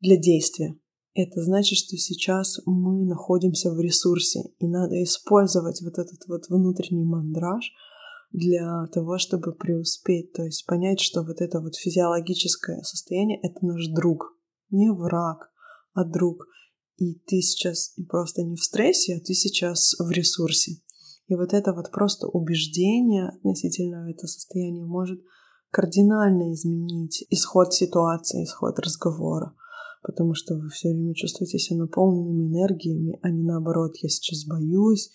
для 0.00 0.16
действия. 0.16 0.74
Это 1.14 1.42
значит, 1.42 1.76
что 1.76 1.94
сейчас 1.96 2.58
мы 2.64 3.04
находимся 3.04 3.70
в 3.70 3.78
ресурсе, 3.78 4.44
и 4.58 4.66
надо 4.66 5.02
использовать 5.02 5.82
вот 5.82 5.98
этот 5.98 6.26
вот 6.26 6.48
внутренний 6.48 7.04
мандраж 7.04 7.70
для 8.32 8.86
того, 8.92 9.18
чтобы 9.18 9.52
преуспеть, 9.52 10.32
то 10.32 10.42
есть 10.42 10.66
понять, 10.66 11.00
что 11.00 11.22
вот 11.22 11.40
это 11.40 11.60
вот 11.60 11.76
физиологическое 11.76 12.82
состояние— 12.82 13.38
это 13.42 13.64
наш 13.64 13.86
друг, 13.88 14.36
не 14.70 14.90
враг, 14.90 15.50
а 15.94 16.04
друг. 16.04 16.46
И 16.96 17.14
ты 17.14 17.40
сейчас 17.40 17.94
просто 18.08 18.42
не 18.42 18.56
в 18.56 18.62
стрессе, 18.62 19.16
а 19.16 19.20
ты 19.20 19.34
сейчас 19.34 19.94
в 19.98 20.10
ресурсе. 20.10 20.80
И 21.26 21.34
вот 21.34 21.52
это 21.52 21.72
вот 21.72 21.90
просто 21.90 22.26
убеждение 22.26 23.28
относительно 23.28 24.10
этого 24.10 24.26
состояния 24.26 24.84
может 24.84 25.20
кардинально 25.70 26.52
изменить 26.52 27.24
исход 27.30 27.72
ситуации, 27.72 28.44
исход 28.44 28.78
разговора. 28.78 29.54
Потому 30.02 30.34
что 30.34 30.54
вы 30.56 30.68
все 30.68 30.88
время 30.88 31.14
чувствуете 31.14 31.58
себя 31.58 31.78
наполненными 31.78 32.48
энергиями, 32.48 33.18
а 33.22 33.30
не 33.30 33.44
наоборот, 33.44 33.92
я 34.02 34.08
сейчас 34.08 34.44
боюсь, 34.44 35.10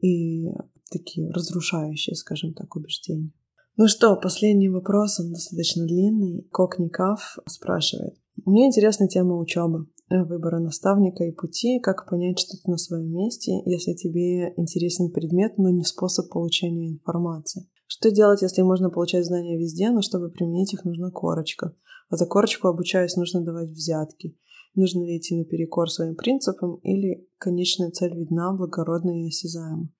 и 0.00 0.46
такие 0.90 1.30
разрушающие, 1.30 2.14
скажем 2.16 2.54
так, 2.54 2.76
убеждения. 2.76 3.32
Ну 3.76 3.88
что, 3.88 4.14
последний 4.16 4.68
вопрос, 4.68 5.20
он 5.20 5.32
достаточно 5.32 5.86
длинный. 5.86 6.46
Кокникав 6.52 7.38
спрашивает. 7.46 8.14
Мне 8.44 8.66
интересна 8.66 9.08
тема 9.08 9.38
учебы. 9.38 9.86
Э, 10.10 10.24
выбора 10.24 10.58
наставника 10.58 11.24
и 11.24 11.32
пути, 11.32 11.78
как 11.78 12.08
понять, 12.08 12.38
что 12.40 12.56
ты 12.56 12.68
на 12.70 12.76
своем 12.76 13.12
месте, 13.12 13.52
если 13.64 13.94
тебе 13.94 14.52
интересен 14.56 15.10
предмет, 15.10 15.56
но 15.56 15.70
не 15.70 15.84
способ 15.84 16.28
получения 16.30 16.90
информации. 16.90 17.68
Что 17.86 18.10
делать, 18.10 18.42
если 18.42 18.62
можно 18.62 18.90
получать 18.90 19.24
знания 19.24 19.56
везде, 19.56 19.90
но 19.90 20.02
чтобы 20.02 20.30
применить 20.30 20.74
их 20.74 20.84
нужна 20.84 21.10
корочка? 21.10 21.76
А 22.08 22.16
за 22.16 22.26
корочку 22.26 22.66
обучаясь 22.66 23.16
нужно 23.16 23.42
давать 23.42 23.70
взятки. 23.70 24.36
Нужно 24.74 25.04
ли 25.04 25.16
идти 25.16 25.36
наперекор 25.36 25.88
своим 25.88 26.16
принципам 26.16 26.76
или 26.82 27.28
конечная 27.38 27.90
цель 27.90 28.14
видна, 28.16 28.52
благородная 28.52 29.24
и 29.24 29.28
осязаема? 29.28 29.90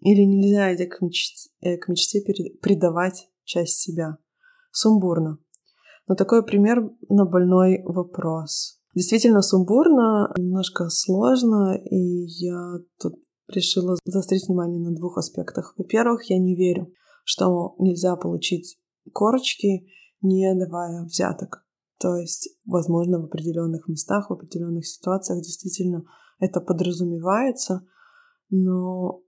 Или 0.00 0.22
нельзя, 0.22 0.74
идя 0.74 0.86
к 0.86 1.00
мечте, 1.00 1.50
э, 1.60 1.76
к 1.76 1.88
мечте 1.88 2.22
предавать 2.60 3.28
часть 3.44 3.76
себя. 3.80 4.18
Сумбурно. 4.72 5.38
Но 6.08 6.14
такой 6.14 6.44
пример 6.44 6.90
на 7.08 7.24
больной 7.24 7.82
вопрос. 7.84 8.80
Действительно 8.94 9.42
сумбурно, 9.42 10.32
немножко 10.36 10.88
сложно, 10.88 11.76
и 11.76 12.24
я 12.26 12.78
тут 12.98 13.14
решила 13.48 13.96
заострить 14.04 14.48
внимание 14.48 14.80
на 14.80 14.94
двух 14.94 15.18
аспектах. 15.18 15.74
Во-первых, 15.76 16.24
я 16.30 16.38
не 16.38 16.56
верю, 16.56 16.92
что 17.24 17.74
нельзя 17.78 18.16
получить 18.16 18.78
корочки, 19.12 19.86
не 20.22 20.54
давая 20.54 21.04
взяток. 21.04 21.64
То 21.98 22.16
есть, 22.16 22.56
возможно, 22.64 23.20
в 23.20 23.26
определенных 23.26 23.86
местах, 23.86 24.30
в 24.30 24.32
определенных 24.32 24.86
ситуациях 24.86 25.42
действительно 25.42 26.04
это 26.38 26.60
подразумевается, 26.60 27.86
но 28.48 29.22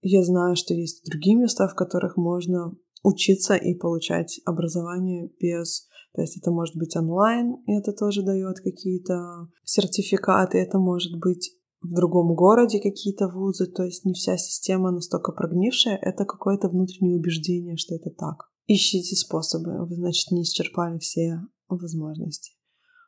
я 0.00 0.22
знаю, 0.22 0.56
что 0.56 0.74
есть 0.74 1.04
другие 1.04 1.36
места, 1.36 1.68
в 1.68 1.74
которых 1.74 2.16
можно 2.16 2.72
учиться 3.02 3.54
и 3.54 3.74
получать 3.74 4.40
образование 4.44 5.30
без... 5.40 5.86
То 6.14 6.22
есть 6.22 6.38
это 6.38 6.50
может 6.50 6.76
быть 6.76 6.96
онлайн, 6.96 7.56
и 7.66 7.72
это 7.72 7.92
тоже 7.92 8.22
дает 8.22 8.60
какие-то 8.60 9.48
сертификаты, 9.64 10.58
это 10.58 10.78
может 10.78 11.18
быть 11.20 11.52
в 11.80 11.94
другом 11.94 12.34
городе 12.34 12.80
какие-то 12.80 13.28
вузы, 13.28 13.66
то 13.66 13.84
есть 13.84 14.04
не 14.04 14.14
вся 14.14 14.36
система 14.36 14.90
настолько 14.90 15.32
прогнившая, 15.32 15.96
это 15.96 16.24
какое-то 16.24 16.68
внутреннее 16.68 17.18
убеждение, 17.18 17.76
что 17.76 17.94
это 17.94 18.10
так. 18.10 18.50
Ищите 18.66 19.14
способы, 19.16 19.86
вы, 19.86 19.94
значит, 19.94 20.30
не 20.32 20.42
исчерпали 20.42 20.98
все 20.98 21.40
возможности. 21.68 22.52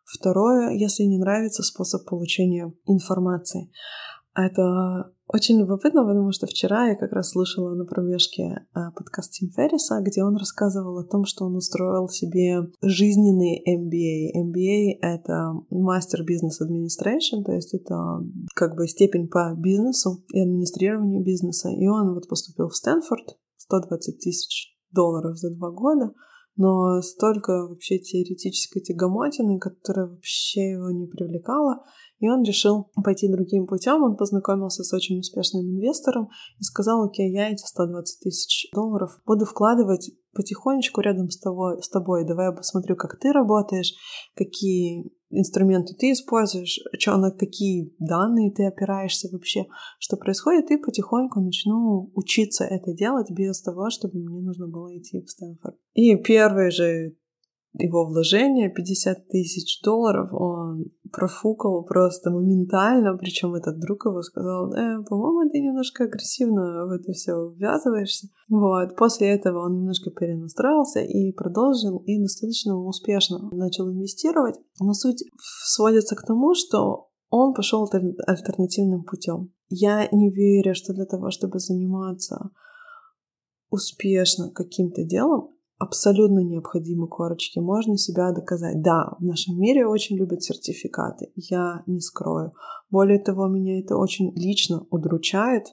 Второе, 0.05 0.70
если 0.70 1.05
не 1.05 1.18
нравится 1.18 1.62
способ 1.62 2.05
получения 2.09 2.72
информации. 2.86 3.70
Это 4.35 5.12
очень 5.26 5.59
любопытно, 5.59 6.05
потому 6.05 6.33
что 6.33 6.47
вчера 6.47 6.89
я 6.89 6.97
как 6.97 7.12
раз 7.12 7.31
слышала 7.31 7.74
на 7.74 7.85
пробежке 7.85 8.66
а, 8.72 8.91
подкаст 8.93 9.33
Тим 9.33 9.51
Ферриса, 9.51 10.01
где 10.03 10.22
он 10.22 10.37
рассказывал 10.37 10.99
о 10.99 11.05
том, 11.05 11.24
что 11.24 11.47
он 11.47 11.57
устроил 11.57 12.09
себе 12.09 12.62
жизненный 12.83 13.62
MBA. 13.66 14.47
MBA— 14.47 14.99
это 15.03 15.53
мастер 15.70 16.24
бизнес 16.24 16.61
администрации, 16.61 17.43
то 17.43 17.53
есть 17.53 17.74
это 17.74 17.95
как 18.55 18.76
бы 18.76 18.87
степень 18.87 19.28
по 19.28 19.55
бизнесу 19.57 20.24
и 20.33 20.41
администрированию 20.41 21.24
бизнеса. 21.24 21.68
И 21.70 21.87
он 21.87 22.14
вот 22.14 22.28
поступил 22.28 22.68
в 22.68 22.76
Стэнфорд, 22.76 23.37
120 23.57 24.18
тысяч 24.18 24.76
долларов 24.93 25.37
за 25.37 25.51
два 25.55 25.70
года— 25.70 26.12
но 26.57 27.01
столько 27.01 27.66
вообще 27.68 27.99
теоретической 27.99 28.83
тягомотины, 28.83 29.59
которая 29.59 30.09
вообще 30.09 30.72
его 30.72 30.91
не 30.91 31.07
привлекала, 31.07 31.83
и 32.21 32.29
он 32.29 32.43
решил 32.43 32.91
пойти 33.03 33.29
другим 33.29 33.66
путем. 33.66 34.03
Он 34.03 34.16
познакомился 34.16 34.85
с 34.85 34.93
очень 34.93 35.18
успешным 35.18 35.62
инвестором 35.62 36.29
и 36.59 36.62
сказал, 36.62 37.05
окей, 37.05 37.33
я 37.33 37.51
эти 37.51 37.64
120 37.66 38.21
тысяч 38.21 38.68
долларов 38.73 39.18
буду 39.27 39.47
вкладывать 39.47 40.12
потихонечку 40.33 41.01
рядом 41.01 41.29
с 41.31 41.39
тобой, 41.39 41.83
с 41.83 41.89
тобой. 41.89 42.27
Давай 42.27 42.47
я 42.47 42.53
посмотрю, 42.53 42.95
как 42.95 43.18
ты 43.18 43.33
работаешь, 43.33 43.95
какие 44.35 45.11
инструменты 45.31 45.95
ты 45.95 46.12
используешь, 46.12 46.79
что, 46.99 47.16
на 47.16 47.31
какие 47.31 47.95
данные 47.99 48.53
ты 48.53 48.66
опираешься 48.66 49.29
вообще, 49.33 49.66
что 49.99 50.16
происходит, 50.16 50.71
и 50.71 50.77
потихоньку 50.77 51.41
начну 51.41 52.11
учиться 52.14 52.64
это 52.64 52.93
делать 52.93 53.31
без 53.31 53.61
того, 53.62 53.91
чтобы 53.91 54.18
мне 54.18 54.41
нужно 54.41 54.68
было 54.68 54.97
идти 54.97 55.21
в 55.21 55.31
Стэнфорд. 55.31 55.77
И 55.95 56.16
первый 56.16 56.71
же 56.71 57.16
его 57.73 58.07
вложение 58.07 58.68
50 58.68 59.29
тысяч 59.29 59.81
долларов 59.83 60.33
он 60.33 60.87
профукал 61.12 61.85
просто 61.85 62.31
моментально, 62.31 63.16
причем 63.16 63.55
этот 63.55 63.79
друг 63.79 64.07
его 64.07 64.23
сказал, 64.23 64.73
э, 64.73 65.03
по-моему, 65.09 65.49
ты 65.51 65.61
немножко 65.61 66.05
агрессивно 66.05 66.87
в 66.87 66.91
это 66.91 67.12
все 67.12 67.51
ввязываешься. 67.51 68.29
Вот, 68.49 68.97
после 68.97 69.29
этого 69.29 69.64
он 69.64 69.77
немножко 69.77 70.11
перенастроился 70.11 71.01
и 71.01 71.33
продолжил, 71.33 71.99
и 72.07 72.21
достаточно 72.21 72.77
успешно 72.77 73.49
начал 73.53 73.91
инвестировать. 73.91 74.57
Но 74.81 74.93
суть 74.93 75.25
сводится 75.39 76.16
к 76.16 76.27
тому, 76.27 76.55
что 76.55 77.09
он 77.29 77.55
пошел 77.55 77.89
альтернативным 78.27 79.05
путем. 79.05 79.53
Я 79.68 80.09
не 80.11 80.33
верю, 80.33 80.75
что 80.75 80.93
для 80.93 81.07
того, 81.07 81.31
чтобы 81.31 81.61
заниматься 81.61 82.51
успешно 83.71 84.51
каким-то 84.51 85.05
делом, 85.05 85.51
абсолютно 85.81 86.41
необходимы 86.41 87.09
корочки. 87.09 87.59
Можно 87.59 87.97
себя 87.97 88.33
доказать. 88.33 88.81
Да, 88.83 89.16
в 89.18 89.24
нашем 89.24 89.59
мире 89.59 89.87
очень 89.87 90.16
любят 90.16 90.43
сертификаты. 90.43 91.33
Я 91.35 91.83
не 91.87 92.01
скрою. 92.01 92.53
Более 92.91 93.18
того, 93.18 93.49
меня 93.49 93.81
это 93.81 93.97
очень 93.97 94.33
лично 94.37 94.87
удручает, 94.91 95.64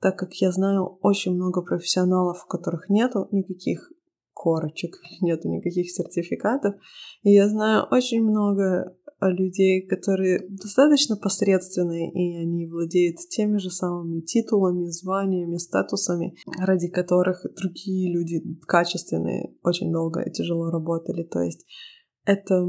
так 0.00 0.18
как 0.18 0.32
я 0.34 0.50
знаю 0.50 0.98
очень 1.02 1.34
много 1.34 1.60
профессионалов, 1.60 2.42
у 2.42 2.48
которых 2.48 2.88
нету 2.88 3.28
никаких 3.32 3.92
корочек, 4.32 4.96
нету 5.20 5.48
никаких 5.48 5.90
сертификатов. 5.90 6.74
И 7.22 7.30
я 7.30 7.46
знаю 7.46 7.86
очень 7.90 8.22
много 8.22 8.96
людей, 9.28 9.86
которые 9.86 10.46
достаточно 10.48 11.16
посредственные, 11.16 12.10
и 12.12 12.36
они 12.42 12.66
владеют 12.66 13.18
теми 13.28 13.58
же 13.58 13.70
самыми 13.70 14.20
титулами, 14.20 14.88
званиями, 14.88 15.56
статусами, 15.56 16.34
ради 16.58 16.88
которых 16.88 17.44
другие 17.56 18.12
люди 18.12 18.42
качественные 18.66 19.54
очень 19.62 19.92
долго 19.92 20.20
и 20.22 20.32
тяжело 20.32 20.70
работали. 20.70 21.22
То 21.22 21.40
есть 21.40 21.66
это 22.24 22.64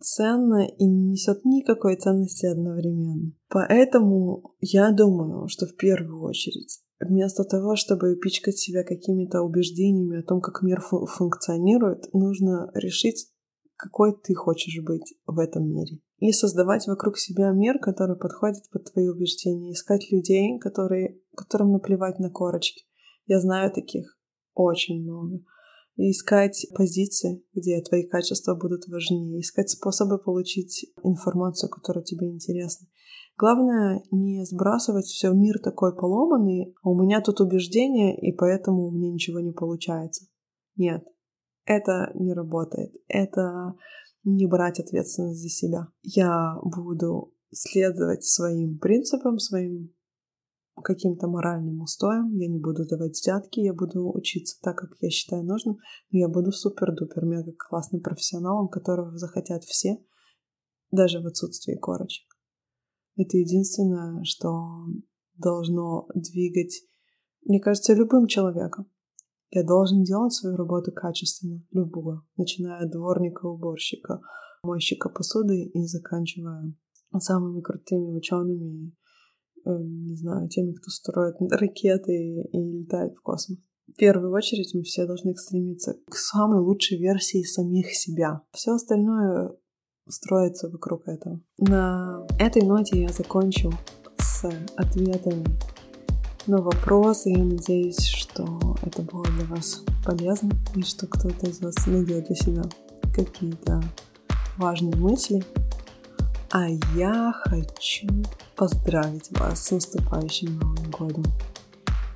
ценно 0.00 0.66
и 0.66 0.84
не 0.84 1.12
несет 1.12 1.44
никакой 1.44 1.96
ценности 1.96 2.46
одновременно. 2.46 3.32
Поэтому 3.48 4.54
я 4.60 4.90
думаю, 4.90 5.48
что 5.48 5.66
в 5.66 5.76
первую 5.76 6.20
очередь 6.22 6.84
Вместо 7.00 7.44
того, 7.44 7.76
чтобы 7.76 8.16
пичкать 8.16 8.56
себя 8.56 8.84
какими-то 8.84 9.42
убеждениями 9.42 10.20
о 10.20 10.22
том, 10.22 10.40
как 10.40 10.62
мир 10.62 10.80
фу- 10.80 11.06
функционирует, 11.06 12.12
нужно 12.14 12.70
решить, 12.74 13.28
какой 13.76 14.16
ты 14.16 14.34
хочешь 14.34 14.82
быть 14.82 15.14
в 15.26 15.38
этом 15.38 15.68
мире. 15.68 16.00
И 16.18 16.32
создавать 16.32 16.86
вокруг 16.86 17.18
себя 17.18 17.50
мир, 17.50 17.78
который 17.78 18.16
подходит 18.16 18.68
под 18.70 18.92
твои 18.92 19.08
убеждения. 19.08 19.72
Искать 19.72 20.10
людей, 20.10 20.58
которые, 20.58 21.20
которым 21.36 21.72
наплевать 21.72 22.18
на 22.18 22.30
корочки. 22.30 22.84
Я 23.26 23.40
знаю 23.40 23.72
таких 23.72 24.18
очень 24.54 25.02
много. 25.02 25.40
И 25.96 26.10
искать 26.10 26.66
позиции, 26.74 27.44
где 27.54 27.80
твои 27.82 28.04
качества 28.06 28.54
будут 28.54 28.86
важнее. 28.88 29.40
Искать 29.40 29.70
способы 29.70 30.18
получить 30.18 30.92
информацию, 31.02 31.70
которая 31.70 32.04
тебе 32.04 32.28
интересна. 32.28 32.88
Главное 33.36 34.02
не 34.10 34.44
сбрасывать 34.44 35.06
все 35.06 35.32
мир 35.32 35.58
такой 35.58 35.94
поломанный, 35.94 36.74
а 36.82 36.90
у 36.90 37.00
меня 37.00 37.20
тут 37.20 37.40
убеждения, 37.40 38.16
и 38.16 38.32
поэтому 38.32 38.86
у 38.86 38.90
меня 38.92 39.12
ничего 39.12 39.40
не 39.40 39.52
получается. 39.52 40.26
Нет, 40.76 41.04
это 41.64 42.10
не 42.14 42.32
работает. 42.32 42.94
Это 43.08 43.74
не 44.24 44.46
брать 44.46 44.80
ответственность 44.80 45.42
за 45.42 45.48
себя. 45.48 45.88
Я 46.02 46.56
буду 46.62 47.34
следовать 47.50 48.24
своим 48.24 48.78
принципам, 48.78 49.38
своим 49.38 49.94
каким-то 50.82 51.28
моральным 51.28 51.82
устоям, 51.82 52.32
я 52.32 52.48
не 52.48 52.58
буду 52.58 52.84
давать 52.86 53.12
взятки, 53.12 53.60
я 53.60 53.72
буду 53.72 54.10
учиться 54.12 54.58
так, 54.60 54.76
как 54.76 54.90
я 55.00 55.10
считаю 55.10 55.44
нужным, 55.44 55.78
но 56.10 56.18
я 56.18 56.28
буду 56.28 56.50
супер-дупер 56.50 57.24
мега 57.24 57.52
классным 57.56 58.02
профессионалом, 58.02 58.68
которого 58.68 59.16
захотят 59.16 59.62
все, 59.62 59.98
даже 60.90 61.20
в 61.20 61.26
отсутствии 61.26 61.76
корочек. 61.76 62.26
Это 63.16 63.36
единственное, 63.36 64.24
что 64.24 64.86
должно 65.36 66.08
двигать, 66.14 66.82
мне 67.44 67.60
кажется, 67.60 67.94
любым 67.94 68.26
человеком. 68.26 68.90
Я 69.54 69.62
должен 69.62 70.02
делать 70.02 70.32
свою 70.32 70.56
работу 70.56 70.90
качественно, 70.90 71.62
любую, 71.70 72.26
начиная 72.36 72.84
от 72.84 72.90
дворника, 72.90 73.46
уборщика, 73.46 74.20
мойщика 74.64 75.08
посуды 75.08 75.62
и 75.62 75.86
заканчивая 75.86 76.74
самыми 77.20 77.60
крутыми 77.60 78.16
учеными, 78.16 78.92
э, 79.64 79.70
не 79.70 80.16
знаю, 80.16 80.48
теми, 80.48 80.72
кто 80.72 80.90
строит 80.90 81.36
ракеты 81.52 82.48
и 82.50 82.80
летает 82.80 83.14
в 83.14 83.22
космос. 83.22 83.58
В 83.86 83.96
первую 83.96 84.32
очередь 84.32 84.74
мы 84.74 84.82
все 84.82 85.06
должны 85.06 85.36
стремиться 85.36 85.94
к 86.10 86.16
самой 86.16 86.58
лучшей 86.58 86.98
версии 86.98 87.44
самих 87.44 87.94
себя. 87.94 88.42
Все 88.50 88.72
остальное 88.72 89.52
строится 90.08 90.68
вокруг 90.68 91.06
этого. 91.06 91.40
На 91.58 92.26
этой 92.40 92.62
ноте 92.62 93.02
я 93.02 93.08
закончу 93.08 93.72
с 94.18 94.50
ответами 94.74 95.44
на 96.46 96.60
вопросы. 96.60 97.30
Я 97.30 97.44
надеюсь, 97.44 97.98
что 98.34 98.76
это 98.82 99.02
было 99.02 99.24
для 99.24 99.44
вас 99.46 99.82
полезно 100.04 100.50
и 100.74 100.82
что 100.82 101.06
кто-то 101.06 101.46
из 101.46 101.60
вас 101.60 101.86
найдет 101.86 102.26
для 102.26 102.34
себя 102.34 102.62
какие-то 103.14 103.82
важные 104.56 104.96
мысли. 104.96 105.44
А 106.50 106.68
я 106.96 107.32
хочу 107.44 108.08
поздравить 108.56 109.30
вас 109.38 109.64
с 109.66 109.70
наступающим 109.70 110.58
Новым 110.58 110.90
годом. 110.90 111.24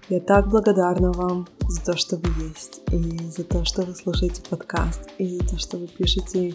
Я 0.09 0.21
так 0.21 0.49
благодарна 0.49 1.13
вам 1.13 1.47
за 1.69 1.85
то, 1.85 1.97
что 1.97 2.17
вы 2.17 2.49
есть, 2.49 2.81
и 2.91 3.31
за 3.31 3.45
то, 3.45 3.65
что 3.65 3.83
вы 3.83 3.95
слушаете 3.95 4.43
подкаст, 4.49 5.09
и 5.19 5.39
за 5.39 5.49
то, 5.49 5.59
что 5.59 5.77
вы 5.77 5.87
пишете 5.87 6.55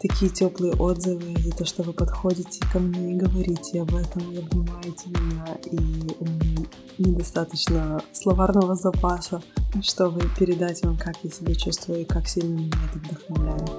такие 0.00 0.30
теплые 0.30 0.74
отзывы, 0.74 1.36
за 1.38 1.50
то, 1.50 1.64
что 1.64 1.82
вы 1.82 1.92
подходите 1.92 2.60
ко 2.72 2.78
мне 2.78 3.12
и 3.12 3.16
говорите 3.16 3.82
об 3.82 3.94
этом, 3.94 4.22
и 4.32 4.38
обнимаете 4.38 5.08
меня, 5.08 5.56
и 5.66 5.76
у 6.20 6.24
меня 6.24 6.66
недостаточно 6.98 8.00
словарного 8.12 8.74
запаса, 8.74 9.42
чтобы 9.82 10.22
передать 10.38 10.84
вам, 10.84 10.96
как 10.96 11.16
я 11.22 11.30
себя 11.30 11.54
чувствую 11.54 12.02
и 12.02 12.04
как 12.04 12.28
сильно 12.28 12.54
меня 12.54 12.76
это 12.90 12.98
вдохновляет. 12.98 13.70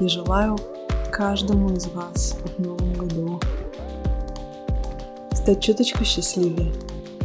Я 0.00 0.08
желаю 0.08 0.58
каждому 1.12 1.72
из 1.74 1.86
вас 1.88 2.36
в 2.56 2.62
новом 2.62 2.92
году 2.94 3.40
стать 5.32 5.62
чуточку 5.62 6.04
счастливее, 6.04 6.72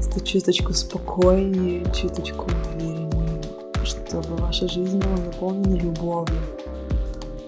стать 0.01 0.27
чуточку 0.27 0.73
спокойнее, 0.73 1.85
чуточку 1.93 2.47
увереннее, 2.75 3.41
чтобы 3.83 4.35
ваша 4.37 4.67
жизнь 4.67 4.99
была 4.99 5.17
наполнена 5.17 5.75
любовью, 5.75 6.41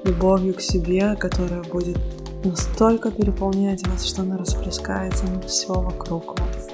любовью 0.10 0.54
к 0.56 0.62
себе, 0.62 1.16
которая 1.16 1.64
будет 1.64 1.98
настолько 2.44 3.12
переполнять 3.12 3.86
вас, 3.88 4.06
что 4.06 4.24
она 4.24 4.38
расплескается 4.38 5.26
на 5.26 5.42
все 5.42 5.74
вокруг 5.74 6.40
вас. 6.40 6.70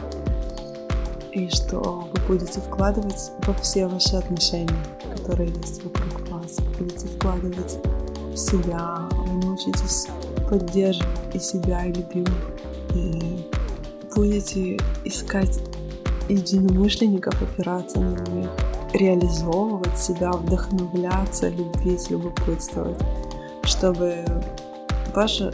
И 1.33 1.49
что 1.49 2.07
вы 2.13 2.27
будете 2.27 2.61
вкладывать 2.61 3.31
во 3.45 3.53
все 3.55 3.87
ваши 3.87 4.15
отношения, 4.15 4.85
которые 5.13 5.49
есть 5.49 5.83
вокруг 5.83 6.29
вас. 6.29 6.57
Будете 6.79 7.07
вкладывать 7.07 7.77
в 8.31 8.37
себя, 8.37 9.01
вы 9.11 9.45
научитесь 9.45 10.07
поддерживать 10.49 11.35
и 11.35 11.39
себя, 11.39 11.85
и 11.85 11.91
любимых. 11.91 12.51
И 12.93 13.49
будете 14.15 14.77
искать 15.03 15.59
единомышленников, 16.29 17.35
опираться 17.41 17.99
на 17.99 18.17
них, 18.31 18.49
реализовывать 18.93 19.97
себя, 19.97 20.31
вдохновляться, 20.31 21.49
любить, 21.49 22.09
любопытствовать, 22.09 22.97
чтобы 23.65 24.23
ваша 25.13 25.51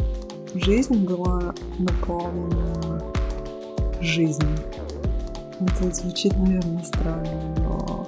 жизнь 0.54 1.06
была 1.06 1.54
наполнена 1.80 3.02
жизнью. 4.02 4.58
Это 5.60 5.96
звучит, 5.96 6.36
наверное, 6.38 6.84
странно, 6.84 7.56
но 7.58 8.08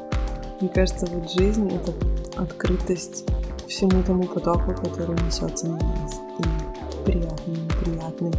мне 0.59 0.69
кажется, 0.69 1.05
вот 1.07 1.31
жизнь— 1.31 1.67
это 1.73 1.93
открытость 2.41 3.25
всему 3.67 4.03
тому 4.03 4.23
потоку, 4.23 4.73
который 4.73 5.15
несется 5.23 5.67
на 5.67 5.77
нас. 5.77 6.19
И 6.39 7.03
приятный, 7.05 7.55
и 7.55 7.59
неприятный, 7.59 8.31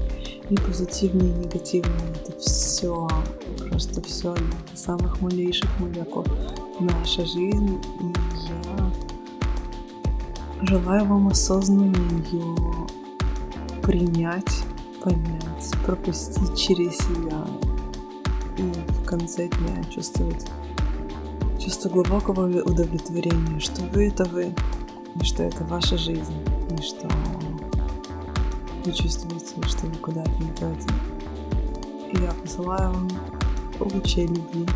и 0.51 0.57
позитивный, 0.57 1.29
и 1.29 1.47
негативный. 1.47 1.93
Это 2.23 2.39
все, 2.39 3.09
просто 3.69 4.03
все 4.03 4.35
до 4.35 4.77
самых 4.77 5.21
малейших 5.21 5.69
молекул 5.79 6.25
наша 6.81 7.25
жизнь, 7.25 7.81
и 8.01 8.05
я 8.49 8.91
желаю 10.67 11.05
вам 11.07 11.29
осознанно 11.29 12.23
ее 12.31 12.57
принять, 13.83 14.65
понять, 15.03 15.73
пропустить 15.85 16.57
через 16.59 16.97
себя 16.97 17.45
и 18.57 18.63
в 18.63 19.05
конце 19.05 19.49
дня 19.49 19.85
чувствовать 19.91 20.47
чувство 21.59 21.89
глубокого 21.89 22.47
удовлетворения, 22.63 23.59
что 23.59 23.83
вы 23.93 24.09
это 24.09 24.25
вы, 24.25 24.55
и 25.21 25.25
что 25.25 25.43
это 25.43 25.65
ваша 25.65 25.97
жизнь, 25.97 26.35
и 26.71 26.83
что 26.83 27.09
вы 28.85 28.93
чувствуете, 28.93 29.55
что 29.67 29.87
вы 29.87 29.97
куда-то 29.97 30.31
идете. 30.31 30.89
И 32.13 32.23
я 32.23 32.31
посылаю 32.43 32.93
вам 32.93 33.09
лучи 33.81 34.27
любви, 34.27 34.67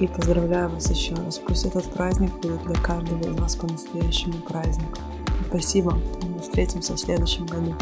и 0.00 0.06
поздравляю 0.06 0.70
вас 0.70 0.90
еще 0.90 1.14
раз. 1.14 1.38
Пусть 1.38 1.64
этот 1.64 1.84
праздник 1.92 2.32
будет 2.40 2.62
для 2.62 2.74
каждого 2.74 3.20
из 3.20 3.38
вас 3.38 3.56
по-настоящему 3.56 4.34
праздником. 4.34 5.02
Спасибо. 5.48 5.98
Мы 6.22 6.40
встретимся 6.40 6.94
в 6.94 6.98
следующем 6.98 7.46
году. 7.46 7.74